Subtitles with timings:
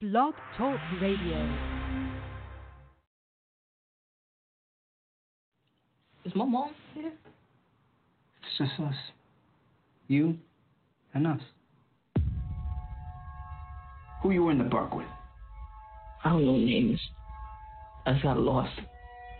[0.00, 1.58] Blog Talk Radio.
[6.24, 7.10] Is my mom here?
[8.42, 8.94] It's just us.
[10.06, 10.36] You
[11.14, 11.40] and us.
[14.22, 15.04] Who you were in the park with?
[16.24, 17.00] I don't know names.
[18.06, 18.78] I just got lost.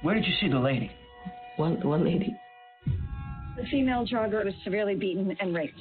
[0.02, 0.90] Where did you see the lady?
[1.56, 2.36] One one lady.
[3.56, 5.78] The female jogger was severely beaten and raped.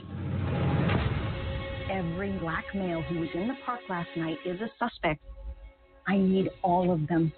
[1.98, 5.20] Every black male who was in the park last night is a suspect.
[6.05, 7.33] I need all of them.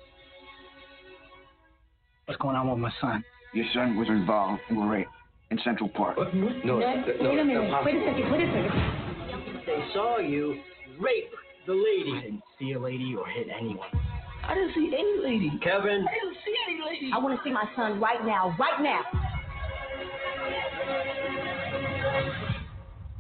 [2.26, 3.24] What's going on with my son?
[3.54, 5.08] Your son was involved in a rape
[5.50, 6.18] in Central Park.
[6.34, 7.72] No, no, wait a minute.
[7.86, 8.32] Wait a second.
[8.34, 9.64] Wait a second.
[9.66, 10.60] They saw you
[11.00, 11.32] rape
[11.66, 12.18] the lady.
[12.18, 13.88] I didn't see a lady or hit anyone.
[14.44, 15.58] I didn't see any lady.
[15.64, 17.12] Kevin, I didn't see any lady.
[17.14, 18.54] I want to see my son right now.
[18.60, 19.06] Right now.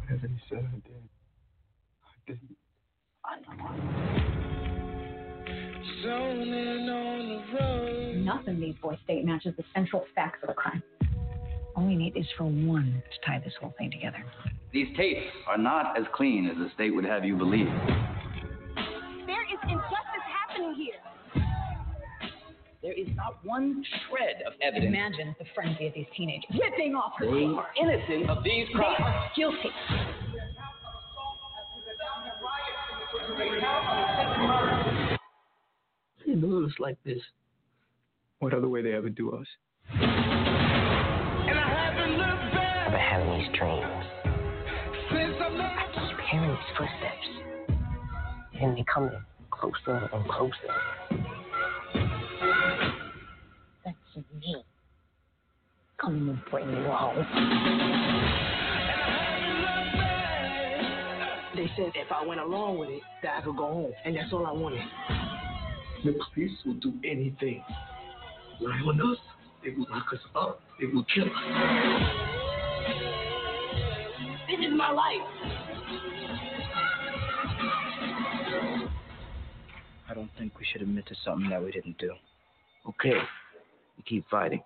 [0.02, 0.98] Whatever he said, I did.
[2.29, 3.38] I
[8.45, 8.59] didn't.
[8.59, 10.83] These boy state matches the central facts of the crime.
[11.75, 14.23] All we need is for one to tie this whole thing together.
[14.73, 17.67] These tapes are not as clean as the state would have you believe.
[19.25, 20.95] There is injustice happening here.
[22.81, 24.95] There is not one shred of evidence.
[24.95, 28.97] Imagine the frenzy of these teenagers ripping off her They are innocent of these crimes.
[29.00, 30.28] They are guilty.
[33.31, 35.17] I
[36.25, 37.22] didn't know it was like this.
[38.39, 39.45] What other way they ever do us?
[39.91, 39.99] I've
[42.91, 44.05] been having these dreams.
[45.11, 47.27] I keep hearing these footsteps.
[48.61, 49.11] And they coming
[49.52, 50.53] closer and closer.
[53.85, 53.97] That's
[54.41, 54.63] me.
[56.00, 58.48] Coming to bring you home.
[61.59, 64.31] They said if I went along with it, that I could go home, and that's
[64.31, 64.79] all I wanted.
[66.05, 67.61] The police will do anything.
[68.61, 69.17] Lie on us,
[69.61, 71.31] they will lock us up, they will kill us.
[74.47, 75.28] This is my life.
[80.09, 82.13] I don't think we should admit to something that we didn't do.
[82.88, 83.19] Okay,
[83.97, 84.63] we keep fighting.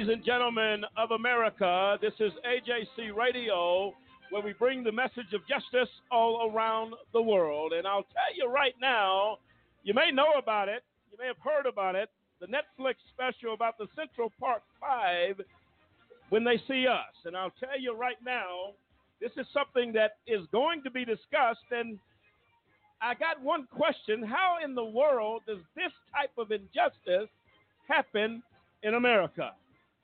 [0.00, 3.92] Ladies and gentlemen of America, this is AJC Radio,
[4.30, 7.74] where we bring the message of justice all around the world.
[7.74, 9.36] And I'll tell you right now,
[9.82, 12.08] you may know about it, you may have heard about it,
[12.40, 15.38] the Netflix special about the Central Park Five
[16.30, 17.12] when they see us.
[17.26, 18.72] And I'll tell you right now,
[19.20, 21.68] this is something that is going to be discussed.
[21.72, 21.98] And
[23.02, 27.28] I got one question How in the world does this type of injustice
[27.86, 28.42] happen
[28.82, 29.52] in America?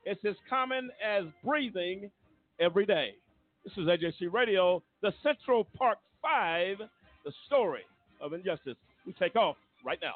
[0.09, 2.13] It's as common as breathing
[2.61, 3.15] every day.
[3.65, 6.77] This is AJC Radio, the Central Park Five,
[7.25, 7.83] the story
[8.21, 8.77] of injustice.
[9.05, 10.15] We take off right now.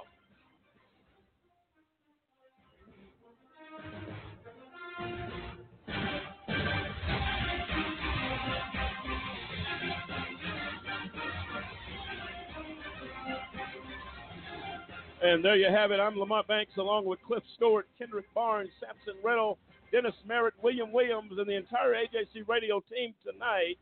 [15.20, 15.98] And there you have it.
[15.98, 19.58] I'm Lamont Banks along with Cliff Stewart, Kendrick Barnes, Samson Riddle,
[19.92, 23.78] Dennis Merritt, William Williams, and the entire AJC radio team tonight.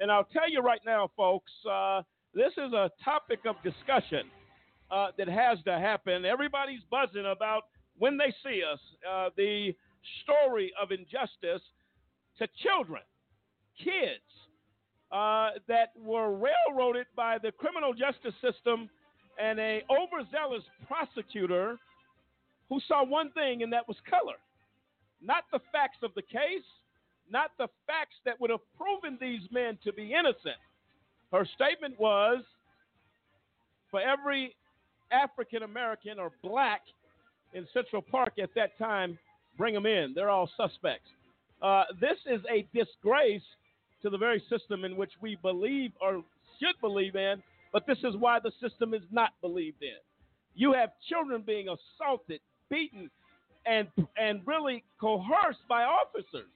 [0.00, 2.02] And I'll tell you right now, folks, uh,
[2.34, 4.30] this is a topic of discussion
[4.90, 6.24] uh, that has to happen.
[6.24, 7.62] Everybody's buzzing about
[7.98, 9.72] when they see us uh, the
[10.22, 11.62] story of injustice
[12.38, 13.02] to children,
[13.78, 14.22] kids
[15.12, 18.88] uh, that were railroaded by the criminal justice system
[19.40, 21.78] and a overzealous prosecutor
[22.68, 24.36] who saw one thing, and that was color.
[25.24, 26.66] Not the facts of the case,
[27.30, 30.60] not the facts that would have proven these men to be innocent.
[31.32, 32.44] Her statement was
[33.90, 34.54] for every
[35.10, 36.82] African American or black
[37.54, 39.18] in Central Park at that time,
[39.56, 40.12] bring them in.
[40.14, 41.08] They're all suspects.
[41.62, 43.42] Uh, this is a disgrace
[44.02, 46.22] to the very system in which we believe or
[46.60, 47.42] should believe in,
[47.72, 49.96] but this is why the system is not believed in.
[50.54, 53.10] You have children being assaulted, beaten,
[53.66, 56.48] and and really coerced by officers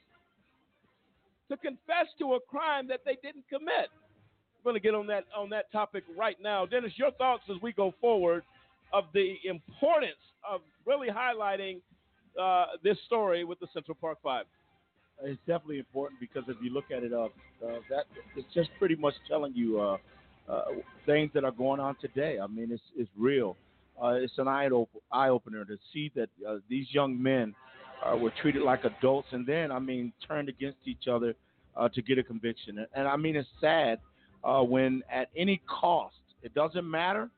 [1.50, 3.88] to confess to a crime that they didn't commit.
[4.62, 6.66] We're going to get on that on that topic right now.
[6.66, 8.42] Dennis, your thoughts as we go forward
[8.92, 10.18] of the importance
[10.48, 11.80] of really highlighting
[12.40, 14.46] uh, this story with the Central Park Five.
[15.22, 17.28] It's definitely important because if you look at it, uh, uh,
[17.90, 18.04] that
[18.36, 19.96] it's just pretty much telling you uh,
[20.48, 20.64] uh,
[21.06, 22.38] things that are going on today.
[22.42, 23.56] I mean, it's it's real.
[24.02, 24.68] Uh, it's an eye
[25.12, 27.54] eye opener to see that uh, these young men
[28.04, 31.34] uh, were treated like adults, and then I mean turned against each other
[31.76, 32.78] uh, to get a conviction.
[32.78, 33.98] And, and I mean, it's sad
[34.44, 37.28] uh, when at any cost, it doesn't matter.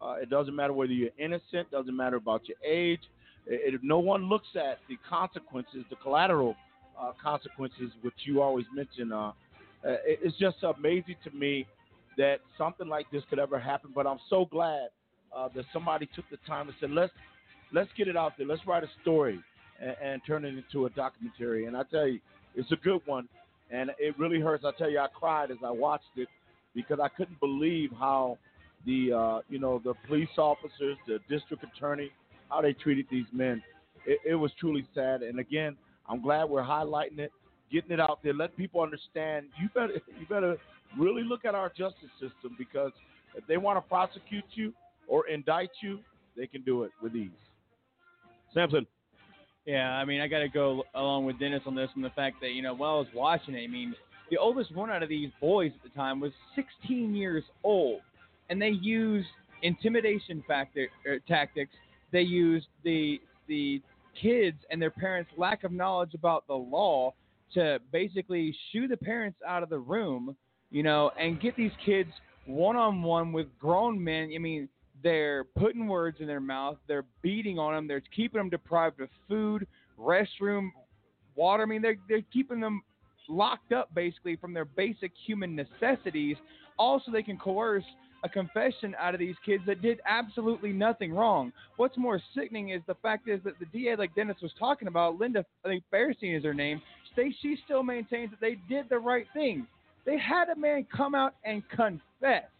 [0.00, 1.70] Uh, it doesn't matter whether you're innocent.
[1.70, 3.00] Doesn't matter about your age.
[3.46, 6.56] If no one looks at the consequences, the collateral
[7.22, 9.12] consequences, which you always mention.
[9.84, 11.66] It's just amazing to me
[12.18, 13.90] that something like this could ever happen.
[13.94, 14.88] But I'm so glad
[15.36, 17.12] uh, that somebody took the time and said, let's
[17.72, 18.46] let's get it out there.
[18.46, 19.40] Let's write a story
[19.80, 21.66] and, and turn it into a documentary.
[21.66, 22.20] And I tell you,
[22.54, 23.28] it's a good one,
[23.70, 24.64] and it really hurts.
[24.64, 26.28] I tell you, I cried as I watched it
[26.74, 28.38] because I couldn't believe how
[28.86, 32.10] the uh, you know the police officers, the district attorney,
[32.48, 33.62] how they treated these men.
[34.06, 35.22] It, it was truly sad.
[35.22, 35.76] And again,
[36.08, 37.32] I'm glad we're highlighting it,
[37.72, 39.46] getting it out there, let people understand.
[39.60, 40.56] You better you better
[40.98, 42.92] really look at our justice system because
[43.34, 44.72] if they want to prosecute you
[45.06, 46.00] or indict you,
[46.36, 47.30] they can do it with ease.
[48.52, 48.86] Samson.
[49.64, 52.36] Yeah, I mean, I got to go along with Dennis on this and the fact
[52.40, 53.94] that, you know, while I was watching it, I mean,
[54.30, 58.00] the oldest one out of these boys at the time was 16 years old.
[58.48, 59.26] And they used
[59.62, 61.72] intimidation factor, er, tactics.
[62.12, 63.82] They used the the
[64.20, 67.12] kids and their parents' lack of knowledge about the law
[67.54, 70.36] to basically shoo the parents out of the room,
[70.70, 72.10] you know, and get these kids
[72.46, 74.32] one on one with grown men.
[74.34, 74.68] I mean,
[75.06, 79.08] they're putting words in their mouth, they're beating on them, they're keeping them deprived of
[79.28, 79.64] food,
[79.96, 80.70] restroom,
[81.36, 81.62] water.
[81.62, 82.82] I mean, they're they're keeping them
[83.28, 86.36] locked up basically from their basic human necessities.
[86.76, 87.84] Also, they can coerce
[88.24, 91.52] a confession out of these kids that did absolutely nothing wrong.
[91.76, 95.20] What's more sickening is the fact is that the DA, like Dennis was talking about,
[95.20, 96.82] Linda, I think Fairstein is her name,
[97.14, 99.68] they, she still maintains that they did the right thing.
[100.04, 102.50] They had a man come out and confess.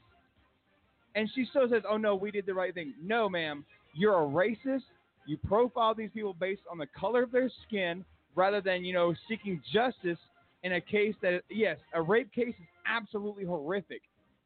[1.17, 2.95] And she still says, oh no, we did the right thing.
[3.03, 3.65] No, ma'am,
[3.95, 4.83] you're a racist.
[5.27, 8.05] You profile these people based on the color of their skin
[8.37, 10.19] rather than, you know, seeking justice
[10.63, 14.03] in a case that, yes, a rape case is absolutely horrific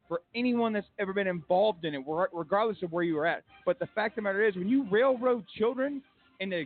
[0.07, 2.01] for anyone that's ever been involved in it,
[2.33, 3.43] regardless of where you were at.
[3.65, 6.01] But the fact of the matter is, when you railroad children
[6.39, 6.65] into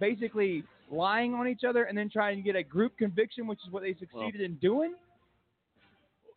[0.00, 3.72] basically lying on each other and then trying to get a group conviction, which is
[3.72, 4.94] what they succeeded well, in doing,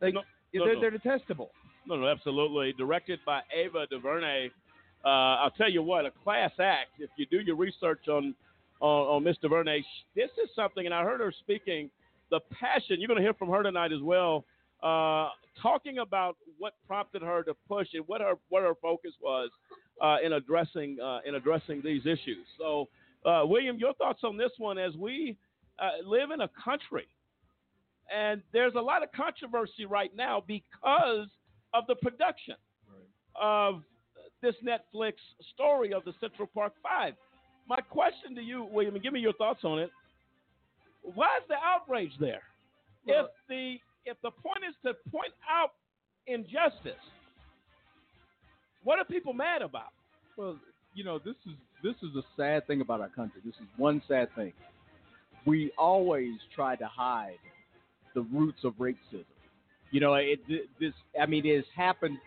[0.01, 0.21] like no,
[0.54, 0.81] no, they're, no.
[0.81, 1.51] they're detestable.
[1.88, 2.74] No, no, absolutely.
[2.74, 4.50] Directed by Ava DuVernay.
[5.04, 6.92] Uh, I'll tell you what, a class act.
[7.00, 8.36] If you do your research on
[8.80, 9.83] on, on Miss DuVernay,
[10.16, 11.89] this is something, and I heard her speaking.
[12.30, 14.45] The passion you're going to hear from her tonight as well
[14.83, 15.30] uh,
[15.62, 19.50] talking about what prompted her to push and what her what her focus was
[20.01, 22.45] uh, in addressing uh, in addressing these issues.
[22.57, 22.88] So,
[23.25, 25.38] uh, William, your thoughts on this one as we
[25.80, 27.07] uh, live in a country,
[28.13, 31.28] and there's a lot of controversy right now because
[31.73, 32.56] of the production
[32.89, 33.41] right.
[33.41, 33.83] of
[34.41, 35.13] this Netflix
[35.53, 37.13] story of the Central Park Five.
[37.68, 39.89] My question to you, William, and give me your thoughts on it.
[41.03, 42.42] Why is the outrage there?
[43.06, 43.75] Well, if the
[44.06, 45.71] if the point is to point out
[46.28, 47.01] injustice,
[48.83, 49.94] what are people mad about?
[50.37, 50.57] Well,
[50.94, 53.42] you know, this is this is a sad thing about our country.
[53.45, 54.54] This is one sad thing.
[55.45, 57.40] We always try to hide
[58.13, 59.25] the roots of racism.
[59.92, 60.40] You know, it
[60.80, 62.18] this I mean, it has happened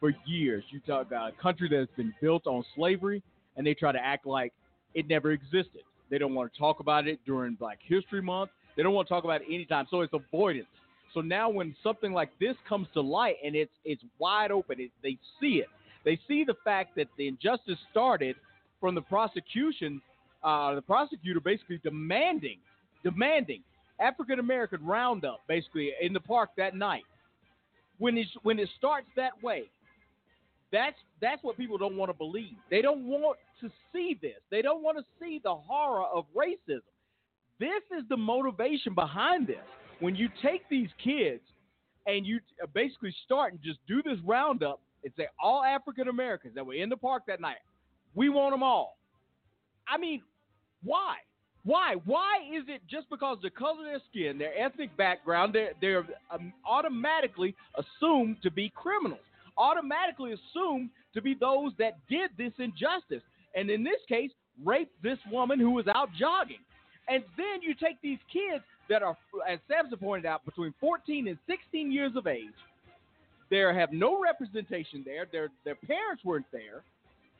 [0.00, 0.64] for years.
[0.70, 3.22] You talk about a country that's been built on slavery,
[3.56, 4.52] and they try to act like
[4.94, 5.82] it never existed.
[6.10, 8.50] They don't want to talk about it during Black History Month.
[8.76, 9.86] They don't want to talk about it anytime.
[9.90, 10.68] So it's avoidance.
[11.12, 14.90] So now when something like this comes to light and it's it's wide open, it,
[15.02, 15.68] they see it.
[16.04, 18.36] They see the fact that the injustice started
[18.80, 20.00] from the prosecution,
[20.44, 22.58] uh, the prosecutor basically demanding,
[23.02, 23.62] demanding
[24.00, 27.04] African American roundup basically in the park that night.
[27.98, 29.64] When it when it starts that way,
[30.70, 32.56] that's that's what people don't want to believe.
[32.70, 34.38] They don't want to see this.
[34.50, 36.80] They don't want to see the horror of racism.
[37.58, 39.56] This is the motivation behind this
[40.00, 41.42] when you take these kids
[42.06, 42.40] and you
[42.72, 46.88] basically start and just do this roundup and say all African Americans that were in
[46.88, 47.58] the park that night,
[48.14, 48.96] we want them all.
[49.86, 50.22] I mean,
[50.82, 51.16] why?
[51.64, 51.96] Why?
[52.04, 56.06] Why is it just because the color of their skin, their ethnic background, they're, they're
[56.30, 59.20] um, automatically assumed to be criminals,
[59.56, 63.22] automatically assumed to be those that did this injustice?
[63.54, 64.30] And in this case,
[64.64, 66.60] raped this woman who was out jogging.
[67.08, 69.16] And then you take these kids that are,
[69.48, 72.46] as Samson pointed out, between 14 and 16 years of age.
[73.50, 75.26] They have no representation there.
[75.30, 76.82] Their their parents weren't there,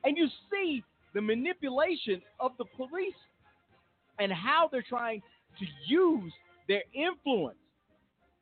[0.05, 0.83] and you see
[1.13, 3.15] the manipulation of the police
[4.19, 5.23] and how they're trying
[5.59, 6.33] to use
[6.69, 7.59] their influence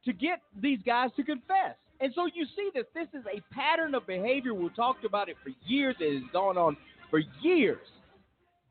[0.05, 1.77] to get these guys to confess.
[2.01, 4.55] And so you see that this is a pattern of behavior.
[4.55, 5.97] We've talked about it for years.
[5.99, 6.77] It has gone on
[7.11, 7.87] for years.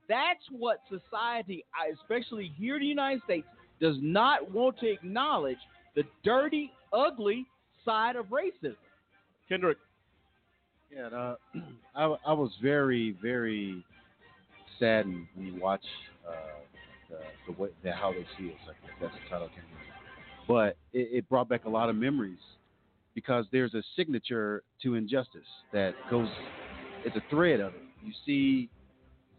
[0.07, 3.47] That's what society, especially here in the United States,
[3.81, 5.57] does not want to acknowledge
[5.95, 7.45] the dirty, ugly
[7.83, 8.75] side of racism.
[9.49, 9.77] Kendrick.
[10.95, 11.35] Yeah, uh,
[11.95, 13.83] I, I was very, very
[14.79, 15.83] saddened when you watch
[16.27, 16.61] uh,
[17.09, 18.55] the, the way the, how they see it.
[18.67, 19.49] Like that's the title.
[20.47, 22.39] But it, it brought back a lot of memories
[23.13, 25.41] because there's a signature to injustice
[25.73, 26.27] that goes.
[27.03, 27.81] It's a thread of it.
[28.03, 28.69] You see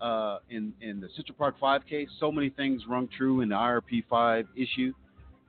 [0.01, 3.55] uh, in in the Central Park Five case, so many things rung true in the
[3.55, 4.93] IRP Five issue.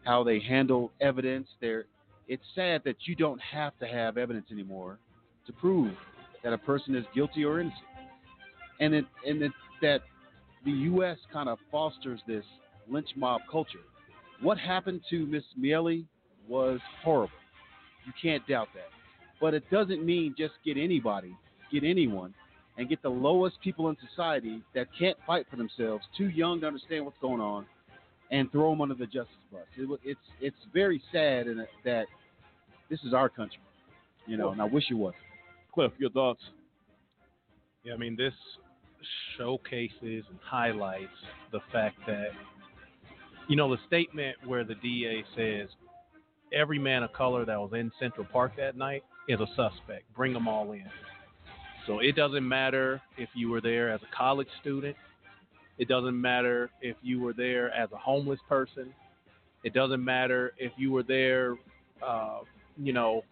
[0.03, 1.47] How they handle evidence.
[1.59, 1.85] There,
[2.27, 4.99] it's sad that you don't have to have evidence anymore
[5.47, 5.93] to prove
[6.43, 7.81] that a person is guilty or innocent,
[8.79, 10.01] and it and it, that
[10.67, 11.17] the U.S.
[11.31, 12.43] kind of fosters this
[12.89, 13.79] lynch mob culture.
[14.41, 16.03] What happened to Miss Meili
[16.45, 17.31] was horrible.
[18.05, 18.89] You can't doubt that.
[19.39, 21.33] But it doesn't mean just get anybody,
[21.71, 22.33] get anyone
[22.77, 26.67] and get the lowest people in society that can't fight for themselves, too young to
[26.67, 27.65] understand what's going on,
[28.29, 29.61] and throw them under the justice bus.
[29.77, 32.07] It, it's it's very sad in that
[32.89, 33.61] this is our country,
[34.25, 35.13] you know, and I wish it was.
[35.73, 36.41] Cliff, your thoughts?
[37.85, 38.33] Yeah, I mean this
[39.37, 41.07] showcases and highlights
[41.51, 42.29] the fact that
[43.47, 45.69] you know the statement where the DA says
[46.53, 50.03] every man of color that was in Central Park that night is a suspect.
[50.15, 50.85] Bring them all in.
[51.85, 54.95] So it doesn't matter if you were there as a college student.
[55.77, 58.93] It doesn't matter if you were there as a homeless person.
[59.63, 61.55] It doesn't matter if you were there,
[62.05, 62.39] uh,
[62.77, 63.23] you know,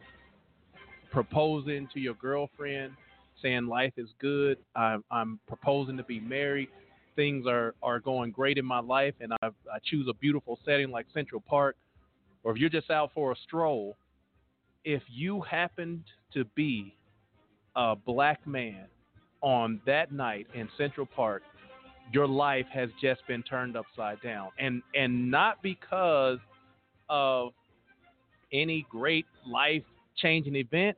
[1.11, 2.93] proposing to your girlfriend,
[3.45, 4.57] saying life is good.
[4.75, 6.69] I'm, I'm proposing to be married.
[7.15, 10.89] Things are, are going great in my life, and I, I choose a beautiful setting
[10.89, 11.75] like Central Park.
[12.43, 13.95] Or if you're just out for a stroll,
[14.83, 16.95] if you happened to be
[17.75, 18.85] a black man
[19.41, 21.43] on that night in Central Park,
[22.11, 24.49] your life has just been turned upside down.
[24.59, 26.37] And and not because
[27.09, 27.53] of
[28.51, 29.83] any great life
[30.17, 30.97] changing event,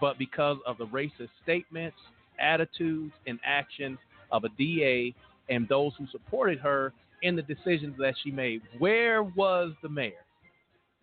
[0.00, 1.96] but because of the racist statements,
[2.38, 3.98] attitudes, and actions
[4.30, 5.14] of a DA
[5.48, 8.62] and those who supported her in the decisions that she made.
[8.78, 10.24] Where was the mayor?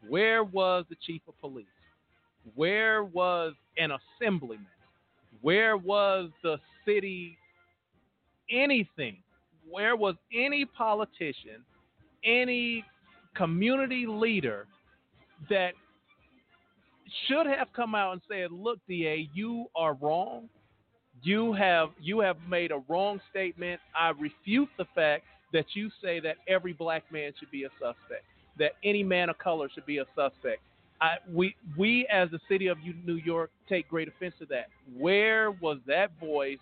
[0.08, 1.66] Where was the chief of police?
[2.56, 4.66] Where was an assemblyman?
[5.42, 7.38] Where was the city
[8.50, 9.18] anything?
[9.70, 11.64] Where was any politician,
[12.24, 12.84] any
[13.36, 14.66] community leader
[15.50, 15.74] that
[17.28, 20.50] should have come out and said, "Look, DA, you are wrong.
[21.22, 23.82] You have you have made a wrong statement.
[23.96, 28.24] I refute the fact that you say that every black man should be a suspect,
[28.58, 30.62] that any man of color should be a suspect.
[31.02, 34.68] I, we we as the city of New York take great offense to that.
[34.98, 36.60] Where was that voice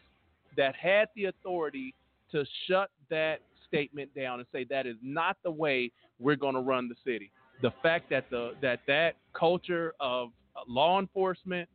[0.56, 1.94] that had the authority
[2.32, 6.62] to shut that statement down and say that is not the way we're going to
[6.62, 7.32] run the city?
[7.62, 10.30] The fact that the that that culture of
[10.68, 11.68] law enforcement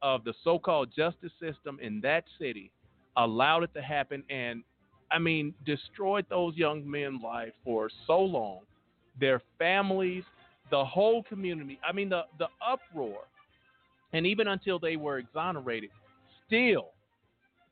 [0.00, 2.70] of the so-called justice system in that city
[3.16, 4.62] allowed it to happen and
[5.10, 8.60] I mean destroyed those young men's lives for so long.
[9.20, 10.24] Their families
[10.70, 13.20] the whole community, I mean, the, the uproar,
[14.12, 15.90] and even until they were exonerated,
[16.46, 16.90] still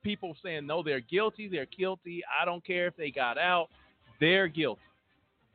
[0.02, 2.22] people saying, no, they're guilty, they're guilty.
[2.40, 3.68] I don't care if they got out,
[4.20, 4.80] they're guilty.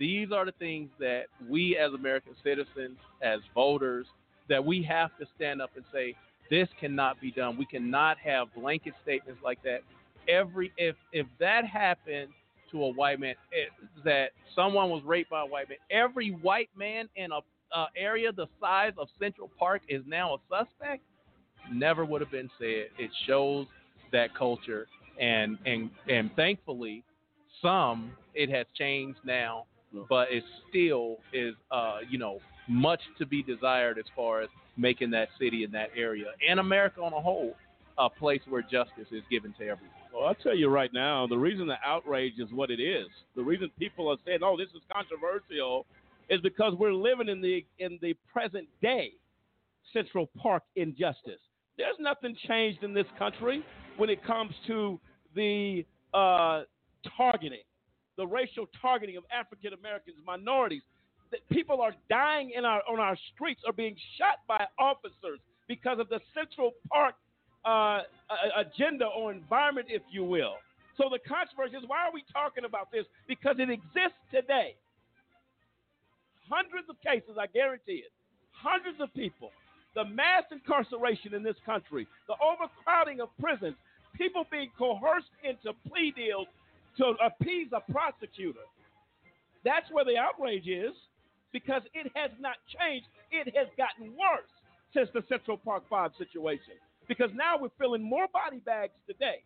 [0.01, 4.07] These are the things that we as American citizens, as voters,
[4.49, 6.15] that we have to stand up and say,
[6.49, 7.55] this cannot be done.
[7.55, 9.81] We cannot have blanket statements like that.
[10.27, 12.29] Every if if that happened
[12.71, 13.69] to a white man it,
[14.03, 15.77] that someone was raped by a white man.
[15.91, 17.41] Every white man in a
[17.71, 21.03] uh, area the size of Central Park is now a suspect.
[21.71, 22.87] Never would have been said.
[22.97, 23.67] It shows
[24.11, 24.87] that culture,
[25.19, 27.03] and and and thankfully,
[27.61, 29.65] some it has changed now,
[30.09, 35.11] but it still is uh, you know much to be desired as far as making
[35.11, 37.53] that city and that area and America on a whole
[37.97, 39.95] a place where justice is given to everyone.
[40.13, 43.43] Well, I'll tell you right now, the reason the outrage is what it is, the
[43.43, 45.85] reason people are saying, "Oh, this is controversial,"
[46.29, 49.13] is because we're living in the in the present day
[49.93, 51.39] Central Park injustice.
[51.77, 53.63] There's nothing changed in this country
[53.97, 54.99] when it comes to
[55.35, 56.63] the uh,
[57.17, 57.63] targeting,
[58.21, 60.83] the racial targeting of African Americans, minorities.
[61.31, 65.97] That people are dying in our on our streets, are being shot by officers because
[65.97, 67.15] of the Central Park
[67.65, 68.01] uh,
[68.57, 70.55] agenda or environment, if you will.
[70.97, 73.05] So the controversy is why are we talking about this?
[73.27, 74.75] Because it exists today.
[76.49, 78.11] Hundreds of cases, I guarantee it.
[78.51, 79.49] Hundreds of people.
[79.95, 83.75] The mass incarceration in this country, the overcrowding of prisons,
[84.13, 86.47] people being coerced into plea deals
[86.97, 88.65] to appease a prosecutor.
[89.63, 90.93] That's where the outrage is
[91.53, 93.07] because it has not changed.
[93.31, 94.49] It has gotten worse
[94.93, 96.75] since the Central Park 5 situation
[97.07, 99.43] because now we're filling more body bags today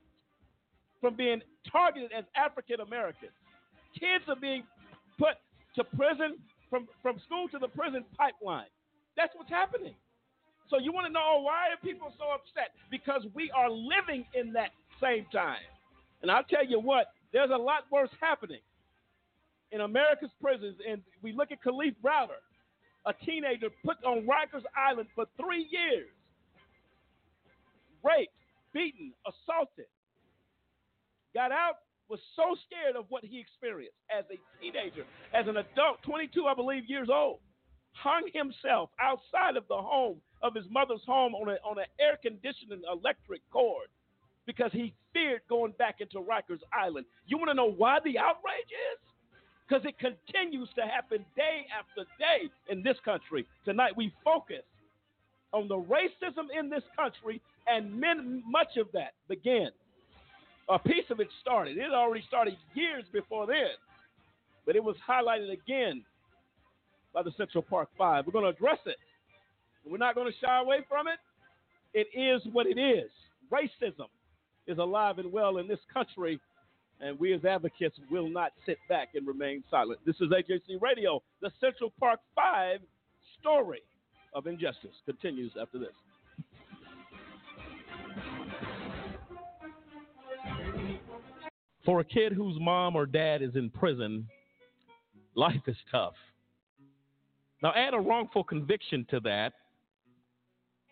[1.01, 3.33] from being targeted as African Americans.
[3.93, 4.63] Kids are being
[5.17, 5.37] put
[5.75, 6.37] to prison
[6.69, 8.71] from, from school to the prison pipeline.
[9.15, 9.95] That's what's happening.
[10.69, 12.73] So you want to know why are people so upset?
[12.89, 14.71] Because we are living in that
[15.01, 15.61] same time.
[16.21, 18.62] And I'll tell you what, there's a lot worse happening
[19.72, 20.77] in America's prisons.
[20.88, 22.41] And we look at Kalief Browder,
[23.05, 26.10] a teenager put on Rikers Island for three years,
[28.03, 28.34] raped,
[28.74, 29.86] beaten, assaulted,
[31.34, 36.01] got out, was so scared of what he experienced as a teenager, as an adult,
[36.03, 37.39] 22, I believe, years old,
[37.94, 42.17] hung himself outside of the home of his mother's home on, a, on an air
[42.22, 43.88] conditioning electric cord
[44.45, 47.05] because he feared going back into Rikers Island.
[47.27, 48.99] You want to know why the outrage is?
[49.67, 53.47] Because it continues to happen day after day in this country.
[53.63, 54.63] Tonight we focus
[55.53, 59.69] on the racism in this country, and men, much of that began.
[60.69, 61.77] A piece of it started.
[61.77, 63.77] It already started years before then,
[64.65, 66.03] but it was highlighted again
[67.13, 68.25] by the Central Park Five.
[68.25, 68.97] We're going to address it.
[69.87, 71.19] We're not going to shy away from it.
[71.93, 73.09] It is what it is.
[73.51, 74.07] Racism
[74.67, 76.39] is alive and well in this country,
[77.00, 80.00] and we as advocates will not sit back and remain silent.
[80.05, 82.79] This is AJC Radio, the Central Park 5
[83.39, 83.81] story
[84.33, 85.89] of injustice continues after this.
[91.85, 94.27] For a kid whose mom or dad is in prison,
[95.35, 96.16] life is tough.
[97.61, 99.53] Now, add a wrongful conviction to that,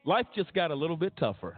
[0.06, 1.58] life just got a little bit tougher.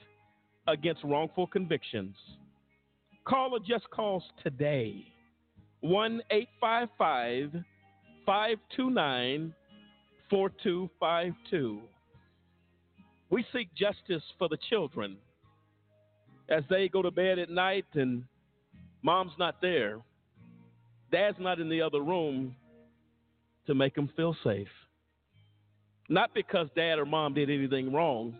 [0.67, 2.15] against wrongful convictions.
[3.25, 5.05] Call a just cause today
[5.81, 7.63] 1 855
[8.25, 9.53] 529
[10.29, 11.81] 4252.
[13.29, 15.17] We seek justice for the children
[16.51, 18.23] as they go to bed at night and
[19.01, 19.99] mom's not there,
[21.11, 22.55] dad's not in the other room
[23.67, 24.67] to make them feel safe.
[26.09, 28.35] Not because dad or mom did anything wrong,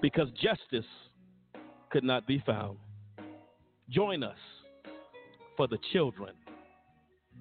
[0.00, 0.88] because justice
[1.90, 2.78] could not be found.
[3.90, 4.36] Join us
[5.56, 6.34] for the children,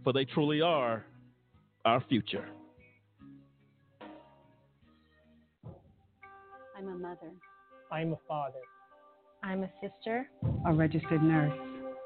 [0.04, 1.04] for they truly are
[1.86, 2.46] our future.
[6.78, 7.32] I'm a mother.
[7.92, 8.60] I'm a father.
[9.44, 10.30] I'm a sister.
[10.68, 11.58] A registered nurse.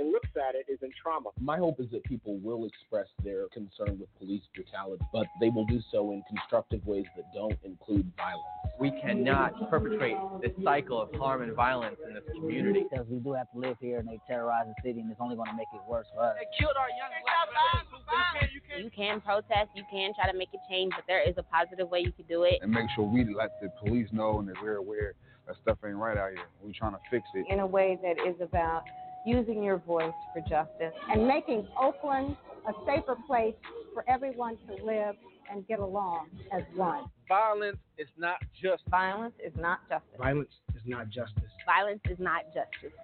[0.00, 1.30] and looks at it is in trauma.
[1.38, 5.66] My hope is that people will express their concern with police brutality, but they will
[5.66, 8.46] do so in constructive ways that don't include violence.
[8.80, 12.86] We cannot perpetrate this cycle of harm and violence in this community.
[12.90, 15.36] Because we do have to live here and they terrorize the city and it's only
[15.36, 16.36] going to make it worse for us.
[16.40, 18.50] They killed our young black brothers.
[18.54, 21.34] You can, You can protest, you can try to make a change, but there is
[21.36, 22.58] a positive way you can do it.
[22.62, 25.12] and make sure we let the police know and that we're aware
[25.46, 26.44] that stuff ain't right out here.
[26.62, 27.46] We're trying to fix it.
[27.50, 28.84] in a way that is about
[29.24, 30.92] using your voice for justice.
[31.10, 32.36] and making Oakland
[32.68, 33.54] a safer place
[33.94, 35.14] for everyone to live
[35.50, 37.04] and get along as one.
[37.28, 40.18] Violence is not just violence is not justice.
[40.18, 41.50] Violence is not justice.
[41.66, 42.96] Violence is not justice.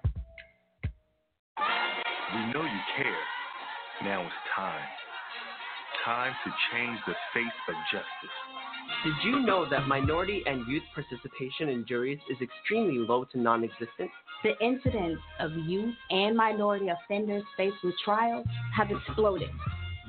[1.57, 3.23] We know you care.
[4.03, 4.85] Now it's time.
[6.05, 8.35] Time to change the face of justice.
[9.03, 13.63] Did you know that minority and youth participation in juries is extremely low to non
[13.63, 14.11] existent?
[14.43, 18.45] The incidence of youth and minority offenders faced with trials
[18.75, 19.49] have exploded.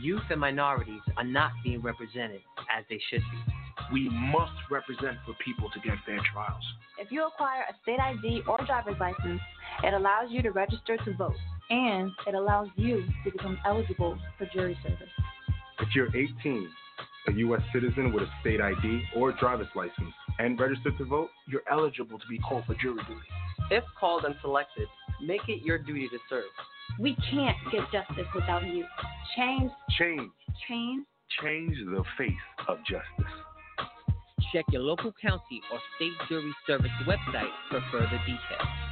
[0.00, 3.52] Youth and minorities are not being represented as they should be.
[3.90, 6.62] We must represent for people to get fair trials.
[6.98, 9.40] If you acquire a state ID or driver's license,
[9.82, 11.36] it allows you to register to vote,
[11.70, 15.08] and it allows you to become eligible for jury service.
[15.80, 16.68] If you're 18,
[17.28, 17.62] a U.S.
[17.72, 22.26] citizen with a state ID or driver's license, and registered to vote, you're eligible to
[22.28, 23.20] be called for jury duty.
[23.70, 24.88] If called and selected,
[25.22, 26.44] make it your duty to serve.
[26.98, 28.84] We can't get justice without you.
[29.36, 30.30] Change, Change.
[30.66, 31.04] change.
[31.42, 32.32] Change the face
[32.66, 33.32] of justice.
[34.52, 38.87] Check your local county or state jury service website for further details.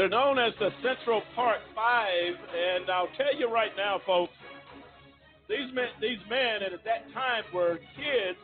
[0.00, 4.32] They're known as the Central Park Five, and I'll tell you right now, folks,
[5.46, 8.38] these men, these men, and at that time were kids,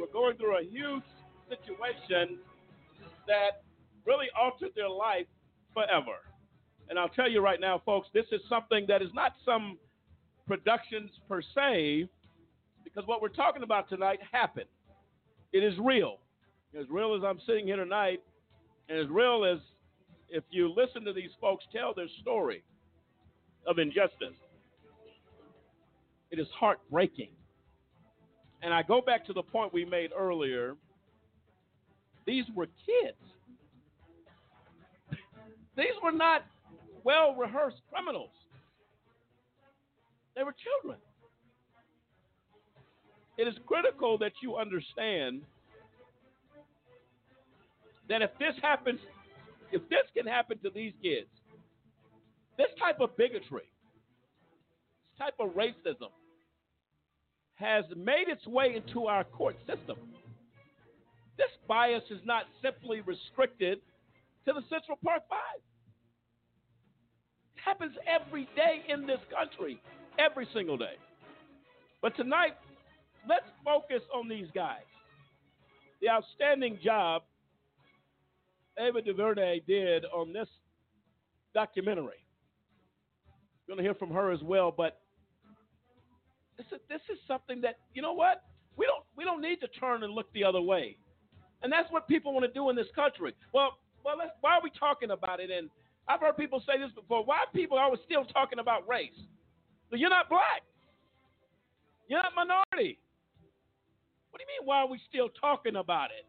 [0.00, 1.02] were going through a huge
[1.50, 2.38] situation
[3.26, 3.60] that
[4.06, 5.26] really altered their life
[5.74, 6.16] forever.
[6.88, 9.76] And I'll tell you right now, folks, this is something that is not some
[10.46, 12.08] productions per se,
[12.84, 14.70] because what we're talking about tonight happened.
[15.52, 16.20] It is real.
[16.74, 18.22] As real as I'm sitting here tonight,
[18.88, 19.58] and as real as
[20.34, 22.64] if you listen to these folks tell their story
[23.68, 24.34] of injustice,
[26.32, 27.28] it is heartbreaking.
[28.60, 30.74] And I go back to the point we made earlier.
[32.26, 33.16] These were kids.
[35.76, 36.44] These were not
[37.04, 38.30] well rehearsed criminals.
[40.34, 40.98] They were children.
[43.38, 45.42] It is critical that you understand
[48.08, 48.98] that if this happens,
[49.74, 51.28] if this can happen to these kids,
[52.56, 53.66] this type of bigotry,
[55.10, 56.10] this type of racism
[57.56, 59.96] has made its way into our court system.
[61.36, 63.80] This bias is not simply restricted
[64.46, 65.60] to the Central Park Five.
[67.56, 69.80] It happens every day in this country,
[70.18, 70.94] every single day.
[72.00, 72.54] But tonight,
[73.28, 74.86] let's focus on these guys.
[76.00, 77.22] The outstanding job
[78.78, 80.48] Ava DuVernay did on this
[81.54, 82.24] documentary.
[83.66, 85.00] We're going to hear from her as well, but
[86.58, 88.42] this is, this is something that you know what
[88.76, 90.96] we don't we don't need to turn and look the other way,
[91.62, 93.32] and that's what people want to do in this country.
[93.52, 95.50] Well, well, why are we talking about it?
[95.50, 95.70] And
[96.08, 97.24] I've heard people say this before.
[97.24, 99.16] Why are people always still talking about race?
[99.90, 100.62] You're not black.
[102.08, 102.98] You're not minority.
[104.30, 104.66] What do you mean?
[104.66, 106.26] Why are we still talking about it?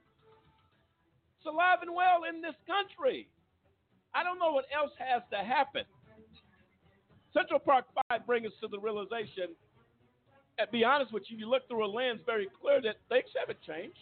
[1.45, 3.29] It's alive and well in this country.
[4.17, 5.85] I don't know what else has to happen.
[7.37, 9.53] Central Park 5 brings us to the realization,
[10.57, 13.61] and be honest with you, you look through a lens very clear that things haven't
[13.61, 14.01] changed.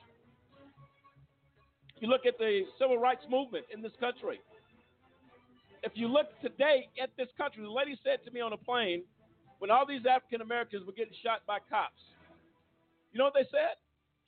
[1.99, 4.39] You look at the civil rights movement in this country.
[5.83, 9.03] If you look today at this country, the lady said to me on a plane,
[9.59, 11.99] when all these African Americans were getting shot by cops,
[13.11, 13.75] you know what they said?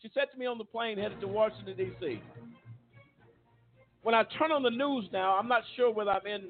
[0.01, 2.19] She said to me on the plane headed to Washington, D.C.,
[4.05, 6.41] When I turn on the news now, I'm not sure whether I'm in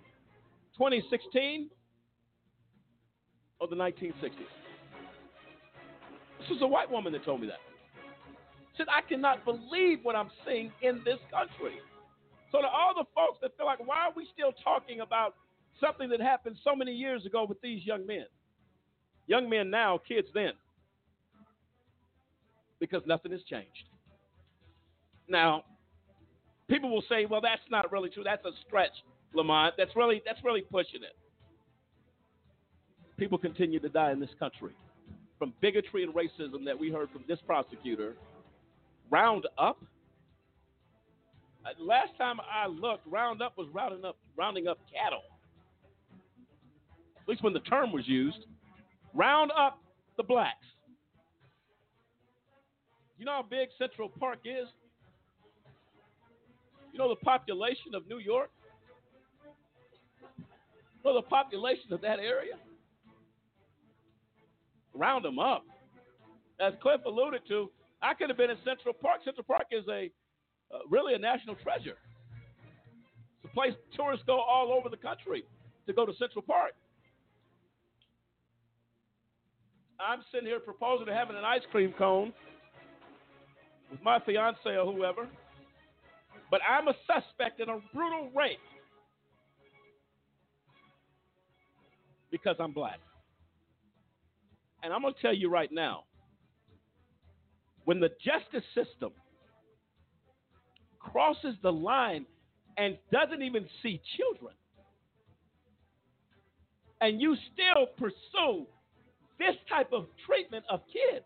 [0.77, 1.69] 2016
[3.61, 4.11] or the 1960s.
[6.37, 7.61] This was a white woman that told me that.
[8.75, 11.79] Said, I cannot believe what I'm seeing in this country.
[12.51, 15.35] So to all the folks that feel like, why are we still talking about
[15.79, 18.25] something that happened so many years ago with these young men?
[19.27, 20.51] Young men now, kids then.
[22.81, 23.85] Because nothing has changed.
[25.29, 25.63] Now,
[26.69, 28.23] people will say, well, that's not really true.
[28.23, 28.91] That's a stretch,
[29.33, 29.75] Lamont.
[29.77, 31.15] That's really that's really pushing it.
[33.17, 34.73] People continue to die in this country
[35.39, 38.15] from bigotry and racism that we heard from this prosecutor.
[39.09, 39.81] Round up.
[41.65, 45.23] Uh, last time I looked, Roundup was rounding up rounding up cattle.
[47.21, 48.45] At least when the term was used.
[49.13, 49.79] Round up
[50.17, 50.65] the blacks.
[53.17, 54.67] You know how big Central Park is?
[56.95, 58.49] You know the population of New York?
[60.39, 60.45] You
[61.03, 62.53] know the population of that area?
[64.93, 65.65] Round them up.
[66.57, 67.69] As Cliff alluded to,
[68.01, 69.19] I could have been in Central Park.
[69.25, 70.09] Central Park is a
[70.73, 71.97] uh, really a national treasure.
[73.43, 75.43] It's a place tourists go all over the country
[75.87, 76.75] to go to Central Park.
[79.99, 82.31] I'm sitting here proposing to having an ice cream cone
[83.91, 85.27] with my fiance or whoever,
[86.55, 88.61] but I'm a suspect in a brutal rape
[92.31, 92.97] because I'm black.
[94.81, 96.05] And I'm going to tell you right now
[97.83, 99.11] when the justice system
[100.97, 102.25] crosses the line
[102.77, 104.55] and doesn't even see children,
[107.01, 108.65] and you still pursue
[109.39, 111.25] this type of treatment of kids.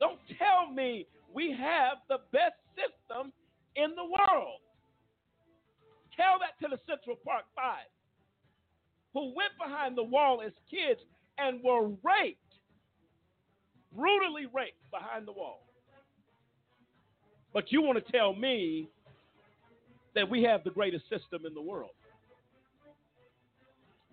[0.00, 3.32] Don't tell me we have the best system
[3.74, 4.60] in the world.
[6.16, 7.88] Tell that to the Central Park Five,
[9.12, 11.00] who went behind the wall as kids
[11.38, 12.52] and were raped,
[13.94, 15.62] brutally raped behind the wall.
[17.52, 18.88] But you want to tell me
[20.14, 21.90] that we have the greatest system in the world.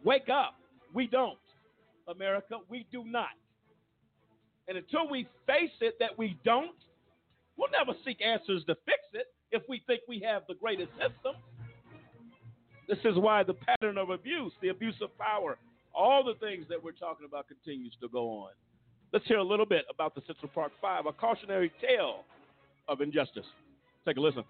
[0.03, 0.55] Wake up.
[0.93, 1.37] We don't.
[2.07, 3.29] America, we do not.
[4.67, 6.75] And until we face it that we don't,
[7.57, 11.35] we'll never seek answers to fix it if we think we have the greatest system.
[12.87, 15.57] This is why the pattern of abuse, the abuse of power,
[15.95, 18.51] all the things that we're talking about continues to go on.
[19.13, 22.23] Let's hear a little bit about the Central Park Five, a cautionary tale
[22.87, 23.45] of injustice.
[24.05, 24.43] Take a listen.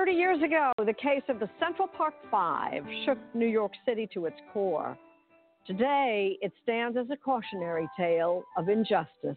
[0.00, 4.24] 30 years ago, the case of the Central Park Five shook New York City to
[4.24, 4.96] its core.
[5.66, 9.36] Today, it stands as a cautionary tale of injustice,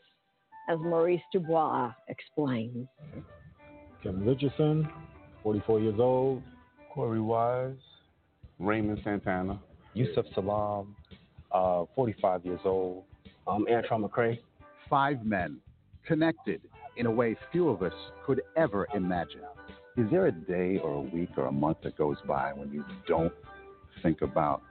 [0.69, 2.87] as Maurice Dubois explains.
[4.01, 4.87] Kevin Richardson,
[5.43, 6.41] 44 years old.
[6.95, 7.75] Korey Wise.
[8.57, 9.59] Raymond Santana.
[9.93, 10.95] Yusef Salaam,
[11.51, 13.03] uh, 45 years old.
[13.47, 14.39] Um, Antron McCray.
[14.89, 15.57] Five men
[16.07, 16.61] connected
[16.95, 17.93] in a way few of us
[18.25, 19.41] could ever imagine.
[19.95, 22.83] Is there a day or a week or a month that goes by when you
[23.07, 23.33] don't
[24.01, 24.63] think about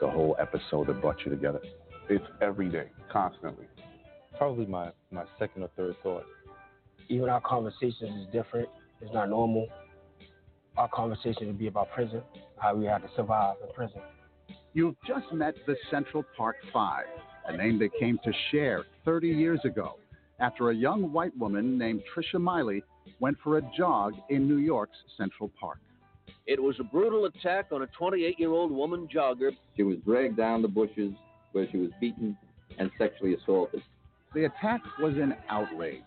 [0.00, 1.60] the whole episode that brought you together?
[2.08, 3.66] It's every day, constantly.
[4.36, 6.24] Probably my, my second or third thought.
[7.08, 8.68] Even our conversations is different.
[9.00, 9.66] It's not normal.
[10.76, 12.22] Our conversation would be about prison,
[12.58, 14.00] how we had to survive in prison.
[14.72, 17.06] You've just met the Central Park Five,
[17.48, 19.96] a name they came to share 30 years ago
[20.38, 22.82] after a young white woman named Trisha Meili
[23.20, 25.78] went for a jog in New York's Central Park.
[26.46, 29.50] It was a brutal attack on a 28 year old woman jogger.
[29.76, 31.12] She was dragged down the bushes
[31.52, 32.36] where she was beaten
[32.78, 33.82] and sexually assaulted.
[34.34, 36.02] The attack was an outrage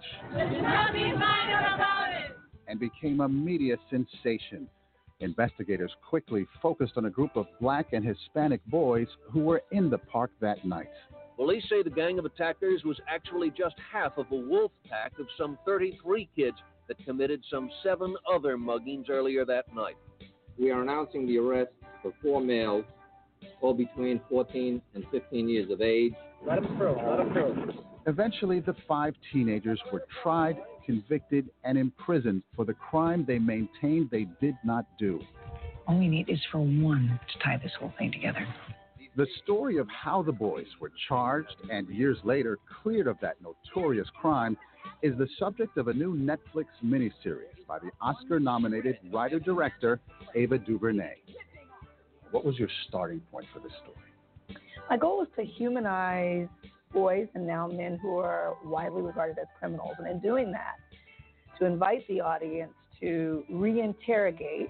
[2.68, 4.68] and became a media sensation.
[5.20, 9.98] Investigators quickly focused on a group of black and Hispanic boys who were in the
[9.98, 10.90] park that night.
[11.36, 15.28] Police say the gang of attackers was actually just half of a wolf pack of
[15.38, 16.58] some 33 kids
[16.91, 19.95] that committed some seven other muggings earlier that night.
[20.60, 22.84] We are announcing the arrest for four males,
[23.62, 26.12] all between 14 and 15 years of age.
[26.45, 26.97] Let them through.
[26.97, 27.73] Let them through.
[28.08, 34.27] Eventually, the five teenagers were tried, convicted, and imprisoned for the crime they maintained they
[34.41, 35.21] did not do.
[35.88, 38.45] All we need is for one to tie this whole thing together.
[39.15, 44.08] The story of how the boys were charged and years later cleared of that notorious
[44.19, 44.58] crime
[45.02, 50.00] is the subject of a new Netflix miniseries by the Oscar nominated writer director
[50.36, 51.16] Ava DuVernay.
[52.32, 54.62] What was your starting point for this story?
[54.90, 56.48] My goal was to humanize
[56.94, 59.96] boys and now men who are widely regarded as criminals.
[59.98, 60.76] And in doing that,
[61.60, 64.70] to invite the audience to re interrogate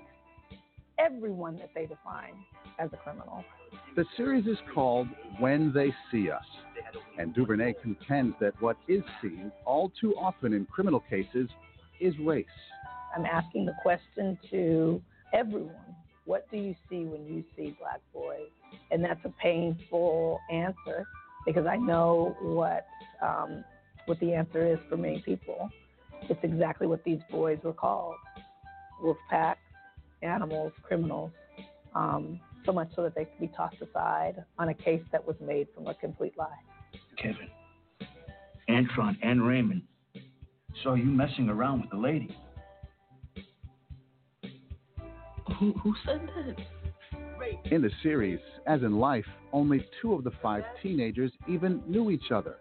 [1.00, 2.34] everyone that they define
[2.80, 3.44] as a criminal.
[3.96, 5.08] The series is called
[5.40, 6.46] When They See Us,
[7.18, 11.50] and DuVernay contends that what is seen all too often in criminal cases
[12.00, 12.46] is race.
[13.16, 15.02] I'm asking the question to
[15.34, 18.48] everyone what do you see when you see black boys?
[18.92, 21.06] And that's a painful answer
[21.46, 22.86] because I know what
[23.22, 23.64] um,
[24.06, 25.70] what the answer is for many people.
[26.30, 28.16] It's exactly what these boys were called:
[29.02, 29.58] wolf pack,
[30.22, 31.32] animals, criminals.
[31.96, 35.36] Um, so much so that they could be tossed aside on a case that was
[35.42, 36.48] made from a complete lie.
[37.18, 37.50] Kevin,
[38.70, 39.84] Antron, and Raymond
[40.84, 42.36] saw you messing around with the lady.
[45.60, 46.56] Who, who said that?
[47.72, 52.32] In the series, as in life, only two of the five teenagers even knew each
[52.34, 52.58] other.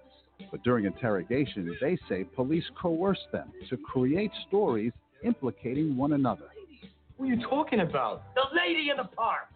[0.51, 6.47] But during interrogation, they say police coerced them to create stories implicating one another.
[7.17, 8.23] What are you talking about?
[8.35, 9.50] The lady in the park.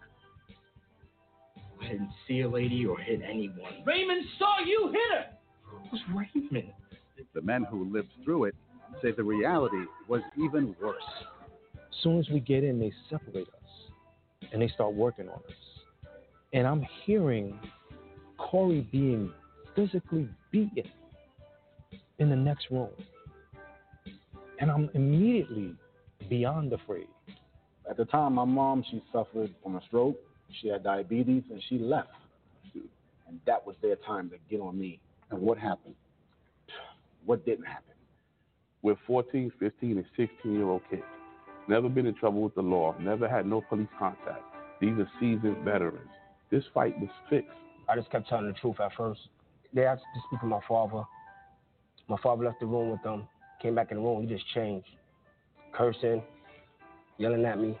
[1.85, 3.83] I didn't see a lady or hit anyone.
[3.85, 5.25] Raymond saw you hit her.
[5.91, 6.73] Who's Raymond?
[7.33, 8.55] The men who lived through it
[9.01, 11.03] say the reality was even worse.
[11.75, 16.11] As soon as we get in, they separate us and they start working on us.
[16.53, 17.59] And I'm hearing
[18.39, 19.31] Korey being
[19.75, 20.89] physically beaten
[22.19, 22.89] in the next room.
[24.59, 25.75] And I'm immediately
[26.29, 27.07] beyond afraid.
[27.89, 30.17] At the time, my mom, she suffered from a stroke.
[30.61, 32.09] She had diabetes, and she left.
[33.27, 34.99] And that was their time to get on me.
[35.31, 35.95] And what happened?
[37.25, 37.93] What didn't happen?
[38.81, 41.01] We're 14, 15, and 16 year old kids.
[41.67, 42.95] Never been in trouble with the law.
[42.99, 44.43] Never had no police contact.
[44.79, 46.07] These are seasoned veterans.
[46.51, 47.49] This fight was fixed.
[47.89, 49.19] I just kept telling the truth at first.
[49.73, 51.03] They asked to speak to my father.
[52.07, 53.27] My father left the room with them.
[53.61, 54.21] Came back in the room.
[54.21, 54.87] He just changed,
[55.73, 56.21] cursing,
[57.17, 57.77] yelling at me.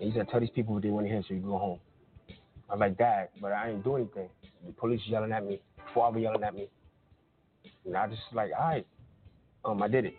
[0.00, 1.80] And he said, "Tell these people what they want to hear, so you go home."
[2.68, 4.30] I was like, "Dad, but I ain't doing anything."
[4.66, 5.60] The police yelling at me,
[5.94, 6.68] father yelling at me.
[7.84, 8.86] And I just like, all right,
[9.64, 10.14] um, I did it.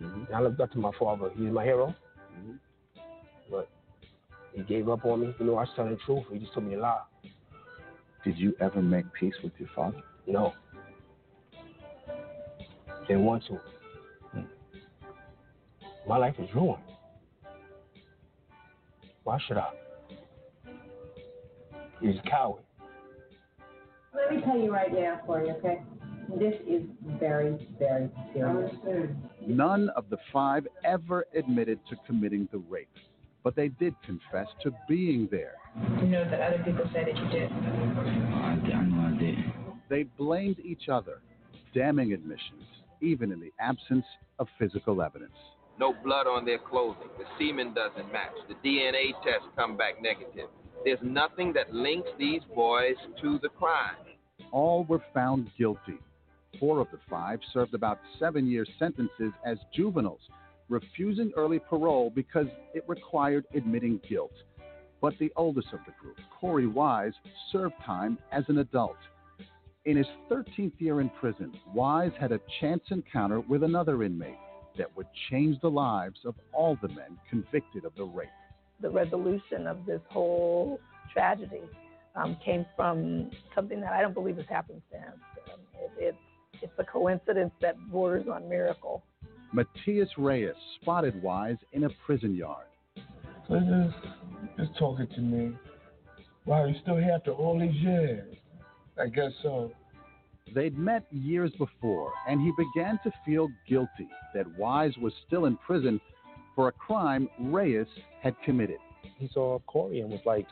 [0.00, 0.24] Mm-hmm.
[0.26, 1.30] And I looked up to my father.
[1.36, 1.94] He's my hero.
[3.50, 3.68] But
[4.52, 5.34] he gave up on me.
[5.38, 6.24] You know, I was telling the truth.
[6.30, 7.00] He just told me a lie.
[8.24, 10.02] Did you ever make peace with your father?
[10.26, 10.52] No.
[13.06, 13.58] Didn't want to.
[16.06, 16.82] My life is ruined.
[19.28, 19.68] Why should I?
[22.00, 22.62] He's a coward.
[24.14, 25.82] Let me tell you right now, for you, okay?
[26.38, 26.84] This is
[27.20, 28.74] very, very serious.
[29.46, 32.88] None of the five ever admitted to committing the rape,
[33.44, 35.56] but they did confess to being there.
[36.00, 37.52] You know that other people said that you did.
[37.52, 39.36] I, I know I did.
[39.90, 41.20] They blamed each other,
[41.74, 42.64] damning admissions,
[43.02, 44.06] even in the absence
[44.38, 45.36] of physical evidence.
[45.78, 47.08] No blood on their clothing.
[47.18, 48.32] The semen doesn't match.
[48.48, 50.48] The DNA tests come back negative.
[50.84, 53.94] There's nothing that links these boys to the crime.
[54.50, 55.98] All were found guilty.
[56.58, 60.20] Four of the five served about seven year sentences as juveniles,
[60.68, 64.32] refusing early parole because it required admitting guilt.
[65.00, 67.12] But the oldest of the group, Korey Wise,
[67.52, 68.96] served time as an adult.
[69.84, 74.38] In his 13th year in prison, Wise had a chance encounter with another inmate
[74.78, 78.28] that would change the lives of all the men convicted of the rape.
[78.80, 80.80] The resolution of this whole
[81.12, 81.62] tragedy
[82.16, 85.20] um, came from something that I don't believe is happenstance.
[85.52, 86.18] Um, it, it's
[86.60, 89.04] it's a coincidence that borders on miracle.
[89.52, 92.66] Matias Reyes spotted Wise in a prison yard.
[93.48, 95.52] So just, just talking to me.
[96.44, 98.34] Wow, you still here after all these years?
[99.00, 99.70] I guess so.
[100.54, 105.56] They'd met years before, and he began to feel guilty that Wise was still in
[105.58, 106.00] prison
[106.54, 107.86] for a crime Reyes
[108.22, 108.78] had committed.
[109.18, 110.46] He saw Korey and was like,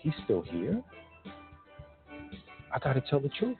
[0.00, 0.82] he's still here?
[2.72, 3.56] I gotta tell the truth.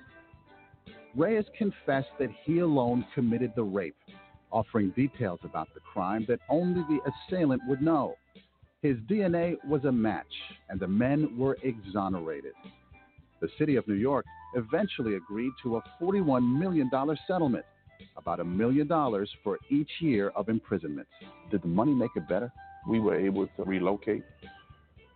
[1.17, 3.97] Reyes confessed that he alone committed the rape,
[4.53, 8.15] offering details about the crime that only the assailant would know.
[8.83, 10.27] His DNA was a match,
[10.69, 12.53] and the men were exonerated.
[13.41, 14.25] The city of New York
[14.55, 16.91] eventually agreed to a $41 million
[17.27, 17.65] settlement,
[18.17, 21.07] about a million dollars for each year of imprisonment.
[21.51, 22.53] Did the money make it better?
[22.87, 24.23] We were able to relocate,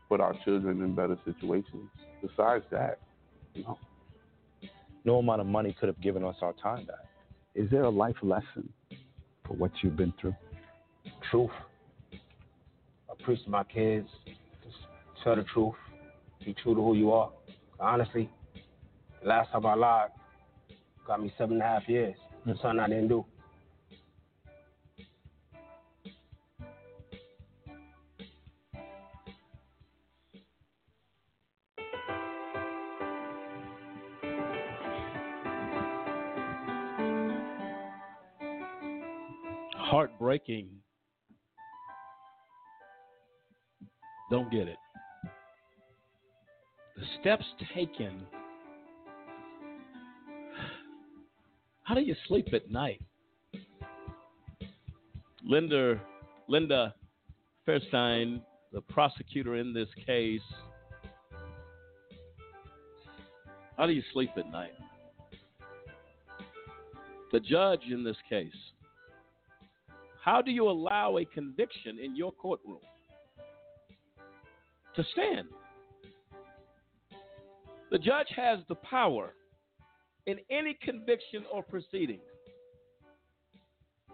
[0.09, 1.89] put our children in better situations.
[2.21, 2.99] Besides that,
[3.55, 3.79] you know,
[5.05, 7.07] no amount of money could have given us our time back.
[7.55, 8.69] Is there a life lesson
[9.47, 10.35] for what you've been through?
[11.31, 11.51] Truth.
[12.13, 14.09] I preach to my kids.
[14.65, 14.77] Just
[15.23, 15.75] tell the truth.
[16.45, 17.31] Be true to who you are.
[17.79, 18.31] Honestly,
[19.25, 20.11] last time I lied
[21.07, 22.15] got me seven and a half years
[22.45, 22.59] for hmm.
[22.63, 23.25] something I didn't do.
[39.77, 40.71] Heartbreaking.
[44.31, 44.79] Don't get it.
[46.97, 47.45] The steps
[47.75, 48.23] taken.
[51.85, 53.01] How do you sleep at night?
[55.45, 56.01] Linda
[56.49, 56.95] Linda
[57.67, 58.41] Fairstein,
[58.73, 60.41] the prosecutor in this case.
[63.77, 64.73] How do you sleep at night?
[67.33, 68.53] The judge in this case.
[70.23, 72.79] How do you allow a conviction in your courtroom
[74.95, 75.49] to stand?
[77.91, 79.35] The judge has the power
[80.27, 82.21] in any conviction or proceeding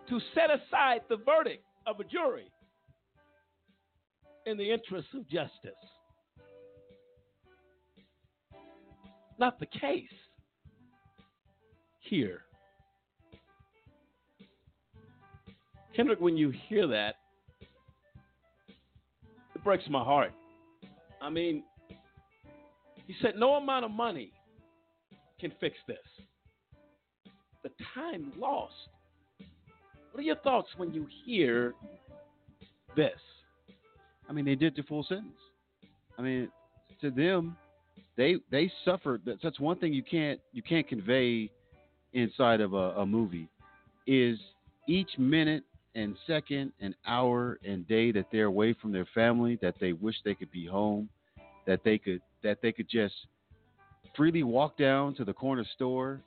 [0.08, 2.50] to set aside the verdict of a jury
[4.46, 5.72] in the interest of justice.
[9.38, 10.08] Not the case
[12.00, 12.42] here.
[15.94, 17.16] Kendrick, when you hear that,
[19.54, 20.32] it breaks my heart.
[21.20, 21.64] I mean,
[23.06, 24.32] he said no amount of money
[25.40, 25.96] can fix this.
[27.62, 28.74] The time lost.
[30.12, 31.74] What are your thoughts when you hear
[32.96, 33.12] this?
[34.28, 35.38] I mean, they did the full sentence.
[36.18, 36.48] I mean,
[37.00, 37.56] to them,
[38.16, 39.22] they they suffered.
[39.42, 41.50] That's, one thing you can't you can't convey
[42.12, 43.48] inside of a, a movie
[44.06, 44.38] is
[44.88, 45.62] each minute
[45.94, 50.16] and second and hour and day that they're away from their family, that they wish
[50.24, 51.08] they could be home,
[51.66, 53.14] that they could that they could just
[54.16, 56.20] freely walk down to the corner store,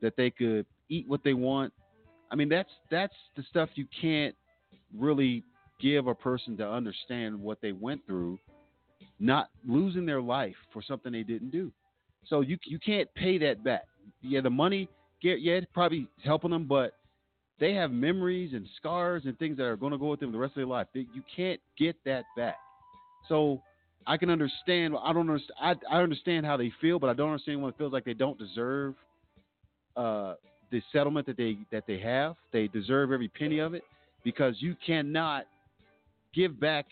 [0.00, 1.72] that they could eat what they want.
[2.30, 4.34] I mean, that's that's the stuff you can't
[4.96, 5.42] really
[5.80, 8.38] give a person to understand what they went through,
[9.20, 11.70] not losing their life for something they didn't do.
[12.26, 13.84] So you you can't pay that back.
[14.22, 14.88] Yeah, the money,
[15.22, 16.94] get yeah, probably helping them, but
[17.58, 20.38] they have memories and scars and things that are going to go with them the
[20.38, 20.86] rest of their life.
[20.92, 22.56] you can't get that back.
[23.28, 23.62] So
[24.06, 24.94] I can understand.
[25.02, 25.80] I don't understand.
[25.90, 28.14] I, I understand how they feel, but I don't understand when it feels like they
[28.14, 28.94] don't deserve
[29.96, 30.34] uh,
[30.70, 32.36] the settlement that they that they have.
[32.52, 33.82] They deserve every penny of it
[34.24, 35.46] because you cannot
[36.34, 36.86] give back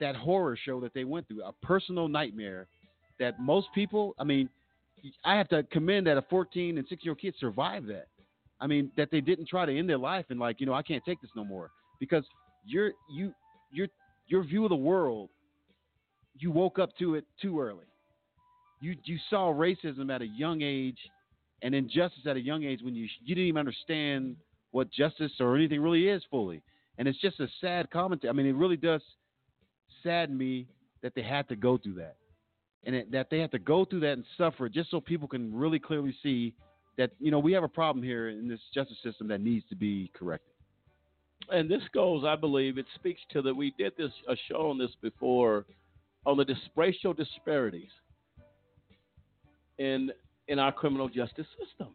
[0.00, 2.66] that horror show that they went through, a personal nightmare
[3.18, 4.14] that most people.
[4.18, 4.48] I mean,
[5.24, 8.06] I have to commend that a 14 and 16 year old kid survived that.
[8.60, 10.82] I mean, that they didn't try to end their life and like, you know, I
[10.82, 12.24] can't take this no more because
[12.64, 13.32] your you
[13.72, 13.88] your
[14.28, 15.30] your view of the world,
[16.38, 17.86] you woke up to it too early.
[18.80, 20.98] You you saw racism at a young age
[21.62, 24.36] and injustice at a young age when you you didn't even understand
[24.72, 26.62] what justice or anything really is fully.
[26.98, 28.28] And it's just a sad commentary.
[28.28, 29.02] I mean, it really does
[30.02, 30.66] sadden me
[31.02, 32.16] that they had to go through that,
[32.84, 35.54] and it, that they had to go through that and suffer just so people can
[35.54, 36.54] really clearly see
[36.96, 39.76] that you know we have a problem here in this justice system that needs to
[39.76, 40.50] be corrected.
[41.50, 43.54] And this goes, I believe, it speaks to that.
[43.54, 45.66] We did this a show on this before
[46.26, 46.46] on the
[46.76, 47.90] racial disparities
[49.78, 50.10] in
[50.48, 51.88] in our criminal justice system.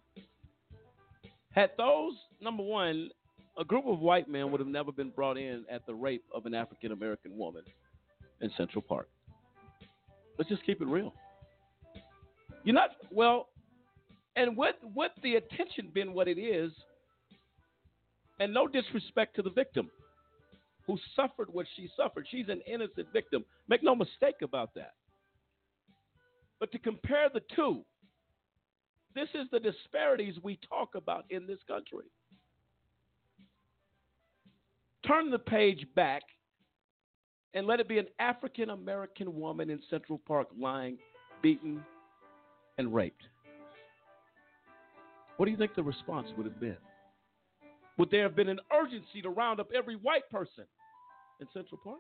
[1.52, 3.10] Had those number one,
[3.58, 6.46] a group of white men would have never been brought in at the rape of
[6.46, 7.64] an African American woman
[8.42, 9.10] in Central Park.
[10.38, 11.14] Let's just keep it real.
[12.64, 13.50] You're not well.
[14.36, 16.72] And with with the attention being what it is,
[18.40, 19.90] and no disrespect to the victim
[20.90, 22.26] who suffered what she suffered.
[22.32, 23.46] She's an innocent victim.
[23.68, 24.94] Make no mistake about that.
[26.60, 27.86] But to compare the two,
[29.14, 32.06] this is the disparities we talk about in this country.
[35.06, 36.24] Turn the page back
[37.54, 40.98] and let it be an African American woman in Central Park lying,
[41.44, 41.84] beaten,
[42.80, 43.22] and raped.
[45.38, 46.78] What do you think the response would have been?
[48.00, 50.66] Would there have been an urgency to round up every white person
[51.40, 52.00] in Central Park?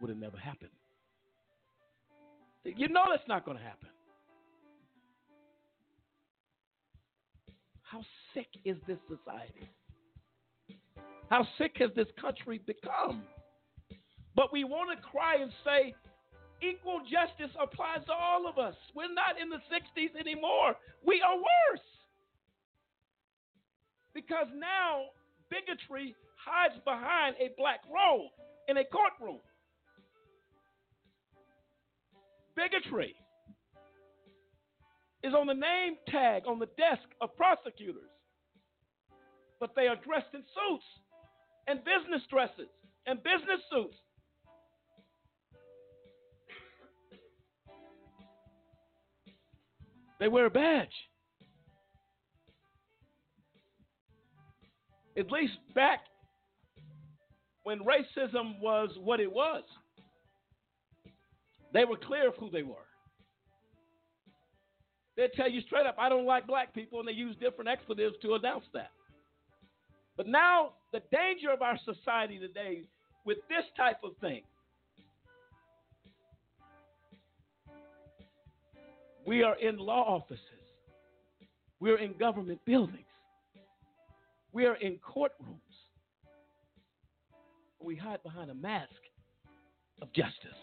[0.00, 0.70] Would have never happened.
[2.64, 3.88] You know that's not going to happen.
[7.82, 8.02] How
[8.34, 9.70] sick is this society?
[11.30, 13.22] How sick has this country become?
[14.36, 15.94] But we want to cry and say,
[16.62, 18.74] equal justice applies to all of us.
[18.94, 20.76] We're not in the 60s anymore.
[21.04, 21.86] We are worse.
[24.14, 25.06] Because now
[25.50, 26.14] bigotry
[26.44, 28.30] hides behind a black robe
[28.68, 29.40] in a courtroom.
[32.58, 33.14] bigotry
[35.22, 38.10] is on the name tag on the desk of prosecutors,
[39.60, 40.84] but they are dressed in suits
[41.68, 42.68] and business dresses
[43.06, 43.96] and business suits.
[50.18, 50.88] They wear a badge.
[55.16, 56.00] At least back
[57.68, 59.62] when racism was what it was,
[61.74, 62.76] they were clear of who they were.
[65.18, 68.14] They'd tell you straight up, I don't like black people, and they use different expletives
[68.22, 68.90] to announce that.
[70.16, 72.84] But now, the danger of our society today
[73.26, 74.44] with this type of thing,
[79.26, 80.40] we are in law offices,
[81.80, 83.04] we're in government buildings,
[84.54, 85.67] we are in courtrooms.
[87.82, 88.90] We hide behind a mask
[90.02, 90.56] of justice.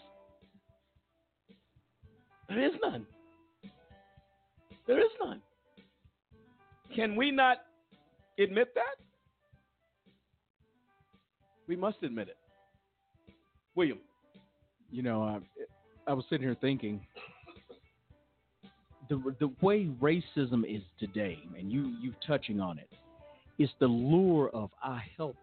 [2.47, 3.05] There is none.
[4.87, 5.41] There is none.
[6.95, 7.57] Can we not
[8.39, 9.03] admit that?
[11.67, 12.37] We must admit it.
[13.75, 13.99] William.
[14.91, 15.39] You know, I,
[16.07, 17.01] I was sitting here thinking
[19.09, 22.89] the the way racism is today, and you you touching on it,
[23.57, 25.35] is the lure of I help.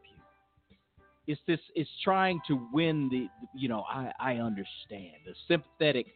[1.26, 1.60] It's this.
[1.74, 3.28] It's trying to win the.
[3.58, 6.06] You know, I I understand the sympathetic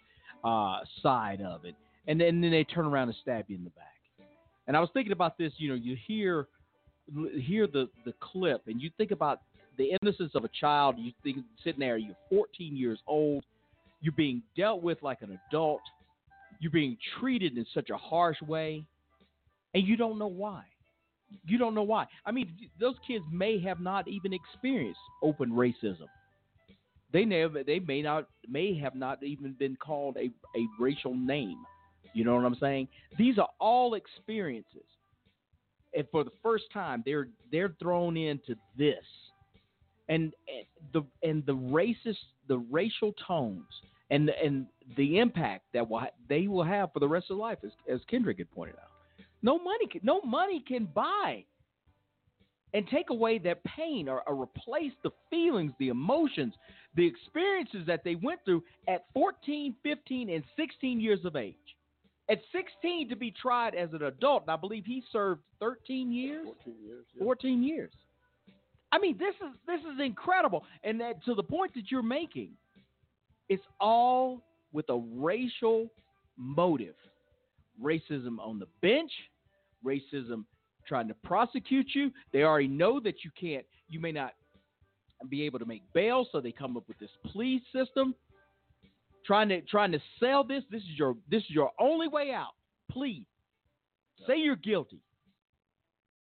[0.44, 1.74] uh, side of it,
[2.06, 3.86] and then, and then they turn around and stab you in the back.
[4.66, 5.52] And I was thinking about this.
[5.58, 6.48] You know, you hear
[7.40, 9.42] hear the the clip, and you think about
[9.78, 10.96] the innocence of a child.
[10.98, 13.44] You think sitting there, you're 14 years old,
[14.00, 15.82] you're being dealt with like an adult,
[16.58, 18.84] you're being treated in such a harsh way,
[19.74, 20.64] and you don't know why.
[21.46, 22.06] You don't know why.
[22.24, 26.06] I mean, those kids may have not even experienced open racism.
[27.12, 30.26] They never, they may not, may have not even been called a,
[30.58, 31.58] a racial name.
[32.14, 32.88] You know what I'm saying?
[33.18, 34.86] These are all experiences,
[35.94, 39.04] and for the first time, they're they're thrown into this,
[40.08, 42.16] and, and the and the racist,
[42.48, 43.66] the racial tones,
[44.10, 44.66] and and
[44.96, 48.38] the impact that will, they will have for the rest of life, as as Kendrick
[48.38, 48.95] had pointed out.
[49.46, 51.44] No money, can, no money can buy
[52.74, 56.52] and take away their pain or, or, replace the feelings, the emotions,
[56.96, 61.54] the experiences that they went through at 14, 15, and 16 years of age.
[62.28, 66.44] At 16 to be tried as an adult, and I believe he served 13 years.
[66.44, 67.04] 14 years.
[67.14, 67.22] Yeah.
[67.22, 67.92] 14 years.
[68.90, 72.50] I mean, this is this is incredible, and that to the point that you're making,
[73.48, 74.42] it's all
[74.72, 75.88] with a racial
[76.36, 76.94] motive.
[77.80, 79.12] Racism on the bench,
[79.86, 80.44] racism
[80.86, 82.10] trying to prosecute you.
[82.32, 84.32] They already know that you can't, you may not
[85.28, 88.14] be able to make bail, so they come up with this plea system.
[89.24, 90.62] Trying to trying to sell this.
[90.70, 92.52] This is your this is your only way out.
[92.92, 93.24] Plead.
[94.24, 95.00] Say you're guilty.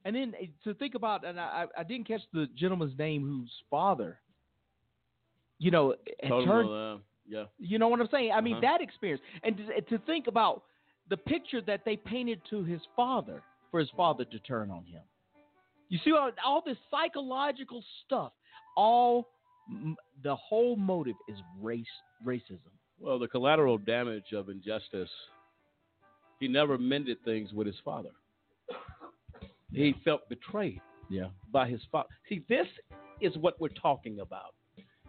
[0.05, 3.51] And then eh, to think about, and I, I didn't catch the gentleman's name whose
[3.71, 4.19] father,
[5.57, 6.97] you know, had turned, uh,
[7.27, 7.45] yeah.
[7.57, 8.31] you know what I'm saying?
[8.31, 8.61] I mean, Uh-huh.
[8.61, 9.21] that experience.
[9.43, 10.63] And to, to think about
[11.13, 15.03] the picture that they painted to his father for his father to turn on him.
[15.89, 18.31] You see all, all this psychological stuff,
[18.75, 19.29] all
[20.23, 21.85] the whole motive is race
[22.25, 22.71] racism.
[22.99, 25.09] Well, the collateral damage of injustice,
[26.39, 28.09] he never mended things with his father.
[29.71, 31.27] He felt betrayed Yeah.
[31.51, 32.09] by his father.
[32.27, 32.65] See, this
[33.21, 34.55] is what we're talking about.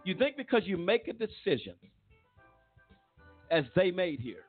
[0.05, 1.77] You think because you make a decision,
[3.51, 4.45] as they made here,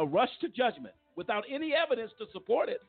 [0.00, 2.80] a rush to judgment without any evidence to support it,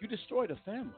[0.00, 0.92] you destroyed a family.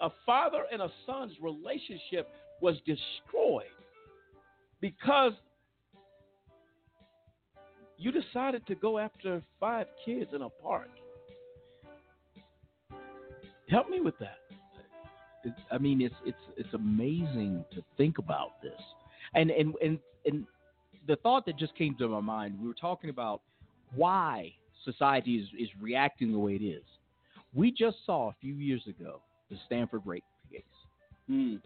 [0.00, 2.28] A father and a son's relationship
[2.62, 3.66] was destroyed
[4.80, 5.32] because
[7.98, 10.88] you decided to go after five kids in a park.
[13.68, 14.38] Help me with that.
[15.70, 18.80] I mean, it's it's it's amazing to think about this,
[19.34, 20.46] and and and and
[21.10, 22.56] the thought that just came to my mind.
[22.60, 23.40] We were talking about
[23.96, 24.52] why
[24.84, 26.84] society is is reacting the way it is.
[27.52, 30.62] We just saw a few years ago the Stanford rape case.
[31.26, 31.56] Hmm.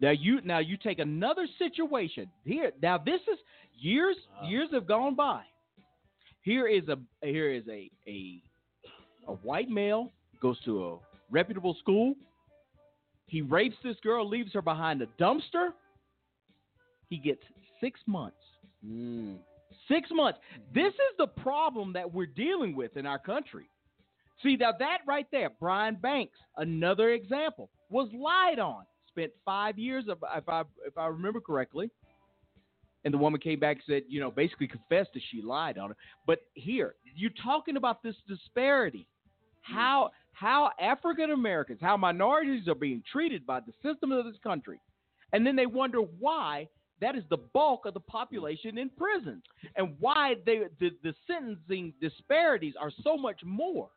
[0.00, 2.72] Now you now you take another situation here.
[2.82, 3.38] Now this is
[3.78, 4.16] years
[4.46, 5.42] years have gone by.
[6.40, 8.42] Here is a here is a a
[9.28, 10.10] a white male
[10.40, 10.98] goes to a
[11.30, 12.14] reputable school.
[13.26, 15.68] He rapes this girl, leaves her behind a dumpster.
[17.10, 17.42] He gets
[17.78, 18.36] six months.
[18.86, 19.38] Mm.
[19.88, 20.38] Six months.
[20.74, 23.68] This is the problem that we're dealing with in our country.
[24.42, 28.84] See now that right there, Brian Banks, another example, was lied on.
[29.08, 31.90] Spent five years, of, if I if I remember correctly,
[33.04, 35.90] And the woman came back and said, you know, basically confessed that she lied on
[35.90, 35.96] her.
[36.26, 39.06] But here, you're talking about this disparity.
[39.70, 39.74] Mm.
[39.74, 44.80] How how African Americans, how minorities are being treated by the system of this country.
[45.32, 46.68] And then they wonder why
[47.00, 48.10] that is the bulk of the hmm.
[48.10, 49.42] population in prison
[49.76, 53.88] and why they, the, the sentencing disparities are so much more.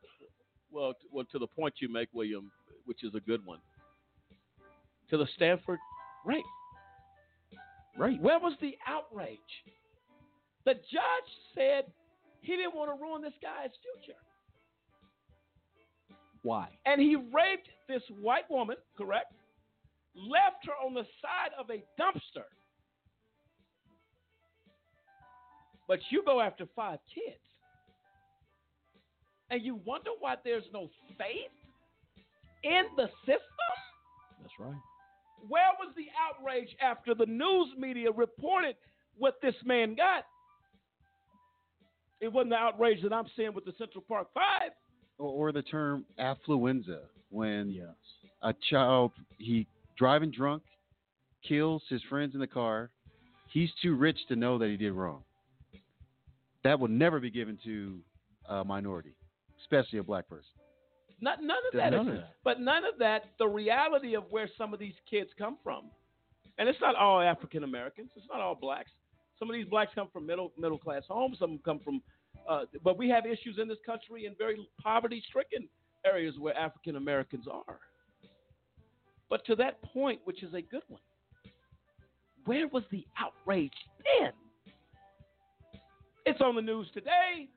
[0.72, 2.51] Well, t- well, to the point you make, William,
[2.86, 3.60] which is a good one.
[5.10, 5.80] To the Stanford
[6.26, 6.43] rape.
[7.97, 8.20] Right.
[8.20, 9.38] Where was the outrage?
[10.66, 11.91] The judge said
[12.41, 14.18] he didn't want to ruin this guy's future.
[16.41, 16.70] Why?
[16.86, 19.34] And he raped this white woman, correct?
[20.16, 22.45] Left her on the side of a dumpster.
[25.88, 27.38] But you go after five kids.
[29.50, 31.52] And you wonder why there's no faith
[32.64, 33.74] in the system?
[34.42, 34.74] That's right.
[35.48, 38.76] Where was the outrage after the news media reported
[39.18, 40.26] what this man got?
[42.22, 44.72] It wasn't the outrage that I'm seeing with the Central Park Five.
[45.18, 47.78] Or, or the term affluenza, when
[48.42, 49.68] a child he
[49.98, 50.64] driving drunk
[51.48, 52.90] kills his friends in the car.
[53.52, 55.24] He's too rich to know that he did wrong.
[56.64, 57.99] That will never be given to
[58.49, 59.16] a minority,
[59.61, 60.49] especially a black person.
[61.22, 62.36] Not, none of that none is- of that.
[62.43, 65.86] but none of that, the reality of where some of these kids come from.
[66.57, 68.91] And it's not all African Americans, it's not all blacks.
[69.39, 72.01] Some of these blacks come from middle middle class homes, some come from
[72.47, 75.68] uh, but we have issues in this country in very poverty stricken
[76.05, 77.80] areas where African Americans are.
[79.30, 81.01] But to that point, which is a good one,
[82.45, 83.72] where was the outrage
[84.20, 84.32] then?
[86.26, 87.49] It's on the news today.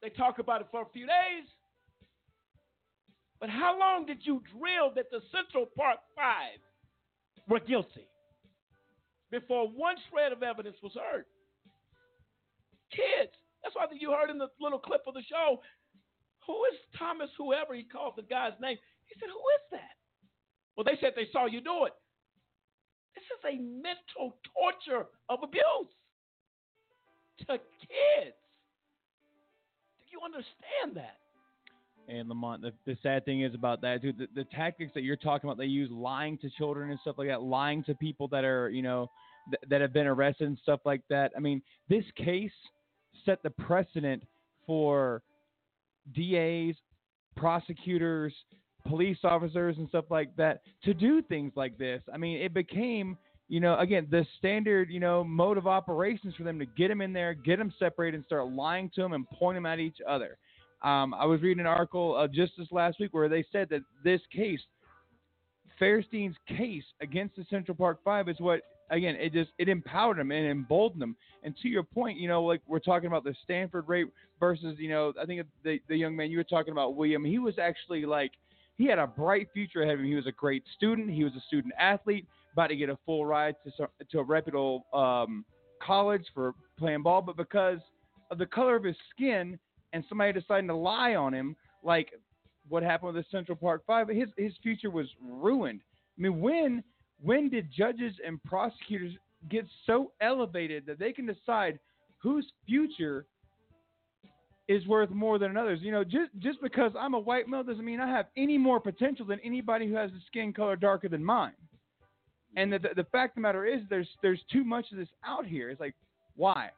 [0.00, 1.46] They talk about it for a few days.
[3.40, 6.62] But how long did you drill that the Central Park Five
[7.48, 8.06] were guilty
[9.30, 11.24] before one shred of evidence was heard?
[12.92, 13.34] Kids.
[13.62, 15.60] That's why you heard in the little clip of the show.
[16.46, 18.76] Who is Thomas, whoever he called the guy's name?
[19.06, 19.94] He said, Who is that?
[20.76, 21.94] Well, they said they saw you do it.
[23.14, 25.90] This is a mental torture of abuse
[27.46, 28.36] to kids.
[30.00, 31.16] Do you understand that?
[32.08, 34.18] And Lamont, the, the sad thing is about that, dude.
[34.18, 37.28] The, the tactics that you're talking about, they use lying to children and stuff like
[37.28, 39.08] that, lying to people that are, you know,
[39.50, 41.32] th- that have been arrested and stuff like that.
[41.36, 42.52] I mean, this case
[43.24, 44.24] set the precedent
[44.66, 45.22] for
[46.14, 46.74] DAs,
[47.36, 48.34] prosecutors,
[48.86, 52.02] police officers, and stuff like that to do things like this.
[52.12, 53.16] I mean, it became,
[53.48, 57.00] you know, again, the standard, you know, mode of operations for them to get them
[57.00, 59.98] in there, get them separated, and start lying to them and point them at each
[60.08, 60.38] other.
[60.82, 63.82] Um, I was reading an article uh, just this last week where they said that
[64.02, 64.60] this case,
[65.78, 70.32] Fairstein's case against the Central Park Five, is what again it just it empowered them
[70.32, 71.16] and emboldened them.
[71.44, 74.88] And to your point, you know, like we're talking about the Stanford rape versus, you
[74.88, 78.04] know, I think the the young man you were talking about, William, he was actually
[78.04, 78.32] like
[78.76, 80.06] he had a bright future ahead of him.
[80.06, 81.10] He was a great student.
[81.10, 84.22] He was a student athlete, about to get a full ride to some- to a
[84.22, 85.44] reputable um,
[85.80, 87.80] college for playing ball, but because
[88.30, 89.58] of the color of his skin
[89.92, 92.10] and somebody deciding to lie on him, like
[92.68, 95.80] what happened with the Central Park Five, his his future was ruined.
[96.18, 96.84] I mean, when
[97.20, 99.12] when did judges and prosecutors
[99.48, 101.78] get so elevated that they can decide
[102.18, 103.26] whose future
[104.68, 105.80] is worth more than another's?
[105.82, 108.80] You know, just just because I'm a white male doesn't mean I have any more
[108.80, 111.52] potential than anybody who has a skin color darker than mine.
[112.56, 115.08] And the, the, the fact of the matter is, there's there's too much of this
[115.24, 115.70] out here.
[115.70, 115.94] It's like,
[116.36, 116.70] why?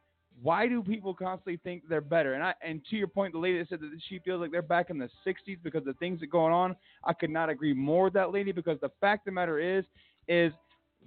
[0.43, 2.35] Why do people constantly think they're better?
[2.35, 4.63] And I and to your point, the lady that said that she feels like they're
[4.63, 6.77] back in the '60s because of the things that are going on.
[7.05, 9.85] I could not agree more with that lady because the fact of the matter is,
[10.29, 10.53] is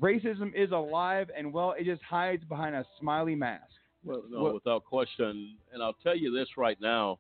[0.02, 3.64] racism is alive and well, it just hides behind a smiley mask.
[4.04, 5.58] Well, no, Well- without question.
[5.74, 7.20] And I'll tell you this right now.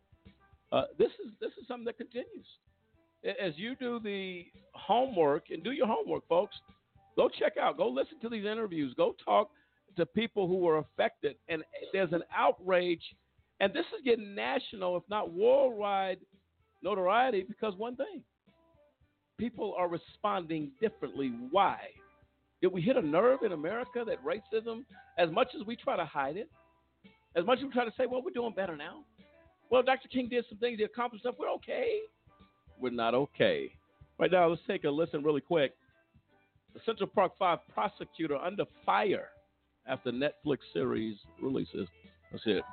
[0.71, 2.45] Uh, this is this is something that continues.
[3.41, 6.55] As you do the homework and do your homework, folks,
[7.17, 9.49] go check out, go listen to these interviews, go talk
[9.97, 13.01] to people who were affected, and there's an outrage,
[13.59, 16.19] and this is getting national, if not worldwide,
[16.83, 18.21] notoriety because one thing:
[19.37, 21.33] people are responding differently.
[21.51, 21.77] Why?
[22.61, 24.83] Did we hit a nerve in America that racism,
[25.17, 26.49] as much as we try to hide it,
[27.35, 29.03] as much as we try to say, well, we're doing better now.
[29.69, 30.07] Well, Dr.
[30.07, 31.35] King did some things, he accomplished stuff.
[31.37, 31.99] We're okay.
[32.79, 33.71] We're not okay.
[34.17, 35.75] Right now, let's take a listen really quick.
[36.85, 39.29] Central Park Five prosecutor under fire
[39.87, 41.87] after Netflix series releases.
[42.31, 42.63] Let's hear it.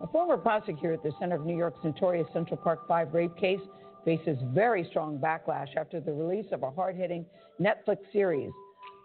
[0.00, 3.60] A former prosecutor at the center of New York's notorious Central Park 5 rape case
[4.04, 7.24] faces very strong backlash after the release of a hard hitting
[7.60, 8.50] Netflix series.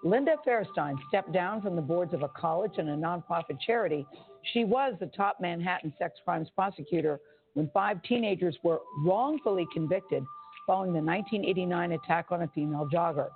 [0.04, 4.06] Linda Fairstein stepped down from the boards of a college and a nonprofit charity.
[4.54, 7.20] She was the top Manhattan sex crimes prosecutor
[7.54, 10.24] when five teenagers were wrongfully convicted
[10.66, 13.30] following the 1989 attack on a female jogger.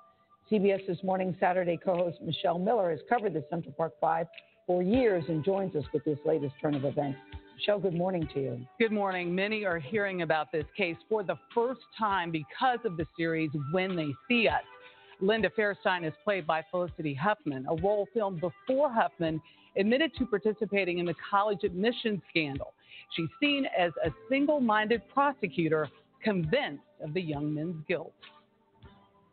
[0.49, 4.27] CBS This Morning Saturday co host Michelle Miller has covered the Central Park Five
[4.65, 7.17] for years and joins us with this latest turn of events.
[7.57, 8.67] Michelle, good morning to you.
[8.79, 9.33] Good morning.
[9.33, 13.95] Many are hearing about this case for the first time because of the series When
[13.95, 14.63] They See Us.
[15.23, 19.41] Linda Fairstein is played by Felicity Huffman, a role filmed before Huffman
[19.77, 22.73] admitted to participating in the college admissions scandal.
[23.15, 25.87] She's seen as a single minded prosecutor
[26.21, 28.13] convinced of the young men's guilt.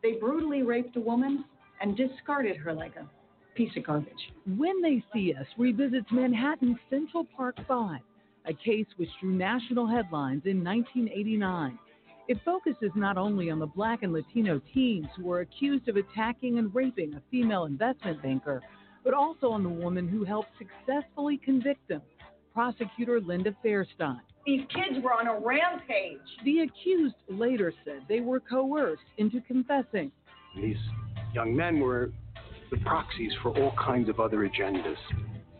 [0.02, 1.44] They brutally raped a woman
[1.80, 3.08] and discarded her like a
[3.56, 4.32] piece of garbage.
[4.56, 8.00] When They See Us revisits Manhattan's Central Park Five,
[8.46, 11.78] a case which drew national headlines in 1989.
[12.30, 16.58] It focuses not only on the black and Latino teens who were accused of attacking
[16.58, 18.62] and raping a female investment banker,
[19.02, 22.00] but also on the woman who helped successfully convict them,
[22.54, 24.20] prosecutor Linda Fairstein.
[24.46, 26.20] These kids were on a rampage.
[26.44, 30.12] The accused later said they were coerced into confessing.
[30.54, 30.78] These
[31.34, 32.12] young men were
[32.70, 34.94] the proxies for all kinds of other agendas.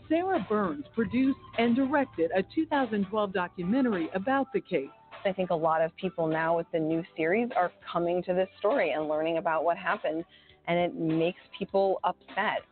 [0.09, 4.87] Sarah Burns produced and directed a 2012 documentary about the case.
[5.25, 8.49] I think a lot of people now with the new series are coming to this
[8.59, 10.25] story and learning about what happened,
[10.67, 12.63] and it makes people upset.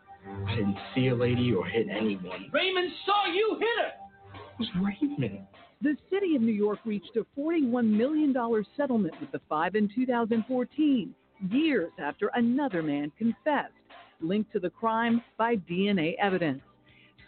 [0.46, 2.50] I didn't see a lady or hit anyone.
[2.52, 4.40] Raymond saw you hit her.
[4.56, 5.46] Who's Raymond?
[5.80, 8.34] The city of New York reached a $41 million
[8.76, 11.14] settlement with the five in 2014,
[11.50, 13.72] years after another man confessed,
[14.20, 16.62] linked to the crime by DNA evidence.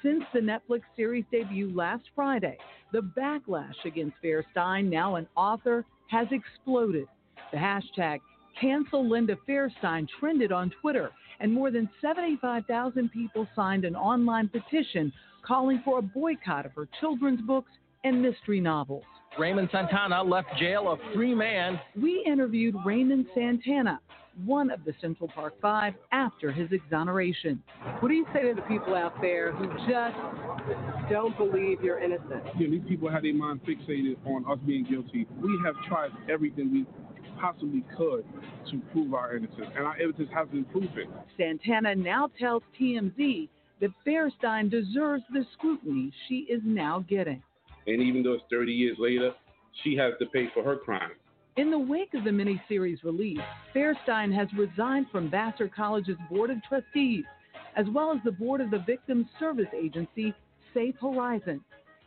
[0.03, 2.57] Since the Netflix series debut last Friday,
[2.93, 7.07] the backlash against Fairstein, now an author, has exploded.
[7.53, 8.21] The hashtag
[8.59, 15.13] Cancel Linda Fairstein trended on Twitter, and more than 75,000 people signed an online petition
[15.47, 17.71] calling for a boycott of her children's books
[18.05, 19.05] and mystery novels.
[19.39, 21.79] Raymond Santana left jail a free man.
[22.01, 24.01] We interviewed Raymond Santana,
[24.45, 27.63] one of the Central Park Five, after his exoneration.
[28.01, 32.43] What do you say to the people out there who just don't believe you're innocent?
[32.59, 35.27] Yeah, these people have their mind fixated on us being guilty.
[35.41, 36.87] We have tried everything we
[37.41, 38.25] possibly could
[38.71, 41.09] to prove our innocence, and our evidence hasn't been proven.
[41.37, 43.49] Santana now tells TMZ
[43.81, 47.43] that Fairstein deserves the scrutiny she is now getting.
[47.87, 49.33] And even though it's 30 years later,
[49.83, 51.13] she has to pay for her crime.
[51.61, 53.39] In the wake of the miniseries release,
[53.75, 57.27] Fairstein has resigned from Vassar College's Board of Trustees,
[57.77, 60.33] as well as the board of the Victim Service Agency,
[60.73, 61.63] Safe Horizon.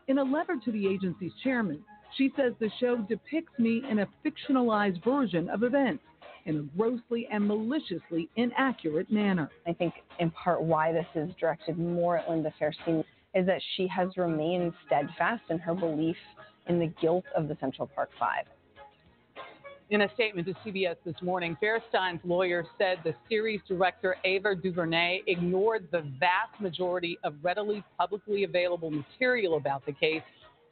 [0.07, 1.85] In a letter to the agency's chairman,
[2.17, 6.03] she says the show depicts me in a fictionalized version of events
[6.45, 9.51] in a grossly and maliciously inaccurate manner.
[9.67, 13.03] I think, in part, why this is directed more at Linda Fairstein
[13.35, 16.17] is that she has remained steadfast in her belief
[16.67, 18.45] in the guilt of the Central Park Five.
[19.93, 25.21] In a statement to CBS this morning, Fairstein's lawyer said the series director Ava DuVernay
[25.27, 30.23] ignored the vast majority of readily publicly available material about the case,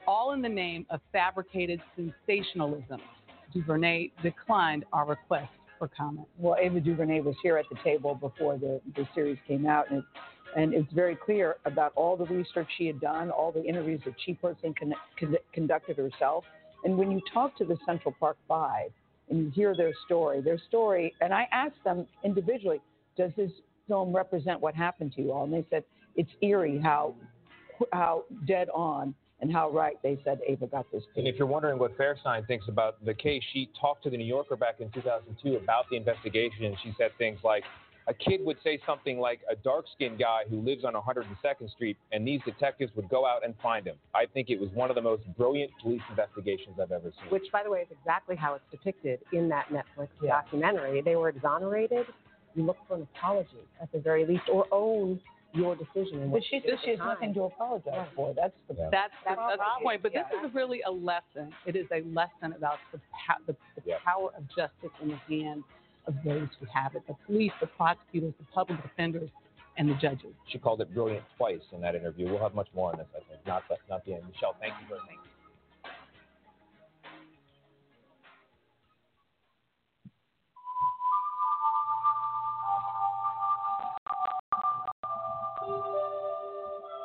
[0.07, 2.99] all in the name of fabricated sensationalism.
[3.53, 6.27] DuVernay declined our request for comment.
[6.39, 10.01] Well, Ava DuVernay was here at the table before the, the series came out, and,
[10.57, 14.15] and it's very clear about all the research she had done, all the interviews that
[14.25, 16.43] she personally con- con- conducted herself.
[16.83, 18.89] And when you talk to the Central Park Five
[19.31, 22.79] and you hear their story, their story, and I asked them individually,
[23.17, 23.51] does this
[23.87, 25.45] film represent what happened to you all?
[25.45, 25.83] And they said
[26.15, 27.15] it's eerie how
[27.91, 31.01] how dead on and how right they said Ava got this.
[31.15, 34.25] And if you're wondering what Fairstein thinks about the case, she talked to the New
[34.25, 37.63] Yorker back in 2002 about the investigation, and she said things like,
[38.11, 41.97] a kid would say something like a dark skinned guy who lives on 102nd Street,
[42.11, 43.95] and these detectives would go out and find him.
[44.13, 47.31] I think it was one of the most brilliant police investigations I've ever seen.
[47.31, 51.01] Which, by the way, is exactly how it's depicted in that Netflix documentary.
[51.01, 52.05] They were exonerated.
[52.53, 55.21] You look for an apology at the very least, or own
[55.53, 56.29] your decision.
[56.31, 57.07] But she says she has time.
[57.07, 58.33] nothing to apologize for.
[58.33, 60.03] That's the That's, That's the, that's the the point.
[60.03, 60.23] But yeah.
[60.23, 61.53] this is really a lesson.
[61.65, 65.63] It is a lesson about the, pa- the, the power of justice in the hands
[66.07, 69.29] of those who have it the police, the prosecutors, the public defenders,
[69.77, 70.33] and the judges.
[70.47, 72.29] She called it brilliant twice in that interview.
[72.29, 73.45] We'll have much more on this, I think.
[73.47, 74.23] Not the, not the end.
[74.31, 75.17] Michelle, thank you very much.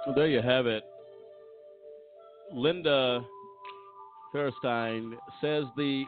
[0.06, 0.84] Well, there you have it.
[2.52, 3.24] Linda
[4.32, 6.04] Fairstein says the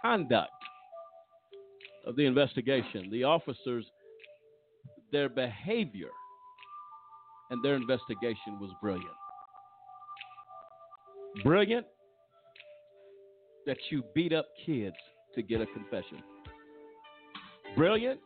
[0.00, 0.50] conduct
[2.06, 3.84] of the investigation, the officers,
[5.12, 6.10] their behavior,
[7.50, 9.06] and their investigation was brilliant.
[11.42, 11.86] Brilliant
[13.66, 14.96] that you beat up kids
[15.34, 16.22] to get a confession.
[17.76, 18.20] Brilliant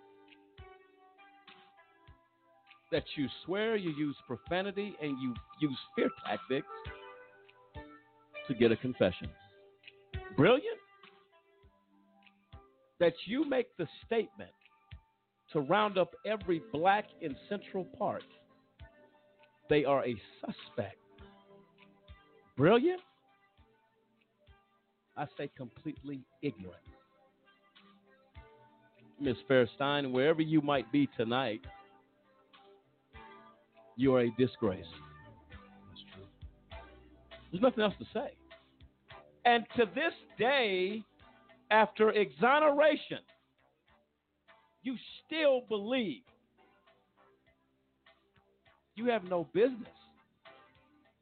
[2.90, 6.66] that you swear, you use profanity, and you use fear tactics
[8.46, 9.28] to get a confession.
[10.36, 10.78] Brilliant
[13.00, 14.50] that you make the statement
[15.52, 18.22] to round up every black in Central Park.
[19.70, 20.96] They are a suspect.
[22.56, 23.00] Brilliant?
[25.16, 26.76] I say completely ignorant.
[29.20, 31.60] Miss Fairstein, wherever you might be tonight,
[33.96, 34.84] you are a disgrace.
[35.88, 36.78] That's true.
[37.50, 38.30] There's nothing else to say.
[39.44, 41.02] And to this day,
[41.70, 43.18] after exoneration,
[44.82, 44.96] you
[45.26, 46.22] still believe
[48.94, 49.88] you have no business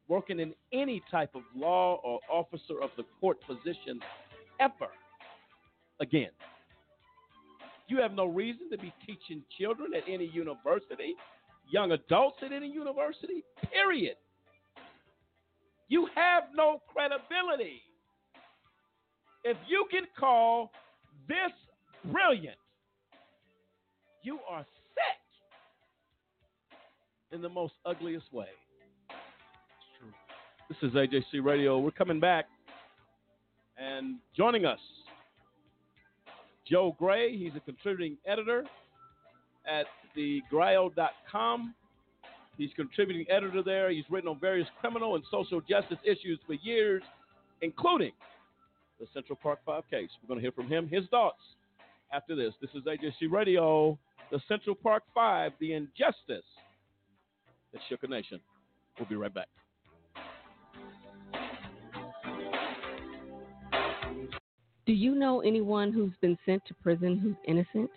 [0.08, 4.00] working in any type of law or officer of the court position
[4.60, 4.88] ever
[6.00, 6.30] again.
[7.88, 11.14] You have no reason to be teaching children at any university,
[11.70, 14.16] young adults at any university, period.
[15.88, 17.82] You have no credibility.
[19.48, 20.72] If you can call
[21.28, 21.52] this
[22.10, 22.56] brilliant,
[24.24, 25.20] you are sick
[27.30, 28.48] in the most ugliest way.
[30.68, 31.78] This is AJC Radio.
[31.78, 32.46] We're coming back
[33.78, 34.80] and joining us,
[36.68, 37.38] Joe Gray.
[37.38, 38.64] He's a contributing editor
[39.64, 39.86] at
[40.18, 41.72] thegrio.com.
[42.58, 43.92] He's contributing editor there.
[43.92, 47.04] He's written on various criminal and social justice issues for years,
[47.62, 48.10] including
[49.00, 50.08] the Central Park 5 case.
[50.22, 51.40] We're going to hear from him, his thoughts
[52.12, 52.54] after this.
[52.60, 53.98] This is AJC Radio,
[54.30, 56.44] the Central Park 5, the injustice
[57.72, 58.40] that shook a nation.
[58.98, 59.48] We'll be right back.
[64.86, 67.90] Do you know anyone who's been sent to prison who's innocent?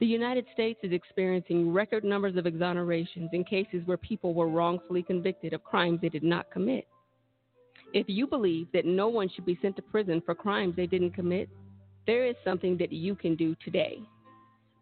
[0.00, 5.04] The United States is experiencing record numbers of exonerations in cases where people were wrongfully
[5.04, 6.86] convicted of crimes they did not commit.
[7.94, 11.12] If you believe that no one should be sent to prison for crimes they didn't
[11.12, 11.48] commit,
[12.08, 14.00] there is something that you can do today.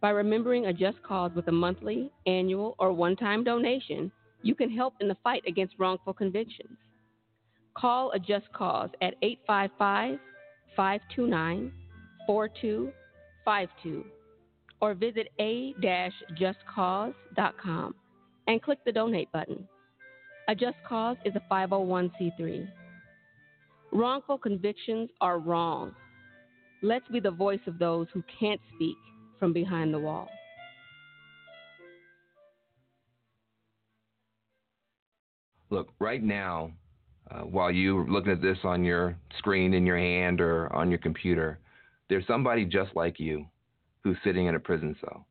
[0.01, 4.11] By remembering a just cause with a monthly, annual, or one time donation,
[4.41, 6.79] you can help in the fight against wrongful convictions.
[7.75, 10.19] Call a just cause at 855
[10.75, 11.71] 529
[12.27, 14.05] 4252
[14.81, 17.95] or visit a-justcause.com
[18.49, 19.69] and click the donate button.
[20.49, 22.69] A Just Cause is a 501c3.
[23.93, 25.95] Wrongful convictions are wrong.
[26.83, 28.97] Let's be the voice of those who can't speak
[29.39, 30.29] from behind the wall.
[35.69, 36.71] Look, right now,
[37.31, 40.99] uh, while you're looking at this on your screen in your hand or on your
[40.99, 41.59] computer,
[42.09, 43.47] there's somebody just like you
[44.03, 45.27] who's sitting in a prison cell.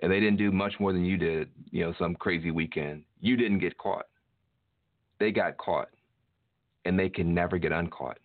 [0.00, 3.04] And they didn't do much more than you did, you know, some crazy weekend.
[3.20, 4.06] You didn't get caught.
[5.18, 5.88] They got caught.
[6.86, 8.18] And they can never get uncaught.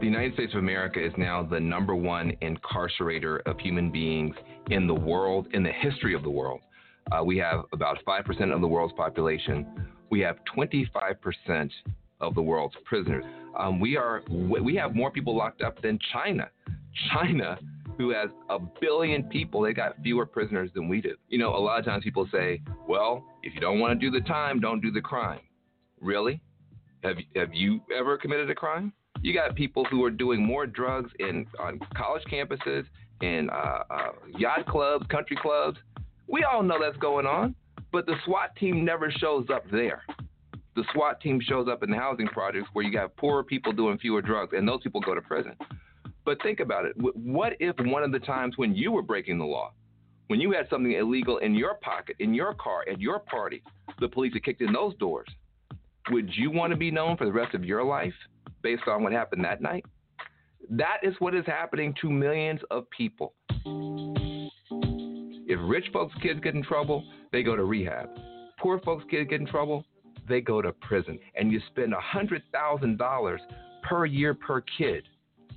[0.00, 4.34] The United States of America is now the number one incarcerator of human beings
[4.70, 6.60] in the world, in the history of the world.
[7.12, 9.66] Uh, we have about 5% of the world's population.
[10.10, 11.70] We have 25%
[12.20, 13.24] of the world's prisoners.
[13.58, 16.48] Um, we are we have more people locked up than China.
[17.12, 17.58] China,
[17.98, 21.14] who has a billion people, they got fewer prisoners than we do.
[21.28, 24.10] You know, a lot of times people say, "Well, if you don't want to do
[24.10, 25.40] the time, don't do the crime."
[26.00, 26.40] Really?
[27.02, 28.92] Have have you ever committed a crime?
[29.22, 32.84] You got people who are doing more drugs in on college campuses,
[33.22, 35.78] in uh, uh, yacht clubs, country clubs.
[36.28, 37.54] We all know that's going on,
[37.92, 40.02] but the SWAT team never shows up there
[40.76, 43.98] the SWAT team shows up in the housing projects where you have poorer people doing
[43.98, 45.54] fewer drugs, and those people go to prison.
[46.26, 46.92] But think about it.
[46.96, 49.72] What if one of the times when you were breaking the law,
[50.26, 53.62] when you had something illegal in your pocket, in your car, at your party,
[54.00, 55.28] the police had kicked in those doors?
[56.10, 58.12] Would you want to be known for the rest of your life
[58.60, 59.84] based on what happened that night?
[60.68, 63.34] That is what is happening to millions of people.
[65.48, 68.08] If rich folks' kids get in trouble, they go to rehab.
[68.58, 69.84] Poor folks' kids get in trouble,
[70.28, 71.20] they go to prison.
[71.36, 73.38] And you spend $100,000
[73.88, 75.04] per year per kid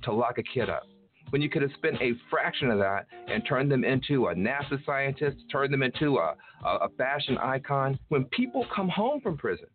[0.02, 0.82] to lock a kid up.
[1.30, 4.84] when you could have spent a fraction of that and turned them into a NASA
[4.84, 6.34] scientist, turned them into a,
[6.64, 7.96] a, fashion icon.
[8.08, 9.68] When people come home from prison,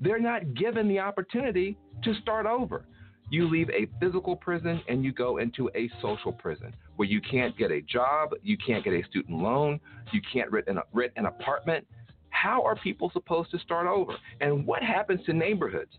[0.00, 2.84] they're not given the opportunity to start over.
[3.30, 7.56] You leave a physical prison and you go into a social prison where you can't
[7.56, 9.80] get a job, you can't get a student loan,
[10.12, 11.86] you can't rent an, rent an apartment.
[12.30, 14.12] How are people supposed to start over?
[14.40, 15.90] And what happens to neighborhoods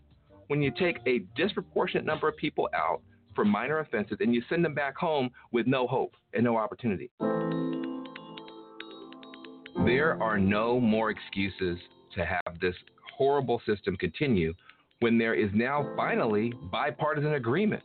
[0.46, 3.02] when you take a disproportionate number of people out
[3.38, 7.08] for minor offenses and you send them back home with no hope and no opportunity?
[9.86, 11.78] There are no more excuses
[12.16, 12.74] to have this
[13.16, 14.52] horrible system continue
[14.98, 17.84] when there is now finally bipartisan agreement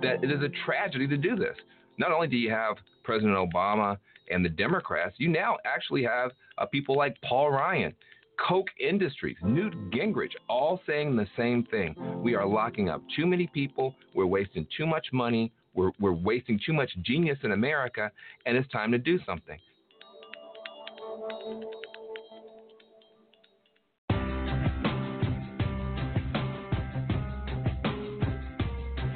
[0.00, 1.56] that it is a tragedy to do this.
[1.98, 3.98] Not only do you have President Obama
[4.30, 7.92] and the Democrats, you now actually have uh, people like Paul Ryan,
[8.38, 11.94] Koch Industries, Newt Gingrich, all saying the same thing.
[12.22, 16.60] We are locking up too many people, we're wasting too much money, we're, we're wasting
[16.64, 18.10] too much genius in America,
[18.46, 19.58] and it's time to do something.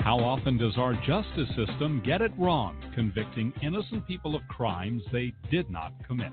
[0.06, 5.32] How often does our justice system get it wrong, convicting innocent people of crimes they
[5.50, 6.32] did not commit?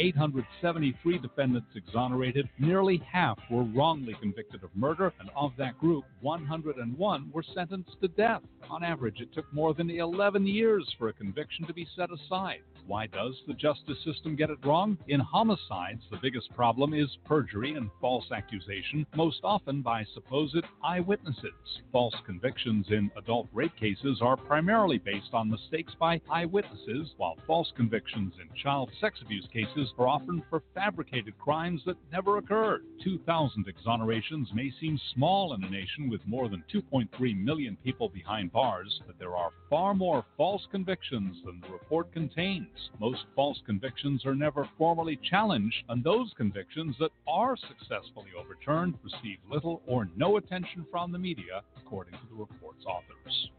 [0.00, 7.30] 873 defendants exonerated, nearly half were wrongly convicted of murder, and of that group, 101
[7.30, 8.40] were sentenced to death.
[8.70, 12.60] On average, it took more than 11 years for a conviction to be set aside.
[12.86, 14.96] Why does the justice system get it wrong?
[15.08, 21.52] In homicides, the biggest problem is perjury and false accusation, most often by supposed eyewitnesses.
[21.92, 27.70] False convictions in adult rape cases are primarily based on mistakes by eyewitnesses, while false
[27.76, 32.82] convictions in child sex abuse cases are often for fabricated crimes that never occurred.
[33.02, 37.08] 2,000 exonerations may seem small in a nation with more than 2.3
[37.42, 42.90] million people behind bars, but there are far more false convictions than the report contains.
[42.98, 49.38] Most false convictions are never formally challenged, and those convictions that are successfully overturned receive
[49.50, 53.50] little or no attention from the media, according to the report's authors.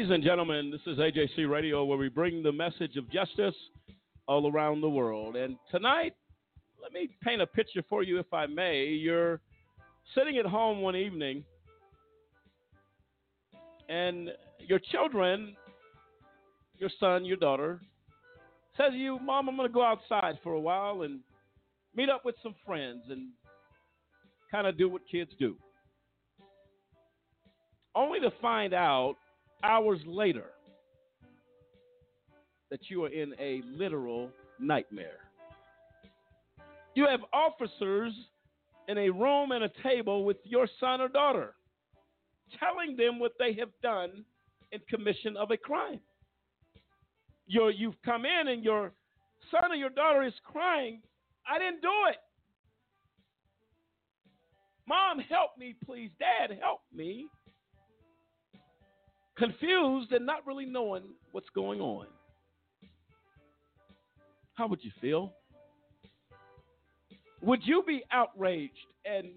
[0.00, 3.54] Ladies and gentlemen, this is AJC Radio where we bring the message of justice
[4.26, 5.36] all around the world.
[5.36, 6.14] And tonight,
[6.80, 8.86] let me paint a picture for you, if I may.
[8.86, 9.42] You're
[10.14, 11.44] sitting at home one evening,
[13.90, 14.30] and
[14.66, 15.54] your children,
[16.78, 17.78] your son, your daughter,
[18.78, 21.20] says to you, Mom, I'm going to go outside for a while and
[21.94, 23.28] meet up with some friends and
[24.50, 25.56] kind of do what kids do.
[27.94, 29.16] Only to find out
[29.62, 30.46] hours later
[32.70, 35.18] that you are in a literal nightmare.
[36.94, 38.12] You have officers
[38.88, 41.54] in a room and a table with your son or daughter
[42.58, 44.24] telling them what they have done
[44.72, 46.00] in commission of a crime.
[47.46, 48.92] You're, you've come in and your
[49.50, 51.00] son or your daughter is crying,
[51.48, 52.16] I didn't do it.
[54.88, 56.10] Mom, help me, please.
[56.18, 57.26] Dad, help me
[59.40, 62.06] confused and not really knowing what's going on.
[64.54, 65.32] How would you feel?
[67.42, 68.74] Would you be outraged
[69.06, 69.28] and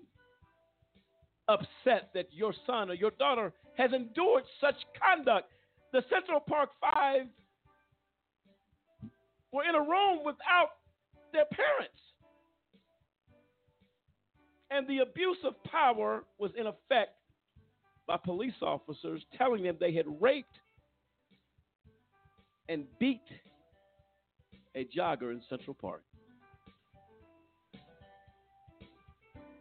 [1.47, 5.47] upset that your son or your daughter has endured such conduct?
[5.93, 7.27] The Central Park Five
[9.53, 10.71] were in a room without
[11.31, 11.99] their parents.
[14.69, 17.11] And the abuse of power was in effect
[18.07, 20.57] by police officers telling them they had raped
[22.69, 23.21] and beat
[24.75, 26.03] a jogger in Central Park.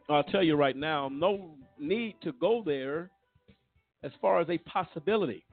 [0.08, 3.10] I'll tell you right now, no need to go there
[4.02, 5.44] as far as a possibility.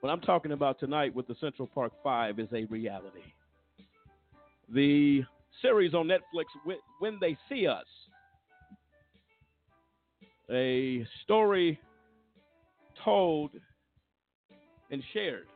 [0.00, 3.22] What I'm talking about tonight with the Central Park Five is a reality.
[4.68, 5.22] The
[5.60, 6.46] series on Netflix,
[6.98, 7.86] When They See Us,
[10.52, 11.80] a story
[13.04, 13.50] told
[14.90, 15.46] and shared